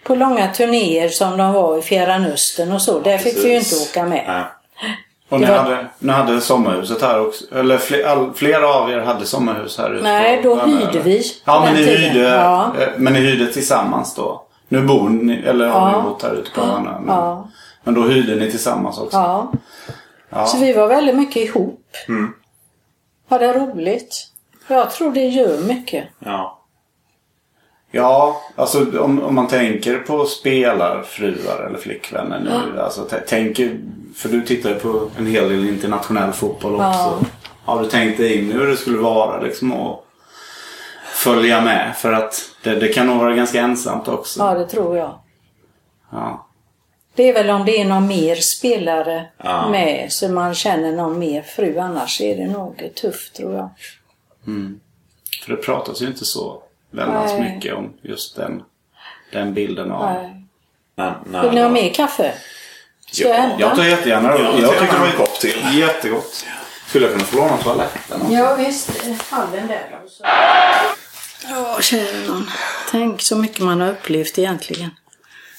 på 0.04 0.14
långa 0.14 0.48
turnéer 0.54 1.08
som 1.08 1.36
de 1.36 1.52
var 1.52 1.78
i 1.78 1.82
Fjärran 1.82 2.24
Östern 2.24 2.72
och 2.72 2.82
så. 2.82 2.98
Där 3.00 3.18
fick 3.18 3.44
vi 3.44 3.48
ju 3.50 3.58
inte 3.58 3.76
åka 3.76 4.04
med. 4.06 4.24
Nej. 4.28 4.44
Och 5.28 5.40
ni 5.40 5.46
Det 5.46 5.52
var- 5.52 5.58
hade, 5.58 5.86
ni 5.98 6.12
hade 6.12 6.40
sommarhuset 6.40 7.02
här 7.02 7.20
också? 7.26 7.44
Eller 7.54 7.78
fler, 7.78 8.04
all, 8.04 8.32
flera 8.34 8.68
av 8.74 8.90
er 8.90 8.98
hade 8.98 9.26
sommarhus 9.26 9.78
här 9.78 9.90
ute? 9.94 10.02
Nej, 10.02 10.40
då 10.42 10.54
hyrde 10.54 10.88
eller? 10.90 11.00
vi 11.02 11.22
Ja, 11.44 11.60
men 11.64 11.74
ni, 11.74 11.82
hyrde, 11.82 12.28
Ja. 12.28 12.72
eh, 12.80 12.88
men 12.96 13.12
ni 13.12 13.18
hyrde 13.20 13.52
tillsammans 13.52 14.14
då? 14.14 14.44
Nu 14.68 14.82
bor 14.82 15.08
ni, 15.08 15.36
eller 15.46 15.68
har 15.68 15.90
Ja. 15.90 15.96
ni 16.02 16.08
bott 16.08 16.22
här 16.22 16.32
ute 16.34 16.50
på 16.50 16.60
Värmö? 16.60 16.90
Men, 17.00 17.16
Ja. 17.16 17.48
men 17.84 17.94
då 17.94 18.02
hyrde 18.02 18.34
ni 18.36 18.50
tillsammans 18.50 18.98
också? 18.98 19.16
Ja. 19.16 19.52
Ja. 20.30 20.46
Så 20.46 20.58
vi 20.58 20.72
var 20.72 20.86
väldigt 20.88 21.16
mycket 21.16 21.36
ihop. 21.36 21.80
Mm. 22.08 22.32
Hade 23.30 23.52
roligt. 23.52 24.26
Jag 24.68 24.90
tror 24.90 25.12
det 25.12 25.26
gör 25.26 25.58
mycket. 25.58 26.04
Ja. 26.18 26.60
Ja, 27.94 28.40
alltså 28.56 28.98
om, 29.00 29.22
om 29.22 29.34
man 29.34 29.48
tänker 29.48 29.98
på 29.98 30.24
spelarfruar 30.26 31.66
eller 31.68 31.78
flickvänner 31.78 32.40
nu. 32.40 32.80
Alltså, 32.80 33.04
t- 33.04 33.20
tänker, 33.26 33.80
för 34.16 34.28
du 34.28 34.42
tittar 34.42 34.70
ju 34.70 34.74
på 34.76 35.10
en 35.18 35.26
hel 35.26 35.48
del 35.48 35.68
internationell 35.68 36.32
fotboll 36.32 36.74
också. 36.74 36.84
Ja. 36.88 37.18
Har 37.64 37.82
du 37.82 37.88
tänkt 37.88 38.16
dig 38.18 38.38
in 38.38 38.52
hur 38.52 38.66
det 38.66 38.76
skulle 38.76 38.98
vara 38.98 39.40
liksom 39.40 39.72
att 39.72 40.00
följa 41.14 41.60
med? 41.60 41.96
För 41.96 42.12
att 42.12 42.40
det, 42.62 42.74
det 42.74 42.88
kan 42.88 43.06
nog 43.06 43.18
vara 43.18 43.34
ganska 43.34 43.60
ensamt 43.60 44.08
också. 44.08 44.40
Ja, 44.40 44.54
det 44.54 44.66
tror 44.68 44.96
jag. 44.96 45.18
Ja. 46.12 46.48
Det 47.16 47.28
är 47.28 47.34
väl 47.34 47.50
om 47.50 47.64
det 47.64 47.80
är 47.80 47.84
någon 47.84 48.06
mer 48.06 48.34
spelare 48.36 49.26
Ja. 49.42 49.68
med 49.70 50.12
så 50.12 50.28
man 50.28 50.54
känner 50.54 50.92
någon 50.92 51.18
mer 51.18 51.42
fru. 51.42 51.78
Annars 51.78 52.20
är 52.20 52.36
det 52.36 52.46
nog 52.48 52.90
tufft 53.00 53.34
tror 53.36 53.54
jag. 53.54 53.68
För 55.44 55.56
det 55.56 55.62
pratas 55.62 56.02
ju 56.02 56.06
inte 56.06 56.24
så 56.24 56.62
väldigt 56.94 57.38
Nej. 57.38 57.54
mycket 57.54 57.74
om 57.74 57.92
just 58.02 58.36
den, 58.36 58.62
den 59.32 59.54
bilden 59.54 59.90
av... 59.92 60.12
Nej. 60.12 60.30
När, 61.26 61.42
Vill 61.42 61.50
ni 61.54 61.60
ha 61.62 61.68
mer 61.68 61.94
kaffe? 61.94 62.34
Ska 63.10 63.28
jag 63.28 63.34
hämta? 63.34 63.60
Jag 63.60 63.76
tar 63.76 63.84
jättegärna 63.84 64.28
Jag 64.38 64.60
Jag, 64.60 64.72
tar 64.72 64.80
tycker 64.80 64.92
det 64.92 64.98
var 64.98 65.06
en 65.06 65.12
kopp 65.16 65.40
till. 65.40 65.78
jättegott. 65.78 66.44
Skulle 66.86 67.04
jag 67.06 67.12
kunna 67.14 67.24
få 67.24 67.36
låna 67.36 67.56
toaletten? 67.56 68.20
Ja 68.32 68.54
visst, 68.54 68.90
hallen 69.30 69.66
där 69.66 69.88
då. 70.02 70.08
så. 70.08 70.24
Ja, 71.50 71.78
kära 71.80 72.26
nån. 72.28 72.50
Tänk 72.90 73.22
så 73.22 73.36
mycket 73.36 73.60
man 73.60 73.80
har 73.80 73.88
upplevt 73.90 74.38
egentligen. 74.38 74.90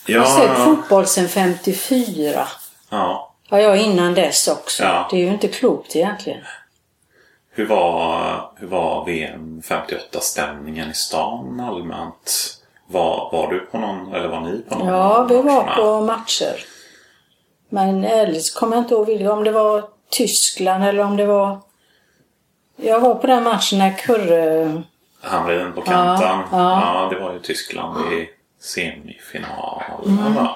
Jag 0.06 0.22
har 0.22 0.40
sett 0.40 0.50
Ja, 0.58 0.66
fotboll 0.66 1.06
sedan 1.06 1.28
54. 1.30 2.48
ja. 2.90 3.32
Ja, 3.50 3.60
jag 3.62 3.78
innan 3.78 4.14
dess 4.14 4.48
också. 4.48 4.84
Ja. 4.84 5.08
Det 5.12 5.16
är 5.18 5.22
ju 5.22 5.28
inte 5.28 5.48
klokt 5.48 5.96
egentligen. 5.96 6.42
Hur 7.58 7.66
var, 7.66 8.52
hur 8.56 8.68
var 8.68 9.06
VM 9.06 9.62
58-stämningen 9.66 10.92
i 10.92 10.94
stan 10.94 11.60
allmänt? 11.60 12.58
Var, 12.88 13.30
var 13.32 13.52
du 13.52 13.60
på 13.60 13.78
någon, 13.78 14.14
eller 14.14 14.28
var 14.28 14.40
ni 14.42 14.62
på 14.70 14.76
någon? 14.76 14.88
Ja, 14.88 15.24
vi 15.30 15.36
var 15.36 15.44
matcherna? 15.44 15.76
på 15.76 16.02
matcher. 16.02 16.56
Men 17.70 18.04
ärligt 18.04 18.46
så 18.46 18.60
kommer 18.60 18.76
jag 18.76 18.84
inte 18.84 18.94
ihåg 18.94 19.06
vilka- 19.06 19.32
om 19.34 19.44
det 19.44 19.52
var 19.52 19.84
Tyskland 20.10 20.84
eller 20.84 21.04
om 21.04 21.18
det 21.18 21.26
var... 21.26 21.60
Jag 22.76 23.00
var 23.00 23.16
på 23.16 23.28
den 23.28 23.44
matchen 23.44 23.80
när 23.80 23.98
Kurre... 23.98 24.84
Hamrin 25.22 25.74
på 25.74 25.82
kanten. 25.82 26.28
Ja, 26.28 26.46
Ja, 26.52 27.02
ja. 27.04 27.10
det 27.12 27.20
var 27.24 27.34
ju 27.34 27.40
Tyskland 27.40 28.14
i 28.14 28.30
semifinal. 28.62 29.82
Mm. 30.06 30.34
va? 30.34 30.56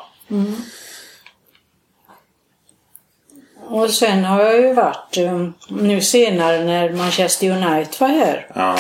Och 3.70 3.90
sen 3.90 4.26
har 4.26 4.42
jag 4.42 4.62
ju 4.62 4.74
varit 4.74 5.18
eh, 5.18 5.48
nu 5.70 6.02
senare 6.02 6.64
när 6.64 6.90
Manchester 6.94 7.50
United 7.52 7.96
var 8.00 8.08
här. 8.08 8.48
Ja, 8.56 8.76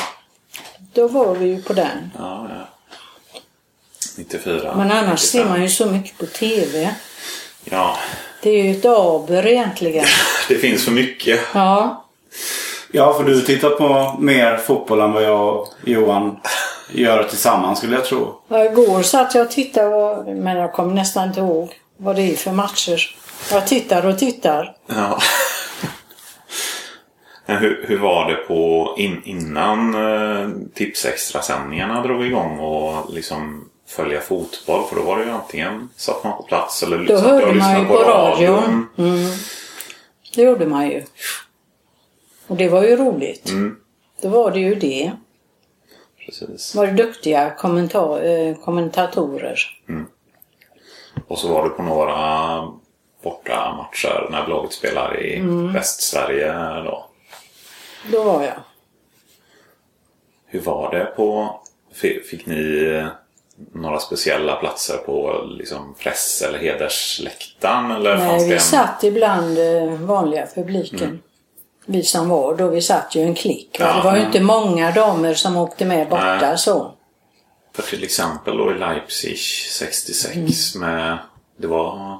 Då 0.93 1.07
var 1.07 1.35
vi 1.35 1.45
ju 1.47 1.61
på 1.61 1.73
den. 1.73 2.11
ja, 2.17 2.47
ja. 2.49 2.65
94. 4.17 4.73
Men 4.75 4.91
annars 4.91 5.23
95. 5.23 5.43
ser 5.43 5.45
man 5.45 5.61
ju 5.61 5.69
så 5.69 5.85
mycket 5.85 6.17
på 6.17 6.25
TV. 6.25 6.95
Ja, 7.63 7.97
Det 8.43 8.49
är 8.49 8.63
ju 8.63 8.71
ett 8.71 8.85
aber 8.85 9.47
egentligen. 9.47 10.05
det 10.49 10.55
finns 10.55 10.85
för 10.85 10.91
mycket. 10.91 11.39
Ja. 11.53 12.05
Ja, 12.91 13.13
för 13.13 13.23
du 13.23 13.41
tittar 13.41 13.69
på 13.69 14.15
mer 14.19 14.57
fotboll 14.57 15.01
än 15.01 15.11
vad 15.11 15.23
jag 15.23 15.55
och 15.55 15.67
Johan 15.85 16.39
gör 16.93 17.23
tillsammans 17.23 17.77
skulle 17.77 17.95
jag 17.95 18.05
tro. 18.05 18.41
Ja, 18.47 18.65
Igår 18.65 19.01
satt 19.01 19.35
jag 19.35 19.45
och 19.45 19.51
tittade, 19.51 19.95
och, 19.95 20.25
men 20.35 20.57
jag 20.57 20.73
kommer 20.73 20.93
nästan 20.93 21.27
inte 21.27 21.39
ihåg 21.39 21.73
vad 21.97 22.15
det 22.15 22.21
är 22.21 22.35
för 22.35 22.51
matcher. 22.51 23.15
Jag 23.51 23.67
tittar 23.67 24.05
och 24.05 24.19
tittar. 24.19 24.75
Ja. 24.87 25.19
Men 27.45 27.57
hur, 27.57 27.85
hur 27.87 27.97
var 27.99 28.29
det 28.31 28.35
på 28.35 28.95
in, 28.97 29.21
innan 29.25 29.95
eh, 29.95 30.49
Tipsextra-sändningarna 30.73 32.01
drog 32.03 32.25
igång 32.25 32.59
och 32.59 33.13
liksom 33.13 33.69
följa 33.87 34.21
fotboll? 34.21 34.83
För 34.89 34.95
då 34.95 35.01
var 35.01 35.17
det 35.17 35.23
ju 35.23 35.31
antingen 35.31 35.89
satt 35.95 36.23
man 36.23 36.37
på 36.37 36.43
plats 36.43 36.83
eller 36.83 36.97
Då 36.97 37.13
jag 37.13 37.19
hörde 37.19 37.53
man 37.53 37.79
ju 37.79 37.85
på 37.87 37.93
radion. 37.93 38.87
Mm. 38.97 39.31
Det 40.35 40.41
gjorde 40.41 40.65
man 40.65 40.87
ju. 40.87 41.03
Och 42.47 42.55
det 42.55 42.69
var 42.69 42.83
ju 42.83 42.95
roligt. 42.95 43.49
Mm. 43.49 43.75
Då 44.21 44.29
var 44.29 44.51
det 44.51 44.59
ju 44.59 44.75
det. 44.75 45.11
Precis. 46.25 46.75
var 46.75 46.87
det 46.87 46.93
duktiga 46.93 47.55
kommenta- 47.57 48.23
eh, 48.23 48.55
kommentatorer. 48.55 49.59
Och 51.27 51.39
så 51.39 51.47
var 51.53 51.63
du 51.63 51.69
på 51.69 51.83
några 51.83 52.61
borta 53.23 53.73
matcher 53.77 54.27
när 54.31 54.47
laget 54.47 54.73
spelar 54.73 55.19
i 55.21 55.35
Mm. 55.37 55.73
Västsverige 55.73 56.53
då. 56.83 57.05
Då 58.11 58.23
var 58.23 58.43
jag. 58.43 58.53
Hur 60.45 60.59
var 60.61 60.91
det 60.91 61.05
på... 61.05 61.59
fi- 61.93 62.23
Fick 62.29 62.45
ni 62.45 62.83
eh, 62.85 63.07
några 63.73 63.99
speciella 63.99 64.55
platser 64.55 64.97
på 64.97 65.43
liksom 65.49 65.95
press 65.99 66.41
eller 66.41 66.59
hedersläktaren? 66.59 67.91
Eller 67.91 68.17
fanns 68.17 68.29
Nej, 68.31 68.39
det 68.39 68.45
vi 68.47 68.53
en... 68.53 68.59
satt 68.59 69.03
ibland 69.03 69.57
eh, 69.59 69.93
vanliga 69.93 70.47
publiken. 70.55 71.21
Vi 71.85 72.03
som 72.03 72.29
var 72.29 72.55
då, 72.55 72.67
vi 72.67 72.81
satt 72.81 73.15
ju 73.15 73.21
en 73.21 73.35
klick. 73.35 73.77
Ja. 73.79 73.93
Det 73.93 74.01
var 74.03 74.17
ju 74.17 74.25
inte 74.25 74.39
många 74.41 74.91
damer 74.91 75.33
som 75.33 75.57
åkte 75.57 75.85
med 75.85 76.09
borta 76.09 76.37
Nej. 76.41 76.57
så. 76.57 76.91
För 77.73 77.83
till 77.83 78.03
exempel 78.03 78.57
då 78.57 78.71
i 78.71 78.77
Leipzig 78.79 79.37
66 79.39 80.75
Mm. 80.75 80.89
med... 80.95 81.17
Det 81.57 81.67
var 81.67 82.19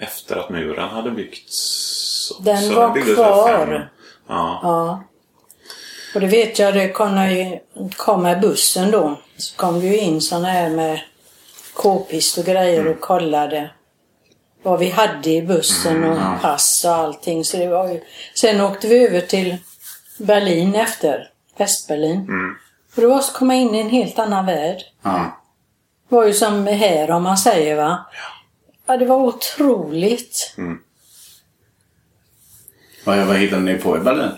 efter 0.00 0.36
att 0.36 0.50
muren 0.50 0.88
hade 0.88 1.10
byggts. 1.10 2.30
också. 2.30 2.42
Den 2.42 2.74
var 2.74 2.90
byggdes 2.90 3.14
kvar. 3.14 3.66
fem- 3.66 3.80
Ja. 4.28 4.60
Ja. 4.62 5.04
Och 6.14 6.20
det 6.20 6.26
vet 6.26 6.58
jag, 6.58 6.74
det 6.74 6.88
kom, 6.88 7.30
ju, 7.30 7.58
kom 7.96 8.22
med 8.22 8.40
bussen 8.40 8.90
då. 8.90 9.18
Så 9.36 9.56
kom 9.56 9.80
det 9.80 9.86
ju 9.86 9.98
in 9.98 10.20
såna 10.20 10.48
här 10.48 10.68
med 10.70 11.00
k-pist 11.74 12.38
och 12.38 12.44
grejer 12.44 12.86
och 12.88 13.00
kollade 13.00 13.70
vad 14.62 14.78
vi 14.78 14.90
hade 14.90 15.30
i 15.30 15.42
bussen 15.42 16.04
och 16.04 16.40
pass 16.42 16.84
och 16.84 16.94
allting. 16.94 17.44
Så 17.44 17.56
det 17.56 17.68
var 17.68 17.88
ju... 17.88 18.00
Sen 18.34 18.60
åkte 18.60 18.88
vi 18.88 19.06
över 19.06 19.20
till 19.20 19.56
Berlin 20.18 20.74
efter. 20.74 21.30
Västberlin. 21.56 22.26
Och 22.94 23.00
det 23.00 23.06
var 23.06 23.18
att 23.18 23.32
komma 23.32 23.54
in 23.54 23.74
i 23.74 23.80
en 23.80 23.90
helt 23.90 24.18
annan 24.18 24.46
värld. 24.46 24.78
Ja. 25.02 25.40
Det 26.08 26.14
var 26.16 26.24
ju 26.26 26.32
som 26.32 26.66
här 26.66 27.10
om 27.10 27.22
man 27.22 27.38
säger 27.38 27.76
va. 27.76 28.06
Ja, 28.12 28.20
det 28.96 29.04
var 29.04 29.16
otroligt. 29.16 30.54
Vad, 33.04 33.26
vad 33.26 33.36
hittade 33.36 33.62
ni 33.62 33.78
på 33.78 33.96
i 33.96 34.00
Berlin? 34.00 34.30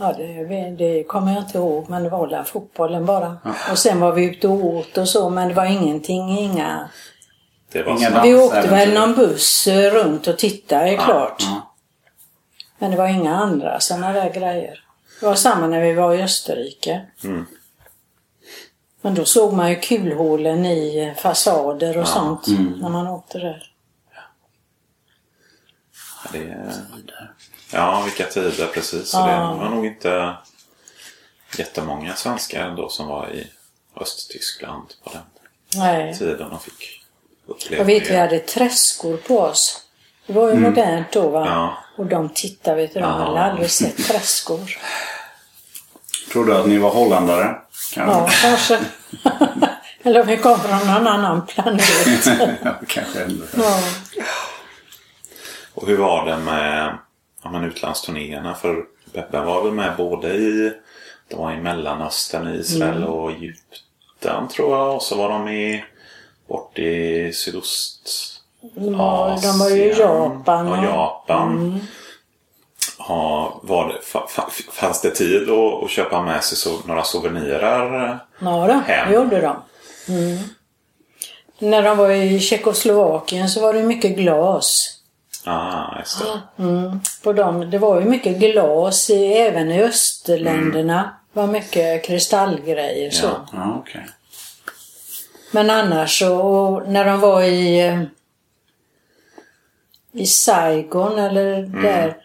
Ja, 0.00 0.12
det, 0.12 0.70
det 0.70 1.04
kommer 1.04 1.32
jag 1.32 1.42
inte 1.42 1.58
ihåg, 1.58 1.90
men 1.90 2.02
det 2.02 2.08
var 2.08 2.26
väl 2.26 2.44
fotbollen 2.44 3.06
bara. 3.06 3.36
Och 3.70 3.78
sen 3.78 4.00
var 4.00 4.12
vi 4.12 4.24
ute 4.24 4.48
och 4.48 4.64
åt 4.64 4.98
och 4.98 5.08
så, 5.08 5.30
men 5.30 5.48
det 5.48 5.54
var 5.54 5.64
ingenting, 5.64 6.38
inga... 6.38 6.88
Det 7.72 7.82
var 7.82 7.92
Inga 7.92 8.22
Vi 8.22 8.34
åkte 8.34 8.68
väl 8.68 8.94
någon 8.94 9.14
buss 9.14 9.66
runt 9.66 10.26
och 10.26 10.38
tittade, 10.38 10.90
är 10.90 10.96
klart. 10.96 11.36
Ja. 11.38 11.74
Men 12.78 12.90
det 12.90 12.96
var 12.96 13.08
inga 13.08 13.36
andra 13.36 13.80
sådana 13.80 14.12
där 14.12 14.30
grejer. 14.30 14.84
Det 15.20 15.26
var 15.26 15.34
samma 15.34 15.66
när 15.66 15.80
vi 15.80 15.94
var 15.94 16.14
i 16.14 16.22
Österrike. 16.22 17.06
Mm. 17.24 17.46
Men 19.08 19.14
då 19.14 19.24
såg 19.24 19.52
man 19.52 19.70
ju 19.70 19.76
kulhålen 19.80 20.66
i 20.66 20.98
eh, 20.98 21.22
fasader 21.22 21.98
och 21.98 22.08
sånt 22.08 22.46
när 22.80 22.88
man 22.88 23.06
åkte 23.06 23.38
där. 23.38 23.70
Ja, 26.24 26.30
det, 26.32 26.72
ja, 27.72 28.02
vilka 28.04 28.24
tider 28.26 28.66
precis. 28.74 29.08
Så 29.10 29.16
Ja. 29.18 29.26
Det 29.26 29.64
var 29.64 29.68
nog 29.70 29.86
inte 29.86 30.36
jättemånga 31.58 32.14
svenskar 32.14 32.60
ändå 32.60 32.88
som 32.88 33.06
var 33.06 33.30
i 33.30 33.46
Östtyskland 33.96 34.94
på 35.04 35.10
den 35.12 35.22
Nej. 35.82 36.18
tiden 36.18 36.50
och 36.52 36.62
fick 36.62 37.04
uppleva 37.46 37.76
Jag 37.80 37.84
vet 37.86 38.04
det. 38.04 38.10
vi 38.10 38.16
hade 38.16 38.38
träskor 38.38 39.16
på 39.16 39.38
oss. 39.40 39.82
Det 40.26 40.32
var 40.32 40.48
ju 40.48 40.54
modernt 40.60 41.12
då 41.12 41.28
va? 41.28 41.46
Ja. 41.46 41.78
Och 41.96 42.06
de 42.06 42.28
tittade, 42.28 42.76
vet 42.76 42.94
du, 42.94 43.00
de 43.00 43.06
Ja. 43.06 43.12
hade 43.12 43.40
aldrig 43.40 43.70
sett 43.70 43.96
träskor. 43.96 44.76
Trodde 46.32 46.60
att 46.60 46.66
ni 46.68 46.78
var 46.78 46.90
holländare? 46.90 47.56
Kanske. 47.94 48.00
Ja, 48.12 48.28
kanske. 48.42 48.80
Eller 50.02 50.24
vi 50.24 50.36
kom 50.36 50.60
från 50.60 50.78
någon 50.94 51.06
annan 51.06 51.46
planet. 51.46 51.82
ja, 52.64 52.74
kanske 52.86 53.22
ändå. 53.22 53.44
ja. 53.56 53.78
Och 55.74 55.86
hur 55.88 55.96
var 55.98 56.26
det 56.26 56.36
med 56.36 56.98
ja, 57.42 57.50
men 57.50 57.64
utlandsturnéerna? 57.64 58.54
För 58.54 58.84
Beppe 59.12 59.40
var 59.40 59.62
väl 59.62 59.72
med 59.72 59.96
både 59.96 60.28
i, 60.28 60.72
de 61.28 61.36
var 61.40 61.52
i 61.52 61.56
Mellanöstern, 61.56 62.54
Israel 62.54 62.96
Mm. 62.96 63.08
och 63.08 63.30
Egypten 63.30 64.48
tror 64.48 64.76
jag. 64.76 64.94
Och 64.96 65.02
så 65.02 65.16
var 65.16 65.28
de 65.28 65.48
i, 65.48 65.84
bort 66.48 66.78
i 66.78 67.32
sydost 67.32 68.08
Ja, 68.74 69.38
de 69.42 69.58
var 69.58 69.68
ju 69.70 69.82
i 69.84 69.98
Japan. 69.98 70.66
Och 70.68 70.78
och- 70.78 70.84
Japan. 70.84 71.80
Ja, 72.98 73.60
var 73.62 73.88
det, 73.88 73.94
fa- 74.12 74.26
fa- 74.28 74.70
fanns 74.72 75.00
det 75.00 75.10
tid 75.10 75.50
att, 75.50 75.84
att 75.84 75.90
köpa 75.90 76.22
med 76.22 76.44
sig 76.44 76.58
så, 76.58 76.78
några 76.86 77.02
souvenirer? 77.04 78.18
Ja, 78.38 78.66
då, 78.66 78.72
Hem. 78.92 79.08
det 79.08 79.14
gjorde 79.14 79.40
de. 79.40 79.62
Mm. 80.08 80.38
När 81.58 81.82
de 81.82 81.98
var 81.98 82.10
i 82.10 82.40
Tjeckoslovakien 82.40 83.48
så 83.48 83.60
var 83.60 83.74
det 83.74 83.82
mycket 83.82 84.16
glas. 84.16 84.94
Ah, 85.44 85.98
just 85.98 86.18
det. 86.18 86.62
Mm. 86.62 87.00
På 87.22 87.32
dem. 87.32 87.70
Det 87.70 87.78
var 87.78 88.00
ju 88.00 88.06
mycket 88.06 88.38
glas 88.38 89.10
i, 89.10 89.24
även 89.32 89.70
i 89.70 89.82
östländerna. 89.82 91.14
Det 91.32 91.40
var 91.40 91.46
mycket 91.46 92.04
kristallgrejer 92.04 93.10
så. 93.10 93.26
Ja. 93.26 93.46
Ja, 93.52 93.76
okej. 93.80 94.06
Men 95.50 95.70
annars 95.70 96.18
så, 96.18 96.80
när 96.86 97.04
de 97.04 97.20
var 97.20 97.42
i, 97.42 97.86
eh, 97.86 98.02
i 100.12 100.26
Saigon 100.26 101.18
eller 101.18 101.62
där 101.82 102.16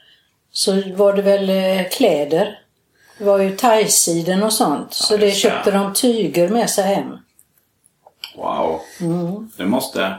så 0.51 0.82
var 0.95 1.14
det 1.14 1.22
väl 1.22 1.49
eh, 1.49 1.89
kläder. 1.89 2.59
Var 3.24 3.39
ju 3.39 3.55
thaisiden 3.57 4.43
och 4.43 4.53
sånt. 4.53 4.93
så 4.93 5.17
det 5.17 5.32
köpte 5.32 5.71
de 5.71 5.93
tyger 5.93 6.49
med 6.49 6.69
sig 6.69 6.84
hem. 6.95 7.17
Wow. 8.38 8.80
Det 9.57 9.65
måste... 9.65 10.15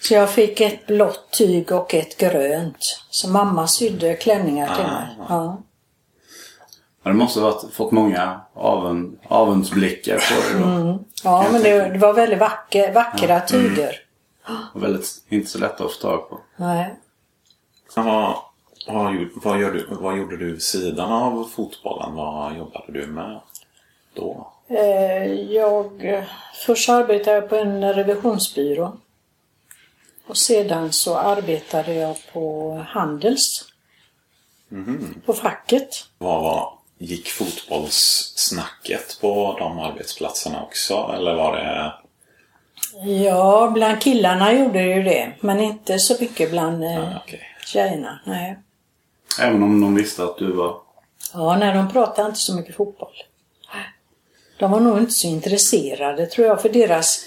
Så 0.00 0.14
jag 0.14 0.30
fick 0.30 0.60
ett 0.60 0.86
blått 0.86 1.30
tyg 1.30 1.72
och 1.72 1.94
ett 1.94 2.16
grönt. 2.16 3.00
Så 3.10 3.28
mamma 3.28 3.66
sydde 3.66 4.14
klänningar 4.14 4.74
till 4.76 4.84
Ah. 4.84 4.90
mig. 5.00 5.06
Ja. 5.28 5.62
Ja, 7.02 7.10
det 7.10 7.16
måste 7.16 7.40
ha 7.40 7.50
varit, 7.50 7.72
fått 7.74 7.92
många 7.92 8.40
avund, 8.54 9.18
avundsblickar 9.28 10.16
på 10.16 10.34
det 10.58 10.64
då. 10.64 10.70
Mm. 10.70 10.98
Ja, 11.24 11.46
men 11.52 11.62
det, 11.62 11.88
det 11.88 11.98
var 11.98 12.12
väldigt 12.12 12.38
vacker, 12.38 12.92
vackra 12.92 13.40
tyger. 13.40 13.96
Och 14.74 14.82
väldigt, 14.82 15.06
inte 15.28 15.50
så 15.50 15.58
lätt 15.58 15.80
att 15.80 15.92
få 15.92 16.00
tag 16.00 16.30
på. 16.30 16.38
Nej. 16.56 16.94
Men 17.96 18.04
Vad, 18.04 18.36
vad, 18.94 19.14
gjorde- 19.14 19.30
vad, 19.34 19.60
gör 19.60 19.72
du, 19.72 19.86
vad 19.90 20.18
gjorde 20.18 20.36
du 20.36 20.52
vid 20.52 20.62
sidan 20.62 21.12
av 21.12 21.44
fotbollen? 21.56 22.14
Vad 22.14 22.56
jobbade 22.56 22.92
du 22.92 23.06
med 23.06 23.40
då? 24.14 24.52
Eh, 24.68 25.32
Jag, 25.32 25.90
först 26.66 26.88
arbetade 26.88 27.36
jag 27.36 27.48
på 27.48 27.56
en 27.56 27.94
revisionsbyrå. 27.94 28.96
Och 30.26 30.36
sedan 30.36 30.92
så 30.92 31.16
arbetade 31.16 31.94
jag 31.94 32.16
på 32.32 32.74
Handels. 32.88 33.64
På 35.26 35.32
facket. 35.34 35.88
Vad 36.18 36.42
var, 36.42 36.72
gick 36.98 37.28
fotbollssnacket 37.28 39.18
på 39.20 39.56
de 39.58 39.78
arbetsplatserna 39.78 40.62
också? 40.62 41.12
Eller 41.16 41.34
var 41.34 41.56
det... 41.56 41.92
Ja, 43.22 43.70
bland 43.74 44.00
killarna 44.02 44.52
gjorde 44.52 44.78
det 44.78 44.94
ju 44.94 45.02
det. 45.02 45.32
Men 45.40 45.60
inte 45.60 45.98
så 45.98 46.16
mycket 46.20 46.50
bland 46.50 46.84
eh, 46.84 46.98
Ah, 47.16 47.20
okej. 47.24 47.40
tjejerna. 47.66 48.20
Nej. 48.26 48.58
Även 49.40 49.62
om 49.62 49.80
de 49.80 49.94
visste 49.94 50.24
att 50.24 50.38
du 50.38 50.52
var... 50.52 50.76
Ja, 51.34 51.56
nej, 51.56 51.74
de 51.74 51.88
pratade 51.88 52.28
inte 52.28 52.40
så 52.40 52.54
mycket 52.54 52.76
fotboll. 52.76 53.12
De 54.58 54.70
var 54.70 54.80
nog 54.80 54.98
inte 54.98 55.12
så 55.12 55.26
intresserade 55.26 56.26
tror 56.26 56.46
jag, 56.46 56.62
för 56.62 56.68
deras 56.68 57.20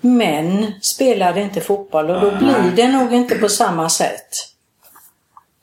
män 0.00 0.72
spelade 0.82 1.40
inte 1.40 1.60
fotboll 1.60 2.10
och 2.10 2.20
då 2.20 2.30
blir 2.30 2.72
det 2.76 2.88
nog 2.88 3.12
inte 3.12 3.34
på 3.38 3.48
samma 3.48 3.88
sätt. 3.88 4.28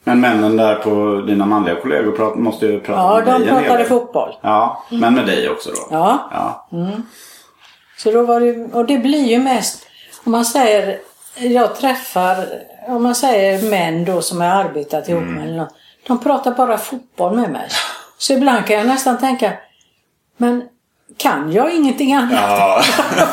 Men 0.04 0.20
männen 0.22 0.58
där 0.58 0.76
på 0.76 1.22
dina 1.28 1.46
manliga 1.46 1.82
kollegor 1.82 2.12
prat, 2.12 2.36
måste 2.36 2.66
ju 2.66 2.80
prata 2.80 3.02
Ja, 3.02 3.16
med 3.16 3.26
dig 3.26 3.34
de 3.48 3.50
en 3.50 3.56
hel 3.58 3.64
pratade 3.64 3.86
fotboll. 3.86 4.36
Ja, 4.42 4.84
men 4.90 5.14
med 5.14 5.26
dig 5.26 5.50
också 5.50 5.70
då? 5.72 5.88
Ja, 5.92 6.30
Ja. 6.32 6.68
så 7.98 8.12
då 8.12 8.24
var 8.24 8.40
det, 8.40 8.74
och 8.74 8.86
det 8.86 8.98
blir 8.98 9.26
ju 9.26 9.40
mest, 9.40 9.86
om 10.24 10.32
man 10.32 10.46
säger, 10.46 11.00
jag 11.36 11.76
träffar, 11.76 12.46
om 12.90 13.04
man 13.04 13.16
säger 13.16 13.70
män 13.70 14.06
då 14.06 14.22
som 14.22 14.42
jag 14.42 14.52
arbetat 14.52 15.10
ihop 15.10 15.24
med 15.24 15.44
eller 15.44 15.58
något, 15.58 15.74
de 16.08 16.20
pratar 16.20 16.52
bara 16.52 16.78
fotboll 16.78 17.36
med 17.36 17.52
mig. 17.52 17.70
Så 18.18 18.34
ibland 18.34 18.66
kan 18.66 18.78
jag 18.78 18.88
nästan 18.88 19.18
tänka, 19.18 19.54
men 20.38 20.64
kan 21.18 21.52
jag 21.52 21.76
ingenting 21.76 22.14
annat? 22.14 22.32
Ja, 22.34 22.84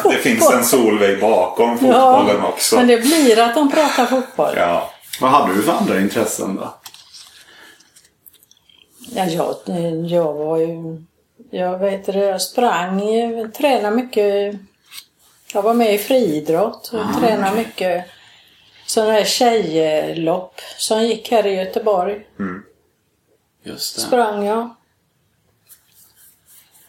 det 0.11 0.17
finns 0.17 0.53
en 0.53 0.65
Solveig 0.65 1.21
bakom 1.21 1.79
fotbollen 1.79 2.45
också. 2.45 2.77
Men 2.77 2.87
det 2.87 2.97
blir 2.97 3.39
att 3.39 3.55
de 3.55 3.71
pratar 3.71 4.07
fotboll. 4.07 4.55
Ja. 4.57 4.91
Vad 5.21 5.31
hade 5.31 5.55
du 5.55 5.63
för 5.63 5.73
andra 5.73 6.01
intressen 6.01 6.57
då? 6.57 6.75
Ja, 9.15 9.25
jag, 9.25 9.57
jag 10.07 10.33
var 10.33 10.59
ju... 10.59 11.03
Jag 11.51 11.79
vet 11.79 12.07
det, 12.07 12.19
jag 12.19 12.43
sprang, 12.43 13.01
tränade 13.57 13.97
mycket. 13.97 14.55
Jag 15.53 15.63
var 15.63 15.75
med 15.75 15.95
i 15.95 15.99
friidrott 15.99 16.93
och 16.95 17.21
tränade 17.21 17.57
mycket 17.57 18.05
sådana 18.87 19.13
här 19.13 19.25
tjejlopp 19.25 20.61
som 20.79 21.03
gick 21.03 21.31
här 21.31 21.47
i 21.47 21.55
Göteborg. 21.55 22.27
Just 23.63 23.95
det. 23.95 24.01
Sprang 24.01 24.45
jag. 24.45 24.75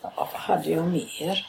Ja, 0.02 0.12
vad 0.16 0.42
hade 0.42 0.70
jag 0.70 0.88
mer? 0.88 1.48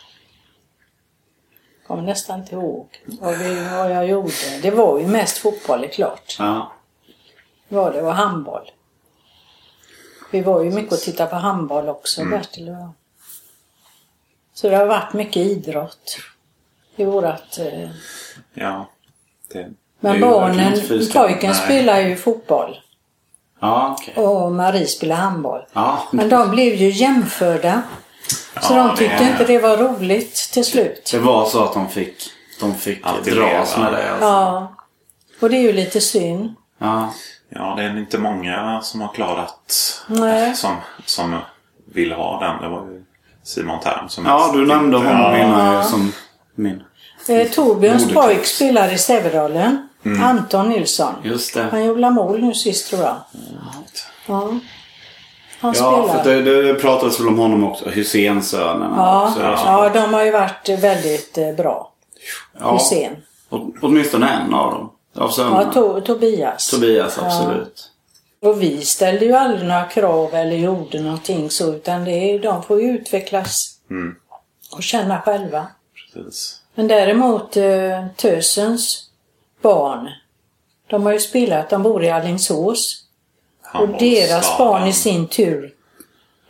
Kommer 1.87 2.03
nästan 2.03 2.41
inte 2.41 2.55
ihåg 2.55 3.03
vad, 3.07 3.39
vad 3.73 3.91
jag 3.91 4.09
gjorde. 4.09 4.61
Det 4.63 4.71
var 4.71 4.99
ju 4.99 5.07
mest 5.07 5.39
fotboll, 5.39 5.85
är 5.85 5.89
klart. 5.89 6.37
Ja. 6.39 6.73
var 7.69 7.93
det 7.93 8.03
och 8.03 8.15
handboll. 8.15 8.71
Vi 10.31 10.41
var 10.41 10.63
ju 10.63 10.71
mycket 10.71 10.93
och 10.93 10.99
tittade 10.99 11.31
på 11.31 11.37
handboll 11.37 11.89
också, 11.89 12.25
Bertil 12.25 12.69
och 12.69 12.75
jag. 12.75 12.93
Så 14.55 14.69
det 14.69 14.77
har 14.77 14.87
varit 14.87 15.13
mycket 15.13 15.37
idrott 15.37 16.19
i 16.97 17.05
vårat... 17.05 17.59
Eh... 17.59 17.91
ja. 18.55 18.91
Det, 19.49 19.63
Det 19.63 19.75
Men 20.01 20.21
barnen, 20.21 20.73
pojken 21.13 21.51
Nej. 21.51 21.55
spelar 21.55 22.01
ju 22.01 22.17
fotboll 22.17 22.77
Ja, 23.61 23.97
okej. 23.99 24.15
och 24.25 24.53
Marie 24.53 24.87
spelar 24.87 25.17
handboll. 25.17 25.61
Ja. 25.73 25.99
Men 26.13 26.29
de 26.29 26.51
blev 26.51 26.75
ju 26.75 26.91
jämförda. 26.91 27.83
Så 28.61 28.75
Ja, 28.75 28.83
de 28.87 28.97
tyckte 28.97 29.17
det- 29.25 29.31
inte 29.31 29.45
det 29.45 29.59
var 29.59 29.77
roligt 29.77 30.35
till 30.53 30.65
slut. 30.65 31.09
Det 31.13 31.19
var 31.19 31.47
så 31.47 31.65
att 31.65 31.73
de 31.75 31.89
fick, 31.89 32.15
de 32.61 32.75
fick 32.75 33.07
Alltid 33.07 33.35
dras 33.35 33.77
med 33.79 33.93
det. 33.93 34.11
Alltså. 34.11 34.25
Ja. 34.27 34.73
Och 35.41 35.51
det 35.51 35.57
är 35.57 35.63
ju 35.63 35.73
lite 35.73 36.01
synd. 36.01 36.55
Ja. 36.79 37.13
ja, 37.49 37.75
det 37.77 37.83
är 37.83 37.99
inte 37.99 38.19
många 38.19 38.81
som 38.83 39.01
har 39.01 39.09
klarat 39.09 40.05
Nej. 40.07 40.55
som, 40.55 40.77
som 41.07 41.37
vill 41.95 42.13
ha 42.13 42.41
den. 42.41 42.63
Det 42.63 42.69
var 42.69 42.87
ju 42.87 43.05
Simon 43.43 43.81
Tern 43.81 44.09
som 44.09 44.27
ja, 44.27 44.51
du 44.55 44.67
nämnde 44.67 44.97
honom 44.97 45.13
Ja. 45.21 45.39
innan 45.39 45.77
ju 45.77 45.83
som 45.89 46.13
min. 46.55 46.83
Eh, 47.29 47.49
Torbjörns 47.49 48.13
pojk 48.13 48.47
spelar 48.47 48.93
i 48.93 48.99
Sävedalen. 48.99 49.88
Anton 50.23 50.69
Nilsson. 50.69 51.15
Just 51.25 51.55
det. 51.55 51.63
Han 51.71 51.85
gjorde 51.85 52.11
mål 52.11 52.41
nu 52.41 52.55
sist 52.55 52.91
tror 52.91 53.03
jag. 53.03 53.17
Ja. 54.27 54.55
Han 55.61 55.75
Ja, 55.77 56.05
spelar. 56.07 56.23
för 56.25 56.31
det, 56.43 56.63
det, 56.63 56.75
pratades 56.75 57.21
väl 57.21 57.29
om 57.29 57.39
honom 57.39 57.65
också. 57.65 57.89
Hysénsönerna 57.89 58.95
Ja, 58.97 59.29
också. 59.29 59.41
ja, 59.43 59.89
de 59.89 60.15
har 60.15 60.25
ju 60.25 60.31
varit 60.31 60.69
väldigt 60.69 61.39
eh, 61.39 61.53
bra. 61.53 61.93
Ja, 62.61 62.73
Hysén. 62.73 63.17
å- 63.51 63.73
åtminstone 63.83 64.29
en 64.29 64.55
av 64.55 64.71
dem. 64.73 64.91
Av 65.17 65.29
sönerna. 65.31 65.63
Ja, 65.63 65.73
to, 65.73 66.01
Tobias. 66.01 66.71
Tobias, 66.71 67.19
absolut. 67.19 67.91
Och 68.43 68.63
vi 68.63 68.81
ställde 68.85 69.25
ju 69.25 69.33
aldrig 69.33 69.69
några 69.69 69.85
krav 69.85 70.35
eller 70.35 70.57
gjorde 70.57 71.01
någonting 71.01 71.51
så 71.51 71.73
utan 71.75 72.05
det 72.05 72.11
är, 72.11 72.39
de 72.39 72.63
får 72.63 72.83
ju 72.83 72.91
utvecklas 72.91 73.75
Mm. 73.91 74.15
och 74.73 74.83
känna 74.83 75.21
själva. 75.21 75.67
Precis. 76.15 76.61
Men 76.75 76.89
däremot 76.89 77.57
eh, 77.57 78.07
Tösens 78.17 79.08
barn, 79.63 80.09
de 80.91 81.07
har 81.07 81.13
ju 81.13 81.21
spelat, 81.21 81.71
de 81.71 81.83
bor 81.83 82.05
i 82.05 82.11
Alingsås. 82.11 83.05
Och 83.75 83.89
deras 83.89 84.59
barn 84.59 84.87
i 84.87 84.93
sin 84.93 85.27
tur, 85.29 85.75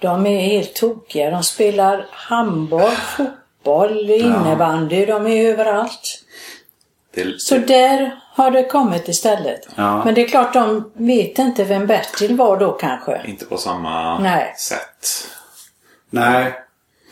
de 0.01 0.27
är 0.27 0.41
helt 0.41 0.75
tokiga. 0.75 1.31
De 1.31 1.43
spelar 1.43 2.07
handboll, 2.11 2.91
fotboll, 2.91 4.11
innebandy, 4.11 5.07
de 5.07 5.27
är 5.27 5.45
överallt. 5.53 6.25
Det, 7.15 7.41
Så 7.41 7.59
där 7.59 8.21
har 8.35 8.51
det 8.51 8.65
kommit 8.65 9.09
istället. 9.09 9.69
Ja. 9.75 10.05
Men 10.05 10.15
det 10.15 10.25
är 10.25 10.29
klart, 10.29 10.53
de 10.53 10.93
vet 10.95 11.39
inte 11.39 11.65
vem 11.65 11.87
Bertil 11.87 12.37
var 12.37 12.57
då 12.57 12.73
kanske. 12.73 13.23
inte 13.27 13.45
på 13.45 13.57
samma 13.57 14.19
Nej. 14.19 14.55
sätt. 14.59 15.29
Nej. 16.11 16.53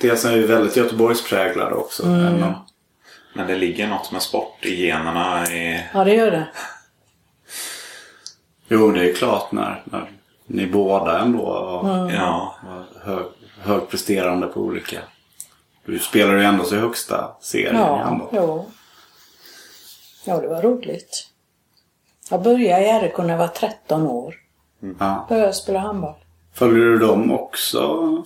Dels 0.01 0.25
är 0.25 0.33
ju 0.33 0.47
väldigt 0.47 0.77
Göteborgspräglade 0.77 1.75
också. 1.75 2.03
Mm. 2.03 2.53
Men 3.37 3.47
det 3.47 3.57
ligger 3.57 3.89
något 3.89 4.13
med 4.13 4.23
sport 4.23 4.65
i 4.65 4.87
generna. 4.87 5.47
I, 5.53 5.85
Ja, 5.95 6.05
det 6.05 6.15
gör 6.15 6.31
det. 6.31 6.49
Jo, 8.69 8.91
det 8.91 9.11
är 9.11 9.15
klart 9.15 9.53
när, 9.53 9.83
när 9.85 10.11
ni 10.47 10.67
båda 10.67 11.19
ändå 11.21 11.39
var, 11.45 11.95
Mm. 12.03 12.15
ja, 12.15 12.55
var 12.67 12.85
hög, 13.13 13.27
högpresterande 13.61 14.47
på 14.47 14.61
olika 14.61 14.99
Du 15.85 15.99
spelar 15.99 16.35
ju 16.35 16.43
ändå 16.45 16.65
så 16.65 16.75
i 16.77 16.79
högsta 16.79 17.31
serien 17.41 17.77
i 17.77 17.79
Ja, 17.79 17.97
handboll. 17.97 18.29
jo. 18.33 18.67
Ja, 20.25 20.41
det 20.41 20.49
var 20.49 20.63
roligt. 20.63 21.29
Jag 22.31 22.43
började 22.43 22.85
i 22.85 23.01
RIK 23.09 23.19
när 23.19 23.29
jag 23.31 23.39
var 23.39 23.49
13 23.49 24.07
år. 24.07 24.35
Ja. 24.99 25.27
Började 25.29 25.53
spela 25.53 25.79
handboll. 25.79 26.15
Följer 26.55 26.85
du 26.85 26.99
dem 26.99 27.33
också 27.33 27.81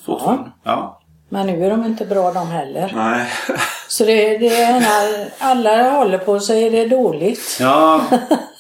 fortfarande? 0.04 0.50
Ja. 0.62 0.99
Men 1.32 1.46
nu 1.46 1.64
är 1.66 1.70
de 1.70 1.84
inte 1.84 2.04
bra 2.04 2.32
de 2.32 2.46
heller. 2.48 2.92
Nej. 2.94 3.26
Så 3.88 4.04
det, 4.04 4.38
det 4.38 4.48
är 4.62 4.80
när 4.80 5.30
alla 5.38 5.90
håller 5.90 6.18
på 6.18 6.40
så 6.40 6.52
är 6.52 6.70
det 6.70 6.86
dåligt. 6.86 7.56
Ja, 7.60 8.04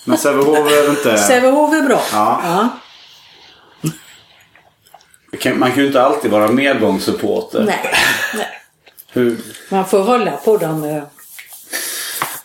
men 0.04 0.18
Sävehof 0.18 0.58
är 0.58 0.90
inte... 0.90 1.18
Sävehof 1.18 1.74
är 1.74 1.82
bra. 1.82 2.00
Ja. 2.12 2.40
ja. 2.44 2.68
Man 5.54 5.70
kan 5.70 5.80
ju 5.80 5.86
inte 5.86 6.02
alltid 6.02 6.30
vara 6.30 6.48
medgångssupporter. 6.48 7.62
Nej, 7.64 7.90
nej. 8.34 9.36
Man 9.70 9.86
får 9.86 9.98
hålla 10.02 10.30
på 10.30 10.56
dem 10.56 10.84
eh, 10.84 11.02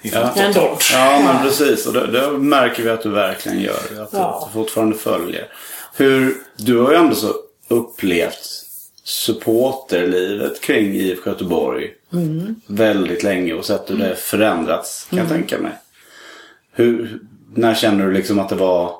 Ja. 0.02 0.32
ändå. 0.36 0.78
ja, 0.94 1.22
men 1.26 1.44
precis. 1.44 1.86
Och 1.88 1.94
det, 1.94 2.08
det 2.12 2.32
märker 2.32 2.84
vi 2.84 2.90
att 2.90 3.04
du 3.04 3.10
verkligen 3.10 3.60
gör. 3.62 4.02
Att 4.04 4.10
Ja. 4.14 4.48
du 4.48 4.60
fortfarande 4.60 4.98
följer. 4.98 5.48
Hur... 5.96 6.36
Du 6.56 6.80
har 6.80 6.92
ju 6.92 6.98
ändå 6.98 7.16
så 7.16 7.34
upplevt 7.68 8.65
supporterlivet 9.06 10.62
kring 10.62 10.94
IFK 10.94 11.30
Göteborg 11.30 11.92
väldigt 12.68 13.24
länge 13.24 13.54
och 13.54 13.66
sett 13.66 13.92
hur 13.92 13.98
det 13.98 14.16
förändrats 14.16 15.08
kan 15.10 15.20
jag 15.20 15.30
tänka 15.30 15.60
mig. 15.60 15.72
Hur, 16.72 17.20
när 17.56 17.76
känner 17.76 18.06
du 18.06 18.12
liksom 18.12 18.40
att 18.40 18.50
det 18.50 18.56
var 18.56 18.96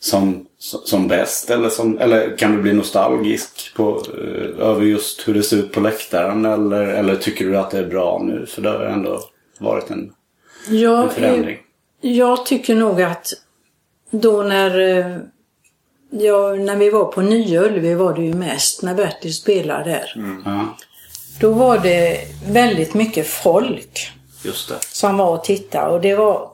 som, 0.00 0.46
som 0.58 1.08
bäst? 1.08 1.50
Eller, 1.50 1.68
som, 1.68 1.98
eller 1.98 2.36
kan 2.36 2.56
du 2.56 2.62
bli 2.62 2.72
nostalgisk 2.72 3.74
på, 3.76 4.02
eh, 4.14 4.66
över 4.66 4.82
just 4.82 5.28
hur 5.28 5.34
det 5.34 5.42
ser 5.42 5.56
ut 5.56 5.72
på 5.72 5.80
läktaren? 5.80 6.44
Eller, 6.44 6.82
eller 6.82 7.16
tycker 7.16 7.46
du 7.46 7.56
att 7.58 7.70
det 7.70 7.78
är 7.78 7.86
bra 7.86 8.22
nu? 8.24 8.46
För 8.46 8.62
det 8.62 8.70
har 8.70 8.80
ändå 8.84 9.20
varit 9.58 9.90
en, 9.90 10.12
en 10.68 10.78
Jag, 10.78 11.12
förändring. 11.12 11.58
jag 12.00 12.46
tycker 12.46 12.74
nog 12.74 13.02
att 13.02 13.32
då 14.10 14.42
när, 14.42 14.98
eh, 14.98 15.16
ja, 16.20 16.52
när 16.54 16.76
vi 16.76 16.90
var 16.90 17.04
på 17.04 17.20
Nya 17.22 17.60
Ullevi 17.62 17.94
var 17.94 18.14
det 18.14 18.22
ju 18.22 18.34
mest 18.34 18.82
när 18.82 18.94
Bertil 18.94 19.34
spelade 19.34 19.84
där. 19.90 20.12
Ja, 20.44 20.76
Då 21.40 21.52
var 21.52 21.78
det 21.78 22.20
väldigt 22.48 22.94
mycket 22.94 23.26
folk 23.26 24.10
just 24.44 24.68
det. 24.68 24.74
som 24.80 25.16
var 25.16 25.30
och 25.30 25.44
tittade 25.44 25.92
och 25.94 26.00
det 26.00 26.14
var 26.14 26.50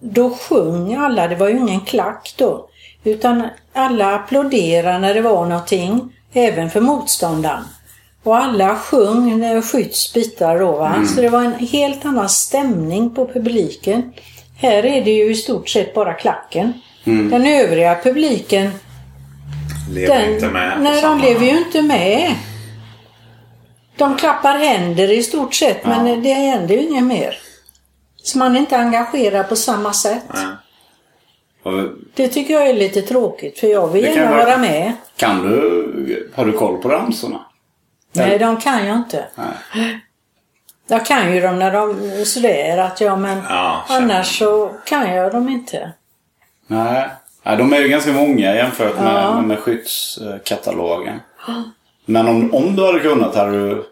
då 0.00 0.30
sjöng 0.30 0.94
alla, 0.94 1.28
det 1.28 1.34
var 1.36 1.48
ju 1.48 1.58
ingen 1.58 1.80
klack 1.80 2.34
då. 2.38 2.68
Utan 3.04 3.42
alla 3.72 4.14
applåderade 4.14 4.98
när 4.98 5.14
det 5.14 5.20
var 5.20 5.46
någonting, 5.46 6.12
även 6.32 6.70
för 6.70 6.80
motståndaren. 6.80 7.64
Och 8.22 8.36
alla 8.36 8.76
sjöng 8.76 9.38
när 9.40 9.62
Skytts 9.62 10.12
bitar 10.14 10.58
då 10.58 10.72
va. 10.72 11.04
Så 11.14 11.20
det 11.20 11.28
var 11.28 11.42
en 11.42 11.54
helt 11.54 12.04
annan 12.04 12.28
stämning 12.28 13.14
på 13.14 13.26
publiken. 13.26 14.12
Här 14.56 14.86
är 14.86 15.04
det 15.04 15.10
ju 15.10 15.30
i 15.30 15.34
stort 15.34 15.68
sett 15.68 15.94
bara 15.94 16.12
klacken. 16.14 16.72
Den 17.04 17.46
övriga 17.46 17.98
publiken, 18.02 18.70
Lever 19.90 20.18
den, 20.20 20.34
inte 20.34 20.48
med. 20.50 20.80
nej 20.80 21.02
de 21.02 21.18
lever 21.20 21.46
ju 21.46 21.58
inte 21.58 21.82
med. 21.82 22.34
De 23.96 24.16
klappar 24.16 24.58
händer 24.58 25.12
i 25.12 25.22
stort 25.22 25.54
sett 25.54 25.86
men 25.86 26.22
det 26.22 26.32
händer 26.32 26.74
ju 26.74 26.80
inget 26.80 27.04
mer. 27.04 27.38
Så 28.16 28.38
man 28.38 28.56
är 28.56 28.60
inte 28.60 28.76
engagerad 28.78 29.48
på 29.48 29.56
samma 29.56 29.92
sätt. 29.92 30.24
Och 31.62 31.72
Det 32.14 32.28
tycker 32.28 32.54
jag 32.54 32.68
är 32.68 32.74
lite 32.74 33.02
tråkigt 33.02 33.58
för 33.58 33.66
jag 33.66 33.88
vill 33.88 34.04
gärna 34.04 34.30
vara- 34.30 34.44
vara 34.46 34.56
med. 34.58 34.92
Kan 35.16 35.42
du, 35.50 36.32
har 36.34 36.44
du 36.44 36.52
koll 36.52 36.82
på 36.82 36.88
ramsorna? 36.88 37.40
Nej, 38.12 38.38
de 38.38 38.60
kan 38.60 38.86
jag 38.86 38.96
inte. 38.96 39.24
Nej. 39.34 40.00
Jag 40.88 41.06
kan 41.06 41.34
ju 41.34 41.40
dem 41.40 41.58
när 41.58 41.72
de 41.72 42.24
sådär 42.24 42.78
att 42.78 43.00
ja 43.00 43.16
men 43.16 43.42
Ja, 43.48 43.84
annars 43.88 44.38
så 44.38 44.72
kan 44.86 45.14
jag 45.14 45.32
dem 45.32 45.48
inte. 45.48 45.92
Nej. 46.66 47.08
Nej, 47.46 47.56
de 47.56 47.72
är 47.72 47.80
ju 47.80 47.88
ganska 47.88 48.12
många 48.12 48.54
jämfört 48.54 49.00
med, 49.00 49.24
Ja. 49.24 49.34
med, 49.34 49.44
med 49.44 49.58
skyddskatalogen. 49.58 51.20
Men 52.04 52.28
om, 52.28 52.54
om 52.54 52.76
du 52.76 52.86
hade 52.86 53.00
kunnat 53.00 53.34
hade 53.34 53.68
du... 53.68 53.84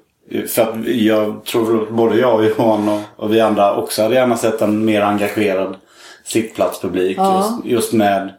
För 0.49 0.63
att 0.63 0.87
jag 0.87 1.45
tror 1.45 1.87
både 1.91 2.17
jag 2.17 2.35
och 2.35 2.45
Johan 2.45 2.89
och, 2.89 3.01
och 3.17 3.35
vi 3.35 3.41
andra 3.41 3.77
också 3.77 4.03
hade 4.03 4.15
gärna 4.15 4.37
sett 4.37 4.61
en 4.63 4.85
mer 4.85 5.01
engagerad 5.01 5.77
sittplatspublik. 6.25 7.19
Ja. 7.19 7.61
Just, 7.63 7.67
just 7.73 7.93
med 7.93 8.35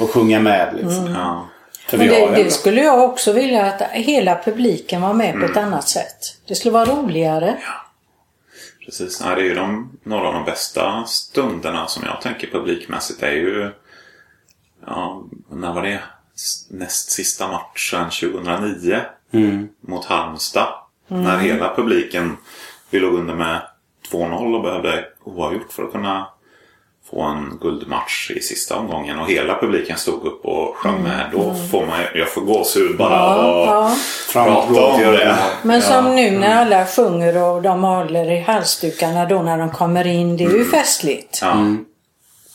att 0.00 0.10
sjunga 0.10 0.40
med 0.40 0.74
liksom. 0.74 1.14
Ja. 1.14 1.48
För 1.88 1.98
Men 1.98 2.08
det, 2.08 2.42
det 2.44 2.50
skulle 2.50 2.82
jag 2.82 3.04
också 3.04 3.32
vilja 3.32 3.66
att 3.66 3.82
hela 3.82 4.40
publiken 4.44 5.02
var 5.02 5.14
med 5.14 5.40
på 5.40 5.44
ett 5.44 5.56
annat 5.56 5.88
sätt. 5.88 6.18
Det 6.48 6.54
skulle 6.54 6.72
vara 6.72 6.84
roligare. 6.84 7.56
Precis. 8.84 9.20
Nej, 9.20 9.34
det 9.34 9.40
är 9.40 9.44
ju 9.44 9.54
de, 9.54 9.98
några 10.02 10.28
av 10.28 10.34
de 10.34 10.44
bästa 10.44 11.04
stunderna 11.06 11.86
som 11.86 12.02
jag 12.06 12.20
tänker 12.20 12.46
publikmässigt 12.46 13.22
är 13.22 13.32
ju... 13.32 13.70
Ja, 14.86 15.22
när 15.50 15.72
var 15.72 15.82
det? 15.82 16.00
Näst 16.70 17.10
sista 17.10 17.48
matchen 17.48 18.10
2009 18.10 19.00
Mm. 19.32 19.68
mot 19.80 20.04
Halmstad. 20.04 20.68
Mm. 21.10 21.22
När 21.24 21.38
hela 21.38 21.74
publiken, 21.76 22.36
vi 22.90 23.00
låg 23.00 23.14
under 23.14 23.34
med 23.34 23.60
2-0 24.12 24.54
och 24.54 24.62
behövde 24.62 25.04
oavgjort 25.24 25.72
för 25.72 25.82
att 25.84 25.92
kunna 25.92 26.26
få 27.10 27.22
en 27.22 27.58
guldmatch 27.60 28.30
i 28.30 28.40
sista 28.40 28.76
omgången. 28.76 29.18
Och 29.18 29.28
hela 29.30 29.60
publiken 29.60 29.96
stod 29.98 30.26
upp 30.26 30.44
och 30.44 30.76
sjöng 30.76 31.02
med. 31.02 31.28
Då 31.32 31.54
får 31.70 31.86
man 31.86 32.00
jag 32.14 32.28
får 32.32 32.40
gåshud 32.40 32.96
bara 32.96 33.34
Mm. 33.34 33.46
Ja, 33.46 33.84
att 33.86 33.96
ja. 34.34 34.42
prata 34.44 34.84
om 34.84 35.00
det. 35.00 35.36
Men 35.62 35.82
som 35.82 36.06
Ja. 36.06 36.12
nu 36.12 36.30
när 36.30 36.56
alla 36.56 36.86
sjunger 36.86 37.42
och 37.42 37.62
de 37.62 37.82
håller 37.84 38.30
i 38.30 38.40
halsdukarna 38.40 39.26
då 39.26 39.42
när 39.42 39.58
de 39.58 39.70
kommer 39.70 40.06
in. 40.06 40.36
Det 40.36 40.44
är 40.44 40.50
ju 40.50 40.64
festligt. 40.64 41.38
Ja. 41.42 41.74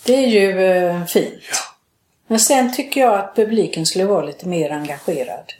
Det 0.05 0.15
är 0.15 0.27
ju 0.27 0.65
eh, 0.65 1.05
fint. 1.05 1.33
Men 2.27 2.39
sen 2.39 2.73
tycker 2.73 3.01
jag 3.01 3.13
att 3.15 3.35
publiken 3.35 3.85
skulle 3.85 4.05
vara 4.05 4.25
lite 4.25 4.47
mer 4.47 4.71
engagerad. 4.71 5.53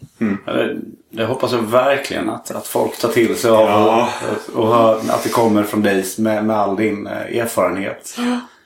Ja, 0.45 0.53
Det, 0.53 0.76
det 1.09 1.26
hoppas 1.26 1.51
jag 1.51 1.59
verkligen 1.61 2.30
att, 2.30 2.51
att 2.51 2.68
folk 2.68 2.97
tar 2.99 3.09
till 3.09 3.36
sig 3.36 3.51
av 3.51 3.70
Ja. 3.70 4.09
och, 4.53 4.59
och 4.59 4.68
hör 4.76 4.95
att 5.09 5.24
det 5.24 5.30
kommer 5.30 5.64
från 5.64 5.82
dig 5.84 6.05
med, 6.18 6.45
med 6.45 6.57
all 6.57 6.76
din 6.76 7.07
eh, 7.07 7.38
erfarenhet. 7.39 8.16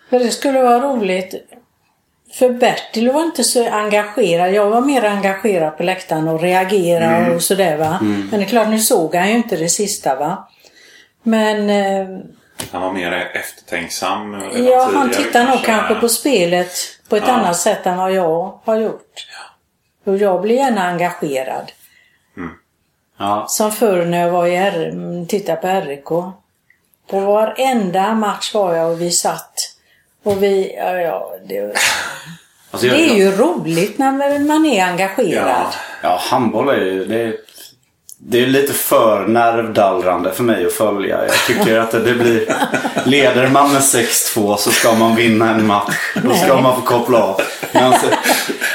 För 0.09 0.19
det 0.19 0.31
skulle 0.31 0.61
vara 0.63 0.79
roligt. 0.79 1.33
För 2.33 2.49
Bertil 2.49 3.11
var 3.11 3.21
inte 3.23 3.43
så 3.43 3.69
engagerad. 3.69 4.53
Jag 4.53 4.69
var 4.69 4.81
mer 4.81 5.03
engagerad 5.05 5.77
på 5.77 5.83
läktaren 5.83 6.27
och 6.27 6.41
reagera 6.41 7.35
och 7.35 7.41
sådär 7.41 7.77
va. 7.77 7.97
Men 8.01 8.29
det 8.39 8.45
är 8.45 8.49
klart, 8.49 8.67
nu 8.69 8.79
såg 8.79 9.15
han 9.15 9.29
ju 9.29 9.35
inte 9.35 9.55
det 9.55 9.69
sista 9.69 10.15
va. 10.15 10.47
Men 11.23 11.69
eh, 11.69 12.19
Han 12.71 12.81
var 12.81 12.93
mer 12.93 13.11
eftertänksam. 13.33 14.35
redan 14.35 14.65
ja, 14.65 14.89
han 14.93 15.11
tittar 15.11 15.43
nog 15.47 15.63
kanske 15.65 15.95
på 15.95 16.09
spelet 16.09 16.75
på 17.09 17.15
ett 17.15 17.23
Ja. 17.27 17.33
annat 17.33 17.57
sätt 17.57 17.85
än 17.85 17.97
vad 17.97 18.11
jag 18.13 18.59
har 18.65 18.75
gjort. 18.75 19.27
Och 20.03 20.17
jag 20.17 20.41
blir 20.41 20.55
gärna 20.55 20.83
engagerad. 20.87 21.71
Ja. 23.19 23.45
Som 23.49 23.71
förr 23.71 24.05
när 24.05 24.21
jag 24.21 24.31
var 24.31 24.45
i 24.47 24.55
R, 24.55 24.89
mm, 24.93 25.27
tittade 25.27 25.61
på 25.61 25.67
RIK. 25.89 26.05
På 27.09 27.19
varenda 27.19 28.13
match 28.13 28.53
var 28.53 28.73
jag 28.75 28.91
och 28.91 29.01
vi 29.01 29.11
satt. 29.11 29.53
Och 30.23 30.43
vi, 30.43 30.75
ja, 30.77 30.91
ja 31.01 31.35
det, 31.47 31.73
Alltså, 32.71 32.87
jag- 32.87 32.97
det 32.97 33.09
är 33.09 33.15
ju 33.15 33.31
roligt 33.31 33.97
när 33.97 34.39
man 34.39 34.65
är 34.65 34.85
engagerad. 34.85 35.47
Ja. 35.47 35.71
Ja, 36.03 36.17
handboll 36.21 36.69
är 36.69 36.77
ju... 36.81 37.05
Det 37.05 37.21
är, 37.21 37.35
det 38.19 38.43
är 38.43 38.47
lite 38.47 38.73
för 38.73 39.27
nervdallrande 39.27 40.31
för 40.31 40.43
mig 40.43 40.65
att 40.65 40.73
följa. 40.73 41.25
Jag 41.25 41.35
tycker 41.47 41.79
att 41.79 41.91
det 41.91 42.13
blir... 42.13 42.55
Leder 43.05 43.47
man 43.47 43.73
med 43.73 43.81
6-2 43.81 44.55
så 44.57 44.71
ska 44.71 44.93
man 44.93 45.15
vinna 45.15 45.49
en 45.49 45.67
match. 45.67 45.95
Då 46.23 46.33
ska 46.33 46.53
Nej. 46.53 46.63
man 46.63 46.75
få 46.75 46.81
koppla 46.81 47.23
av. 47.23 47.41
Men 47.71 47.93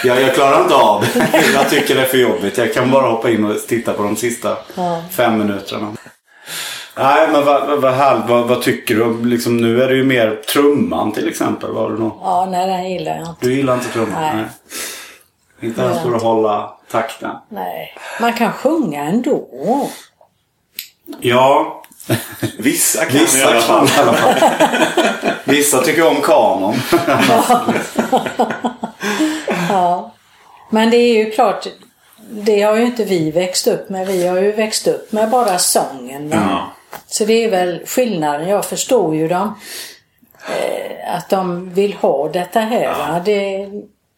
jag, 0.04 0.20
jag 0.22 0.34
klarar 0.34 0.62
inte 0.62 0.74
av 0.74 1.04
det. 1.14 1.28
Jag 1.54 1.70
tycker 1.70 1.94
det 1.94 2.00
är 2.02 2.06
för 2.06 2.18
jobbigt. 2.18 2.58
Jag 2.58 2.74
kan 2.74 2.90
bara 2.90 3.10
hoppa 3.10 3.30
in 3.30 3.44
och 3.44 3.56
titta 3.68 3.92
på 3.92 4.02
de 4.02 4.16
sista 4.16 4.56
fem 5.10 5.38
minuterna. 5.38 5.92
Nej, 6.98 7.28
men 7.32 7.44
vad, 7.44 7.66
vad, 7.66 7.80
vad, 7.80 7.92
härligt. 7.94 8.28
vad, 8.28 8.48
vad 8.48 8.62
tycker 8.62 8.94
du? 8.94 9.02
om- 9.02 9.26
Liksom, 9.26 9.56
nu 9.56 9.82
är 9.82 9.88
det 9.88 9.94
ju 9.94 10.04
mer 10.04 10.36
trumman 10.52 11.12
till 11.12 11.28
exempel. 11.28 11.70
Var 11.70 11.90
det 11.90 11.98
något? 11.98 12.18
Ja, 12.22 12.48
nej 12.50 12.66
den 12.66 12.90
gillar 12.90 13.12
jag 13.16 13.20
inte. 13.28 13.46
Du 13.46 13.54
gillar 13.54 13.74
inte 13.74 13.88
trumman? 13.88 14.36
Nej. 14.36 14.44
Inte 15.60 15.82
ens 15.82 16.02
för 16.02 16.14
att 16.16 16.22
hålla 16.22 16.70
takten? 16.92 17.30
Nej. 17.48 17.94
Man 18.20 18.32
kan 18.32 18.52
sjunga 18.52 19.04
ändå. 19.04 19.48
Ja, 21.20 21.82
Vissa 22.58 23.04
kan 23.04 23.16
i 23.16 23.18
Vissa 23.18 23.46
alla 23.46 23.60
kan 23.60 23.86
fall. 23.86 23.88
i 23.88 24.08
alla 24.08 24.12
fall. 24.12 24.50
Vissa 25.44 25.82
tycker 25.82 26.06
om 26.08 26.20
kanon. 26.22 26.74
Ja. 29.68 30.12
Men 30.70 30.90
det 30.90 30.96
är 30.96 31.24
ju 31.24 31.30
klart, 31.30 31.66
det 32.30 32.62
har 32.62 32.76
ju 32.76 32.82
inte 32.86 33.04
vi 33.04 33.30
växt 33.30 33.66
upp 33.66 33.88
med. 33.88 34.06
Vi 34.06 34.26
har 34.26 34.38
ju 34.38 34.52
växt 34.52 34.86
upp 34.86 35.12
med 35.12 35.30
bara 35.30 35.58
sången. 35.58 36.30
Ja. 36.30 36.72
Så 37.06 37.24
det 37.24 37.44
är 37.44 37.50
väl 37.50 37.82
skillnaden. 37.86 38.48
Jag 38.48 38.64
förstår 38.64 39.14
ju 39.16 39.28
dem. 39.28 39.54
Eh, 40.48 41.16
att 41.16 41.28
de 41.28 41.74
vill 41.74 41.92
ha 41.94 42.28
detta 42.28 42.60
här. 42.60 42.88
Va? 42.88 43.22
Det, 43.24 43.68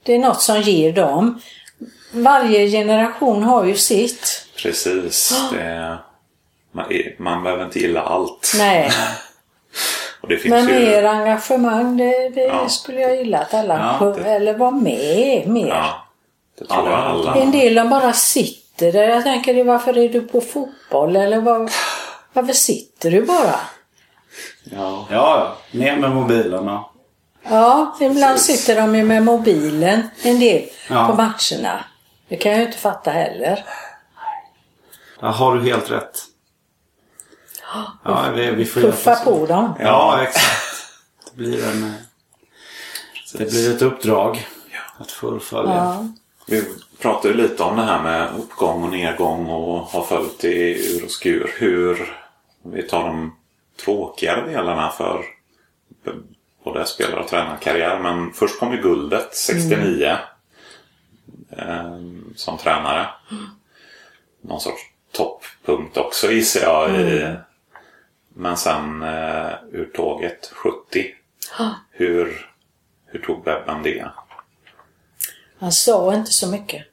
det 0.02 0.14
är 0.14 0.18
något 0.18 0.42
som 0.42 0.60
ger 0.60 0.92
dem. 0.92 1.40
Varje 2.14 2.68
generation 2.70 3.42
har 3.42 3.64
ju 3.64 3.74
sitt. 3.76 4.46
Precis. 4.62 5.34
Det, 5.52 5.98
Man, 6.72 6.84
man 7.18 7.42
behöver 7.42 7.64
inte 7.64 7.78
gilla 7.78 8.02
allt. 8.02 8.52
Nej, 8.58 8.90
Och 10.20 10.28
det 10.28 10.36
finns 10.36 10.50
men 10.50 10.68
ju... 10.68 10.74
mer 10.74 11.04
engagemang 11.04 11.96
det, 11.96 12.28
det 12.28 12.40
Ja. 12.44 12.68
skulle 12.68 13.00
jag 13.00 13.16
gilla 13.16 13.38
att 13.38 13.54
alla 13.54 13.96
Ja, 14.00 14.06
det- 14.06 14.30
eller 14.30 14.54
var 14.54 14.70
med 14.70 15.48
mer. 15.48 15.68
Ja, 15.68 16.06
det 16.58 16.64
tror 16.66 16.90
jag 16.90 16.98
alla. 17.00 17.34
En 17.34 17.50
del 17.50 17.74
de 17.74 17.90
bara 17.90 18.12
sitter 18.12 18.92
där. 18.92 19.08
Jag 19.08 19.22
tänker 19.22 19.64
varför 19.64 19.98
är 19.98 20.08
du 20.08 20.20
på 20.20 20.40
fotboll 20.40 21.16
eller 21.16 21.40
var, 21.40 21.70
varför 22.32 22.52
sitter 22.52 23.10
du 23.10 23.22
bara? 23.22 23.60
Ja. 24.64 25.06
Ja. 25.10 25.56
Ner 25.70 25.96
med 25.96 26.10
mobilerna. 26.10 26.84
Ja, 27.50 27.96
ibland 28.00 28.40
sitter 28.40 28.76
de 28.76 28.94
ju 28.96 29.04
med 29.04 29.22
mobilen 29.22 30.08
en 30.22 30.40
del 30.40 30.62
Ja. 30.90 31.06
på 31.06 31.12
matcherna. 31.16 31.84
Det 32.34 32.38
kan 32.38 32.52
jag 32.52 32.60
ju 32.60 32.66
inte 32.66 32.78
fatta 32.78 33.10
heller. 33.10 33.64
Ja, 35.20 35.28
har 35.28 35.54
du 35.54 35.62
helt 35.62 35.90
rätt. 35.90 36.22
Ja, 38.04 38.30
vi, 38.34 38.50
vi 38.50 38.64
får 38.64 38.80
Puffa 38.80 39.16
på 39.16 39.46
dem. 39.46 39.74
Ja, 39.78 40.22
exakt. 40.22 40.92
Det 41.24 41.36
blir, 41.36 41.64
en, 41.64 41.84
eh, 41.84 41.92
det 43.32 43.50
blir 43.50 43.74
ett 43.74 43.82
uppdrag 43.82 44.46
att 44.98 45.10
fullfölja. 45.10 45.74
Ja. 45.74 46.08
Vi 46.46 46.64
pratade 46.98 47.34
ju 47.34 47.42
lite 47.42 47.62
om 47.62 47.76
det 47.76 47.82
här 47.82 48.02
med 48.02 48.28
uppgång 48.38 48.82
och 48.82 48.90
nedgång 48.90 49.46
och 49.46 49.80
har 49.80 50.02
följt 50.02 50.44
i 50.44 50.96
ur 50.96 51.04
och 51.04 51.10
skur. 51.10 51.54
Hur 51.58 52.16
vi 52.62 52.82
tar 52.82 53.06
de 53.06 53.36
tråkigare 53.84 54.50
delarna 54.50 54.90
för 54.90 55.24
både 56.64 56.86
spelare 56.86 57.20
och 57.20 57.28
tränarkarriär. 57.28 57.98
Men 57.98 58.32
först 58.32 58.60
kom 58.60 58.72
ju 58.72 58.82
guldet 58.82 59.34
69 59.34 60.18
eh, 61.50 61.98
som 62.36 62.58
tränare. 62.58 63.08
Någon 64.40 64.60
sorts 64.60 64.82
topppunkt 65.12 65.96
också 65.96 66.30
gissar 66.30 66.60
jag. 66.60 67.00
I, 67.00 67.36
men 68.28 68.56
sen 68.56 69.02
eh, 69.02 69.52
ur 69.72 69.90
tåget 69.94 70.52
70. 70.54 71.14
Hur, 71.90 72.50
hur 73.06 73.20
tog 73.20 73.44
Bebban 73.44 73.82
det? 73.82 74.10
Han 75.58 75.72
sa 75.72 76.14
inte 76.14 76.32
så 76.32 76.48
mycket. 76.48 76.86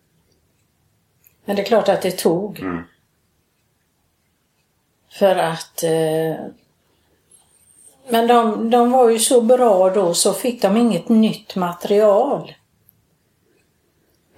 Men 1.46 1.56
det 1.56 1.62
är 1.62 1.66
klart 1.66 1.90
att 1.90 2.02
det 2.02 2.12
tog. 2.12 2.60
Mm. 2.60 2.84
För 5.12 5.36
att... 5.36 5.84
Eh, 5.84 6.46
men 8.10 8.28
de, 8.28 8.70
de 8.70 8.92
var 8.92 9.10
ju 9.10 9.20
så 9.20 9.42
bra 9.42 9.90
då 9.90 10.14
så 10.14 10.34
fick 10.34 10.62
de 10.62 10.78
inget 10.78 11.10
nytt 11.10 11.56
material. 11.56 12.54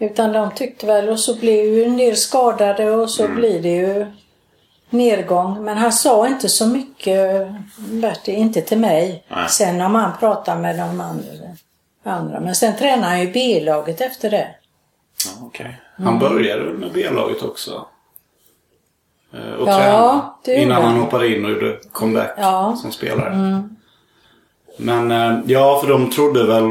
Utan 0.03 0.33
de 0.33 0.51
tyckte 0.51 0.85
väl 0.85 1.09
och 1.09 1.19
så 1.19 1.35
blev 1.35 1.65
ju 1.65 1.83
en 1.83 1.97
del 1.97 2.15
skadade 2.17 2.91
och 2.91 3.09
så 3.09 3.23
Mm. 3.25 3.35
blir 3.35 3.61
det 3.61 3.69
ju 3.69 4.05
nedgång. 4.89 5.63
Men 5.63 5.77
han 5.77 5.91
sa 5.93 6.27
inte 6.27 6.49
så 6.49 6.67
mycket, 6.67 7.47
Bertil, 7.77 8.35
inte 8.35 8.61
till 8.61 8.77
mig. 8.79 9.23
Nej. 9.29 9.49
Sen 9.49 9.81
om 9.81 9.95
han 9.95 10.11
pratade 10.19 10.61
med 10.61 10.75
de 10.79 11.01
andra. 11.01 11.23
andra. 12.03 12.39
Men 12.39 12.55
sen 12.55 12.75
tränade 12.77 13.07
han 13.07 13.21
ju 13.21 13.31
B-laget 13.31 14.01
efter 14.01 14.29
det. 14.31 14.47
Ja, 15.25 15.31
okej. 15.47 15.81
Han 15.97 16.19
började 16.19 16.63
väl 16.63 16.73
med 16.77 16.91
B-laget 16.93 17.41
också? 17.43 17.85
Eh, 19.33 19.53
Och 19.53 19.67
Ja, 19.69 19.75
tränade. 19.77 20.21
det 20.45 20.61
Innan 20.63 20.81
han 20.83 20.91
han. 20.91 20.99
hoppade 21.01 21.27
in 21.35 21.45
och 21.45 21.51
gjorde 21.51 21.77
comeback 21.91 22.33
Ja. 22.37 22.65
Mm. 22.65 22.77
som 22.77 22.91
spelare. 22.91 23.63
Men 24.77 25.11
eh, 25.11 25.39
ja, 25.45 25.79
för 25.81 25.89
de 25.89 26.09
trodde 26.11 26.45
väl 26.47 26.63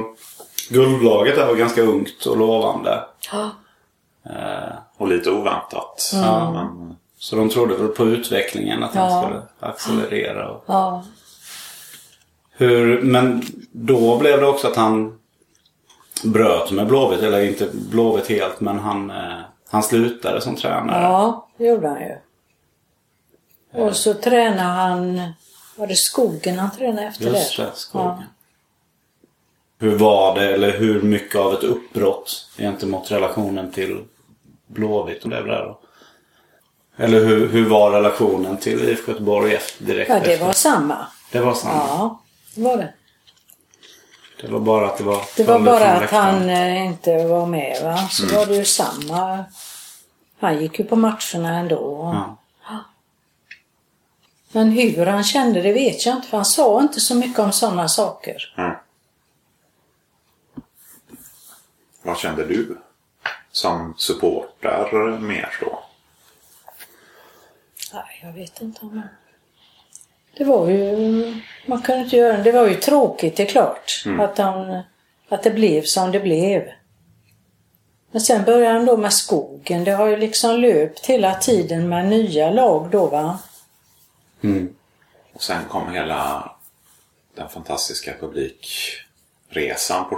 Guldlaget 0.72 1.36
där 1.36 1.46
var 1.46 1.54
ganska 1.54 1.82
ungt 1.82 2.26
och 2.26 2.36
lovande. 2.36 3.04
Ja. 3.32 3.50
Eh, 4.30 4.72
Och 4.96 5.08
lite 5.08 5.30
oväntat. 5.30 6.10
Ja. 6.14 6.50
Men, 6.52 6.96
Så 7.18 7.36
de 7.36 7.48
trodde 7.48 7.74
väl 7.76 7.88
på 7.88 8.04
utvecklingen, 8.04 8.82
att 8.82 8.94
Ja. 8.94 9.00
den 9.02 9.22
skulle 9.22 9.42
accelerera. 9.60 10.50
Och 10.50 10.64
Ja. 10.66 11.04
hur, 12.52 13.02
men 13.02 13.42
då 13.72 14.18
blev 14.18 14.40
det 14.40 14.46
också 14.46 14.68
att 14.68 14.76
han 14.76 15.18
bröt 16.24 16.70
med 16.70 16.86
Blåvitt. 16.86 17.20
Eller 17.22 17.40
inte 17.44 17.68
Blåvitt 17.72 18.28
helt, 18.28 18.60
men 18.60 18.78
han, 18.78 19.10
eh, 19.10 19.38
han 19.70 19.82
slutade 19.82 20.40
som 20.40 20.56
tränare. 20.56 21.02
ja, 21.02 21.48
det 21.56 21.66
gjorde 21.66 21.88
han 21.88 22.00
ju. 22.00 22.16
Och 23.82 23.96
så 23.96 24.14
tränade 24.14 24.62
han... 24.62 25.22
Var 25.76 25.86
det 25.86 25.94
skogen 25.96 26.58
han 26.58 26.70
tränade 26.70 27.06
efter 27.06 27.24
Just 27.24 27.56
det? 27.56 27.62
det, 27.62 27.70
skogen. 27.74 28.22
Hur 29.82 29.96
var 29.98 30.34
det, 30.34 30.54
eller 30.54 30.78
hur 30.78 31.02
mycket 31.02 31.36
av 31.40 31.54
ett 31.54 31.62
uppbrott 31.62 32.48
gentemot 32.58 33.10
relationen 33.10 33.72
till 33.72 34.04
Blåvitt? 34.66 35.24
Och 35.24 35.30
det 35.30 35.42
där 35.42 35.64
då? 35.64 35.78
Eller 36.96 37.24
hur, 37.24 37.48
hur 37.48 37.68
var 37.68 37.90
relationen 37.90 38.56
till 38.56 38.88
IFK 38.88 39.12
Göteborg 39.12 39.58
direkt 39.78 40.08
Ja, 40.10 40.20
det 40.24 40.32
efter? 40.32 40.46
var 40.46 40.52
samma. 40.52 41.06
Det 41.32 41.40
var 41.40 41.54
samma. 41.54 41.74
Ja, 41.74 42.20
det 42.54 42.62
var 42.62 42.76
det. 42.76 42.92
Det 44.40 44.48
var 44.48 44.60
bara 44.60 44.86
att 44.86 44.98
det 44.98 45.04
var... 45.04 45.22
Det 45.36 45.44
var 45.44 45.60
bara 45.60 45.84
att 45.92 46.10
han 46.10 46.50
eh, 46.50 46.86
inte 46.86 47.24
var 47.26 47.46
med 47.46 47.82
va. 47.84 47.96
Så 48.10 48.24
Mm. 48.24 48.36
var 48.36 48.46
det 48.46 48.54
ju 48.56 48.64
samma. 48.64 49.44
Han 50.40 50.60
gick 50.62 50.78
ju 50.78 50.84
på 50.84 50.96
matcherna 50.96 51.58
ändå. 51.58 52.10
Ja. 52.14 52.38
Men 54.52 54.70
hur 54.70 55.06
han 55.06 55.24
kände 55.24 55.62
det 55.62 55.72
vet 55.72 56.06
jag 56.06 56.16
inte 56.16 56.28
för 56.28 56.36
han 56.36 56.44
sa 56.44 56.80
inte 56.80 57.00
så 57.00 57.14
mycket 57.14 57.38
om 57.38 57.52
sådana 57.52 57.88
saker. 57.88 58.54
mm. 58.58 58.72
Vad 62.02 62.18
kände 62.18 62.44
du 62.44 62.78
som 63.50 63.94
supporter 63.98 65.18
mer 65.18 65.54
då? 65.60 65.82
Nej, 67.92 68.20
jag 68.22 68.32
vet 68.32 68.60
inte 68.60 68.80
om 68.80 68.98
han... 68.98 69.08
Det 70.36 70.44
var 70.44 70.68
ju... 70.70 71.42
Man 71.66 71.82
kunde 71.82 72.04
inte 72.04 72.16
göra 72.16 72.36
det. 72.36 72.52
var 72.52 72.66
ju 72.66 72.74
tråkigt, 72.74 73.36
det 73.36 73.42
är 73.42 73.46
klart. 73.46 74.04
Att, 74.18 74.38
han, 74.38 74.82
att 75.28 75.42
det 75.42 75.50
blev 75.50 75.82
som 75.82 76.12
det 76.12 76.20
blev. 76.20 76.68
Men 78.10 78.20
sen 78.20 78.44
började 78.44 78.74
han 78.74 78.86
då 78.86 78.96
med 78.96 79.12
skogen. 79.12 79.84
Det 79.84 79.90
har 79.90 80.06
ju 80.08 80.16
liksom 80.16 80.60
löpt 80.60 81.06
hela 81.06 81.34
tiden 81.34 81.88
med 81.88 82.08
nya 82.08 82.50
lag 82.50 82.90
då 82.90 83.06
va. 83.06 83.38
Mm. 84.42 84.74
Och 85.32 85.42
sen 85.42 85.64
kom 85.68 85.92
hela 85.92 86.50
den 87.34 87.48
fantastiska 87.48 88.14
publikresan 88.20 90.08
på 90.08 90.16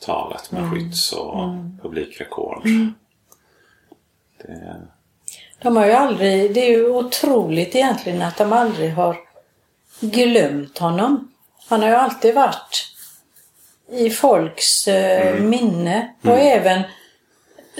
70-talet 0.00 0.52
med 0.52 0.70
skydds 0.70 1.12
och 1.12 1.48
publikrekord. 1.82 2.62
Det, 4.38 4.76
De 5.62 5.76
har 5.76 5.86
ju 5.86 5.92
aldrig... 5.92 6.54
Det 6.54 6.60
är 6.60 6.70
ju 6.70 6.90
otroligt 6.90 7.74
egentligen 7.74 8.22
att 8.22 8.36
de 8.36 8.52
aldrig 8.52 8.92
har 8.92 9.16
glömt 10.00 10.78
honom. 10.78 11.32
Han 11.68 11.82
har 11.82 11.88
ju 11.88 11.94
alltid 11.94 12.34
varit 12.34 12.92
i 13.90 14.10
folks 14.10 14.88
eh, 14.88 15.40
minne. 15.40 16.14
Och 16.22 16.38
även 16.38 16.82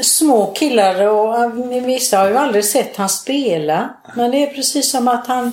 små 0.02 0.52
killar 0.52 1.06
och 1.06 1.36
eh, 1.36 1.84
vissa 1.84 2.18
har 2.18 2.28
ju 2.28 2.36
aldrig 2.36 2.64
sett 2.64 2.96
han 2.96 3.08
spela. 3.08 3.94
Men 4.14 4.30
det 4.30 4.36
är 4.36 4.54
precis 4.54 4.90
som 4.90 5.08
att 5.08 5.26
han, 5.26 5.52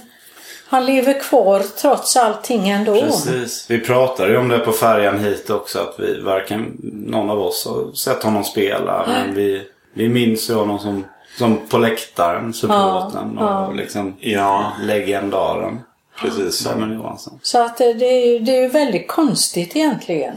han 0.73 0.85
lever 0.85 1.19
kvar 1.19 1.59
trots 1.81 2.17
allting 2.17 2.69
ändå. 2.69 2.93
Precis. 3.01 3.65
Vi 3.69 3.79
pratade 3.79 4.29
ju 4.31 4.37
om 4.37 4.47
det 4.49 4.59
på 4.59 4.71
färjan 4.71 5.19
hit 5.19 5.49
också. 5.49 5.79
Att 5.79 5.95
vi 5.99 6.21
varken 6.21 6.77
någon 7.07 7.29
av 7.29 7.39
oss 7.39 7.65
har 7.65 7.91
sett 7.93 8.23
honom 8.23 8.43
spela. 8.43 9.05
Men 9.07 9.35
vi, 9.35 9.61
vi 9.93 10.09
minns 10.09 10.49
ju 10.49 10.53
honom 10.53 10.79
som, 10.79 11.05
som 11.37 11.57
på 11.69 11.77
läktaren, 11.77 12.53
supporten 12.53 13.37
Ja, 13.39 13.67
och 13.67 13.75
liksom 13.75 14.15
Ja. 14.19 14.71
legendaren. 14.83 15.79
precis 16.21 16.55
Simon 16.55 16.93
Johansson. 16.93 17.39
Så 17.41 17.61
att 17.65 17.77
det 17.77 17.83
är, 17.85 18.27
ju- 18.27 18.39
det 18.39 18.57
är 18.57 18.61
ju 18.61 18.67
väldigt 18.67 19.07
konstigt 19.07 19.75
egentligen. 19.75 20.35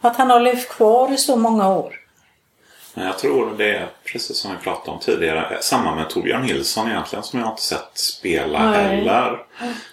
Att 0.00 0.16
han 0.16 0.30
har 0.30 0.40
levt 0.40 0.68
kvar 0.68 1.12
i 1.12 1.16
så 1.16 1.36
många 1.36 1.68
år. 1.76 1.92
Men 2.94 3.06
jag 3.06 3.18
tror 3.18 3.54
det 3.58 3.76
är 3.76 3.88
precis 4.04 4.36
som 4.36 4.50
vi 4.50 4.56
pratade 4.58 4.90
om 4.90 4.98
tidigare. 5.00 5.58
Samma 5.62 5.94
med 5.94 6.10
Torbjörn 6.10 6.42
Nilsson 6.42 6.88
egentligen 6.90 7.22
som 7.22 7.40
jag 7.40 7.48
inte 7.48 7.62
sett 7.62 7.90
spela 7.98 8.70
Nej. 8.70 8.96
heller. 8.96 9.38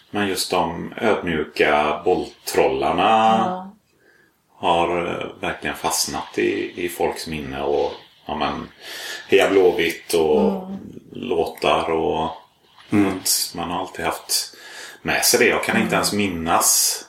Men 0.09 0.27
just 0.27 0.51
de 0.51 0.93
ödmjuka 1.01 2.01
bolltrollarna 2.05 3.03
Ja. 3.45 3.71
har 4.57 5.05
eh, 5.07 5.27
verkligen 5.41 5.75
fastnat 5.75 6.37
i, 6.37 6.85
i 6.85 6.89
folks 6.89 7.27
minne. 7.27 7.61
Och 7.61 7.91
ja, 8.25 8.35
men, 8.35 8.69
Heja 9.29 9.49
Blåvitt 9.49 10.13
och 10.13 10.61
låtar 11.11 11.91
och 11.91 12.25
att 12.91 13.51
man 13.55 13.71
har 13.71 13.79
alltid 13.79 14.05
haft 14.05 14.55
med 15.01 15.25
sig 15.25 15.39
det. 15.39 15.45
Jag 15.47 15.63
kan 15.63 15.81
inte 15.81 15.95
ens 15.95 16.13
minnas 16.13 17.01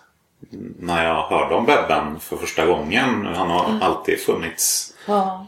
när 0.78 1.04
jag 1.06 1.22
hörde 1.22 1.54
om 1.54 1.64
Bebben 1.66 2.20
för 2.20 2.36
första 2.36 2.66
gången. 2.66 3.26
Han 3.36 3.50
har 3.50 3.78
alltid 3.82 4.20
funnits 4.20 4.92
Ja. 5.06 5.46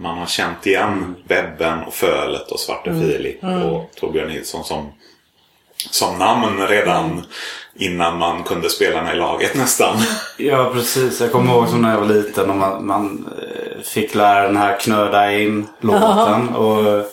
man 0.00 0.18
har 0.18 0.26
känt 0.26 0.66
igen 0.66 1.14
Webben 1.28 1.82
och 1.84 1.94
Fölet 1.94 2.50
och 2.50 2.60
Svarte 2.60 2.90
Filip 3.00 3.42
och 3.44 3.90
Torbjörn 4.00 4.28
Nilsson 4.28 4.64
som, 4.64 4.92
som 5.90 6.18
namn 6.18 6.66
redan 6.68 7.22
innan 7.74 8.18
man 8.18 8.42
kunde 8.42 8.70
spela 8.70 9.02
med 9.02 9.14
i 9.14 9.18
laget 9.18 9.54
nästan. 9.56 9.96
Ja 10.38 10.70
precis. 10.74 11.20
Jag 11.20 11.32
kommer 11.32 11.52
ihåg 11.52 11.68
som 11.68 11.82
när 11.82 11.90
jag 11.90 12.00
var 12.00 12.06
liten 12.06 12.50
och 12.50 12.56
man, 12.56 12.86
man 12.86 13.28
eh, 13.42 13.82
fick 13.82 14.14
lära 14.14 14.46
den 14.46 14.56
här 14.56 14.80
knöda 14.80 15.32
in 15.32 15.66
låten. 15.80 16.48
Och 16.48 17.04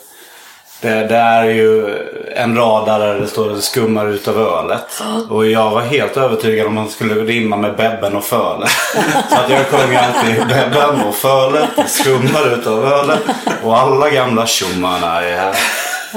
Det, 0.80 0.88
det 1.08 1.16
är 1.16 1.44
ju 1.44 1.94
en 2.36 2.56
rad 2.56 2.86
där 2.86 3.14
det 3.20 3.26
står 3.26 3.56
skummar 3.60 4.06
ut 4.08 4.28
av 4.28 4.38
ölet. 4.40 5.02
Och 5.30 5.46
jag 5.46 5.70
var 5.70 5.80
helt 5.80 6.16
övertygad 6.16 6.66
om 6.66 6.78
att 6.78 6.84
man 6.84 6.90
skulle 6.92 7.14
rimma 7.14 7.56
med 7.56 7.76
Bebben 7.76 8.16
och 8.16 8.24
Fölet. 8.24 8.70
Så 9.30 9.36
att 9.36 9.50
jag 9.50 9.66
sjöng 9.66 9.96
alltid 9.96 10.46
Bebben 10.48 11.00
och 11.08 11.14
Fölet, 11.14 11.68
skummar 11.86 12.54
ut 12.58 12.66
av 12.66 12.86
ölet. 12.92 13.20
Och 13.62 13.78
alla 13.78 14.10
gamla 14.10 14.46
tjommarna 14.46 15.22
är 15.22 15.36
här. 15.36 15.54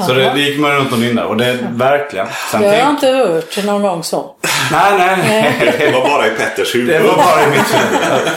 Så 0.07 0.14
det, 0.14 0.32
det 0.34 0.39
gick 0.39 0.60
man 0.60 0.72
runt 0.72 0.91
och 0.93 0.99
nynnade 0.99 1.28
och 1.28 1.38
det 1.38 1.45
är 1.45 1.57
verkligen. 1.72 2.28
Sen 2.51 2.62
Det 2.62 2.68
har 2.68 2.74
jag 2.76 2.84
tänk- 2.86 3.03
inte 3.03 3.07
hört 3.18 3.66
någon 3.66 3.82
gång 3.82 4.03
så. 4.03 4.36
Nej, 4.72 4.93
nej. 4.97 5.76
Det 5.80 5.91
var 5.91 6.01
bara 6.10 6.28
i 6.28 6.30
Petters 6.30 6.76
huvud. 6.76 6.88
Det 6.89 6.99
var 6.99 7.16
bara 7.18 7.43
i 7.43 7.47
mitt 7.47 7.74
huvud. 7.74 8.30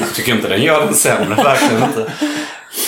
Jag 0.00 0.14
tycker 0.14 0.32
inte 0.32 0.48
den 0.48 0.62
gör 0.62 0.80
den 0.80 0.94
sämre, 0.94 1.42
verkligen 1.42 1.82
inte. 1.82 2.12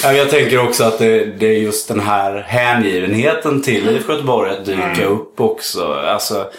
Ja, 0.02 0.12
Jag 0.12 0.30
tänker 0.30 0.64
också 0.64 0.84
att 0.84 0.98
det, 0.98 1.24
det 1.24 1.46
är 1.46 1.58
just 1.58 1.88
den 1.88 2.00
här 2.00 2.44
hängivenheten 2.48 3.62
till 3.62 3.88
IFK 3.88 4.12
Göteborg 4.12 4.50
att 4.50 4.64
dyka 4.64 5.04
upp 5.06 5.40
också. 5.40 5.92
Alltså, 5.92 6.50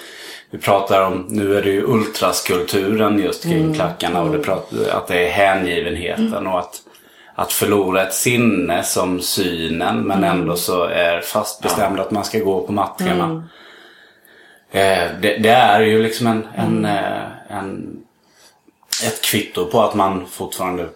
vi 0.51 0.57
pratar 0.57 1.01
om, 1.05 1.25
nu 1.29 1.57
är 1.57 1.61
det 1.61 1.69
ju 1.69 1.83
ultraskulturen 1.83 3.19
just 3.19 3.43
kring 3.43 3.73
klackarna 3.73 4.21
och 4.21 4.31
det 4.31 4.39
pratar, 4.39 4.77
att 4.91 5.07
det 5.07 5.27
är 5.27 5.31
hängivenheten 5.31 6.47
och 6.47 6.59
att, 6.59 6.75
att 7.35 7.53
förlora 7.53 8.01
ett 8.07 8.13
sinne 8.13 8.83
som 8.83 9.21
synen 9.21 10.03
men 10.03 10.23
ändå 10.23 10.55
så 10.55 10.83
är 10.83 11.21
fast 11.21 11.61
bestämd 11.61 11.99
att 11.99 12.11
man 12.11 12.25
ska 12.25 12.39
gå 12.39 12.61
på 12.67 12.71
matcherna. 12.71 13.47
Eh, 14.71 15.07
det, 15.21 15.37
det 15.37 15.49
är 15.49 15.81
ju 15.81 16.03
liksom 16.03 16.27
en, 16.27 16.47
en, 16.55 16.85
eh, 16.85 17.57
en 17.57 17.97
ett 19.05 19.21
kvitto 19.21 19.65
på 19.65 19.81
att 19.81 19.95
man 19.95 20.27
fortfarande 20.27 20.89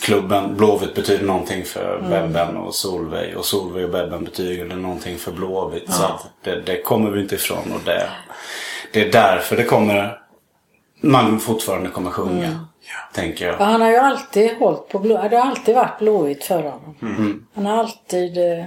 klubben 0.00 0.56
Blåvitt 0.56 0.94
betyder 0.94 1.26
någonting 1.26 1.64
för 1.64 2.04
Bebben 2.10 2.56
och 2.56 2.74
Solveig 2.74 3.36
och 3.36 3.44
Solveig 3.44 3.84
och 3.84 3.90
Bebben 3.90 4.24
betyder 4.24 4.76
någonting 4.76 5.18
för 5.18 5.32
Blåvitt. 5.32 5.92
Så 5.92 6.04
att 6.04 6.26
det, 6.42 6.60
det 6.60 6.82
kommer 6.82 7.10
vi 7.10 7.20
inte 7.20 7.34
ifrån 7.34 7.72
och 7.72 7.80
det, 7.84 8.08
det 8.92 9.08
är 9.08 9.12
därför 9.12 9.56
det 9.56 9.64
kommer 9.64 10.18
man 11.02 11.40
fortfarande 11.40 11.90
kommer 11.90 12.10
sjunga. 12.10 12.66
Tänker 13.14 13.46
jag. 13.46 13.60
Ja, 13.60 13.64
han 13.64 13.80
har 13.80 13.90
ju 13.90 13.96
alltid 13.96 14.56
hållit 14.56 14.88
på 14.88 14.98
blå. 14.98 15.28
Det 15.30 15.36
har 15.36 15.50
alltid 15.50 15.74
varit 15.74 15.98
blåigt 15.98 16.44
för 16.44 16.62
honom. 16.62 16.94
Mm. 17.02 17.46
Han 17.54 17.66
har 17.66 17.78
alltid 17.78 18.38
eh, 18.38 18.64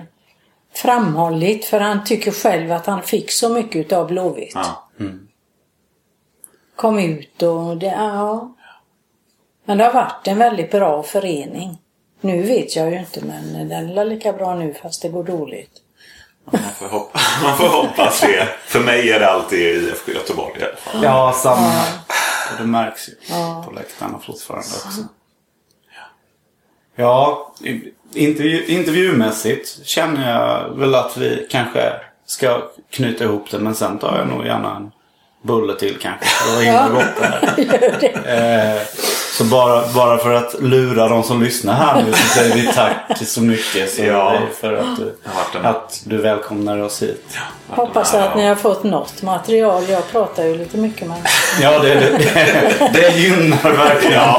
framhållit, 0.74 1.66
för 1.66 1.80
han 1.80 2.03
tycker 2.03 2.32
själv 2.32 2.72
att 2.72 2.86
han 2.86 3.03
fick 3.03 3.32
så 3.32 3.49
mycket 3.49 3.76
utav 3.76 4.07
blåvitt. 4.07 4.55
Ja. 4.55 4.89
Kom 6.76 6.99
ut 6.99 7.43
och 7.43 7.78
det, 7.78 7.86
ja. 7.86 8.55
Men 9.66 9.78
det 9.78 9.84
har 9.84 9.93
varit 9.93 10.28
en 10.28 10.38
väldigt 10.38 10.72
bra 10.72 11.03
förening. 11.03 11.78
Nu 12.22 12.41
vet 12.41 12.76
jag 12.76 12.91
ju 12.91 12.99
inte 12.99 13.26
men 13.26 13.70
den 13.70 13.97
är 13.97 14.05
lika 14.05 14.34
bra 14.34 14.55
nu 14.55 14.74
fast 14.74 15.01
det 15.01 15.09
går 15.09 15.24
dåligt. 15.24 15.72
Man, 16.51 16.61
får 16.61 16.88
hoppa, 16.88 17.20
man 17.43 17.57
får 17.57 17.68
hoppas 17.68 18.22
det. 18.22 18.47
För 18.66 18.80
mig 18.80 19.11
är 19.11 19.20
det 19.20 19.32
alltid 19.32 19.59
IFK 19.59 20.11
Göteborg 20.11 20.61
i 20.61 20.63
alla 20.63 20.76
fall. 20.76 21.03
Ja, 21.03 21.34
samma. 21.43 21.82
Och 22.51 22.57
det 22.59 22.68
märks 22.68 23.09
ju 23.09 23.13
på 23.66 23.72
läktarna 23.76 24.20
fortfarande 24.20 24.68
också. 24.86 25.01
Ja, 26.95 27.53
intervju, 28.13 28.66
intervjumässigt 28.66 29.86
känner 29.86 30.32
jag 30.32 30.70
väl 30.78 30.95
att 30.95 31.18
vi 31.18 31.47
kanske 31.49 31.93
ska 32.26 32.61
knyta 32.89 33.24
ihop 33.24 33.51
det. 33.51 33.59
Men 33.59 33.76
sen 33.76 33.97
tar 33.97 34.18
jag 34.18 34.28
nog 34.28 34.45
gärna 34.45 34.76
en 34.76 34.91
bulle 35.41 35.76
till 35.76 35.97
kanske. 35.99 36.26
För 36.26 36.59
att 36.59 37.18
det 37.18 37.26
här. 37.26 37.53
Gör 37.57 37.99
det. 37.99 38.78
Eh, 38.78 38.82
så 39.38 39.44
bara, 39.44 39.84
bara 39.96 40.18
för 40.18 40.34
att 40.34 40.56
lura 40.62 41.08
de 41.08 41.24
som 41.24 41.44
lyssnar 41.44 41.74
här 41.74 42.04
nu 42.04 42.12
så 42.14 42.28
säger 42.40 42.56
vi 42.56 42.68
tack 42.74 42.96
så 43.28 43.42
mycket 43.42 43.94
så 43.94 44.04
Ja. 44.04 44.38
för 44.62 44.74
att 44.74 44.98
du, 44.98 45.16
att 45.68 46.02
du 46.06 46.18
välkomnar 46.18 46.78
oss 46.84 47.02
hit. 47.02 47.38
Hoppas 47.70 48.14
att 48.14 48.36
ni 48.36 48.48
har 48.48 48.56
fått 48.56 48.84
något 48.84 49.22
material. 49.22 49.84
Jag 49.90 50.12
pratar 50.12 50.44
ju 50.44 50.58
lite 50.58 50.78
mycket 50.78 51.08
men 51.08 51.18
Ja, 51.62 51.80
det, 51.80 51.94
det, 51.94 52.18
det, 52.18 52.90
det 52.94 53.10
gynnar 53.18 53.72
verkligen. 53.72 54.30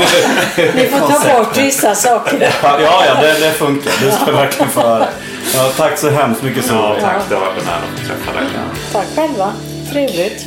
ni 0.76 0.86
får 0.86 0.98
ta 0.98 1.38
bort 1.38 1.56
vissa 1.56 1.94
saker. 1.94 2.50
Ja, 2.62 2.80
ja 3.06 3.14
det, 3.22 3.38
det 3.40 3.50
funkar. 3.52 3.92
Du 4.00 4.10
ska 4.12 4.32
verkligen 4.32 4.70
få 4.70 4.80
höra. 4.80 5.06
Ja, 5.54 5.70
tack 5.76 5.98
så 5.98 6.10
hemskt 6.10 6.42
mycket 6.42 6.64
Ja, 6.66 6.72
Solveig. 6.72 7.02
tack. 7.02 7.22
Det 7.28 7.34
har 7.34 7.40
varit 7.42 7.62
en 7.62 7.68
ära 7.68 7.76
att 7.76 8.06
träffa 8.08 8.38
dig. 8.40 8.48
Tack 8.92 9.06
själva. 9.16 9.52
Trevligt. 9.92 10.46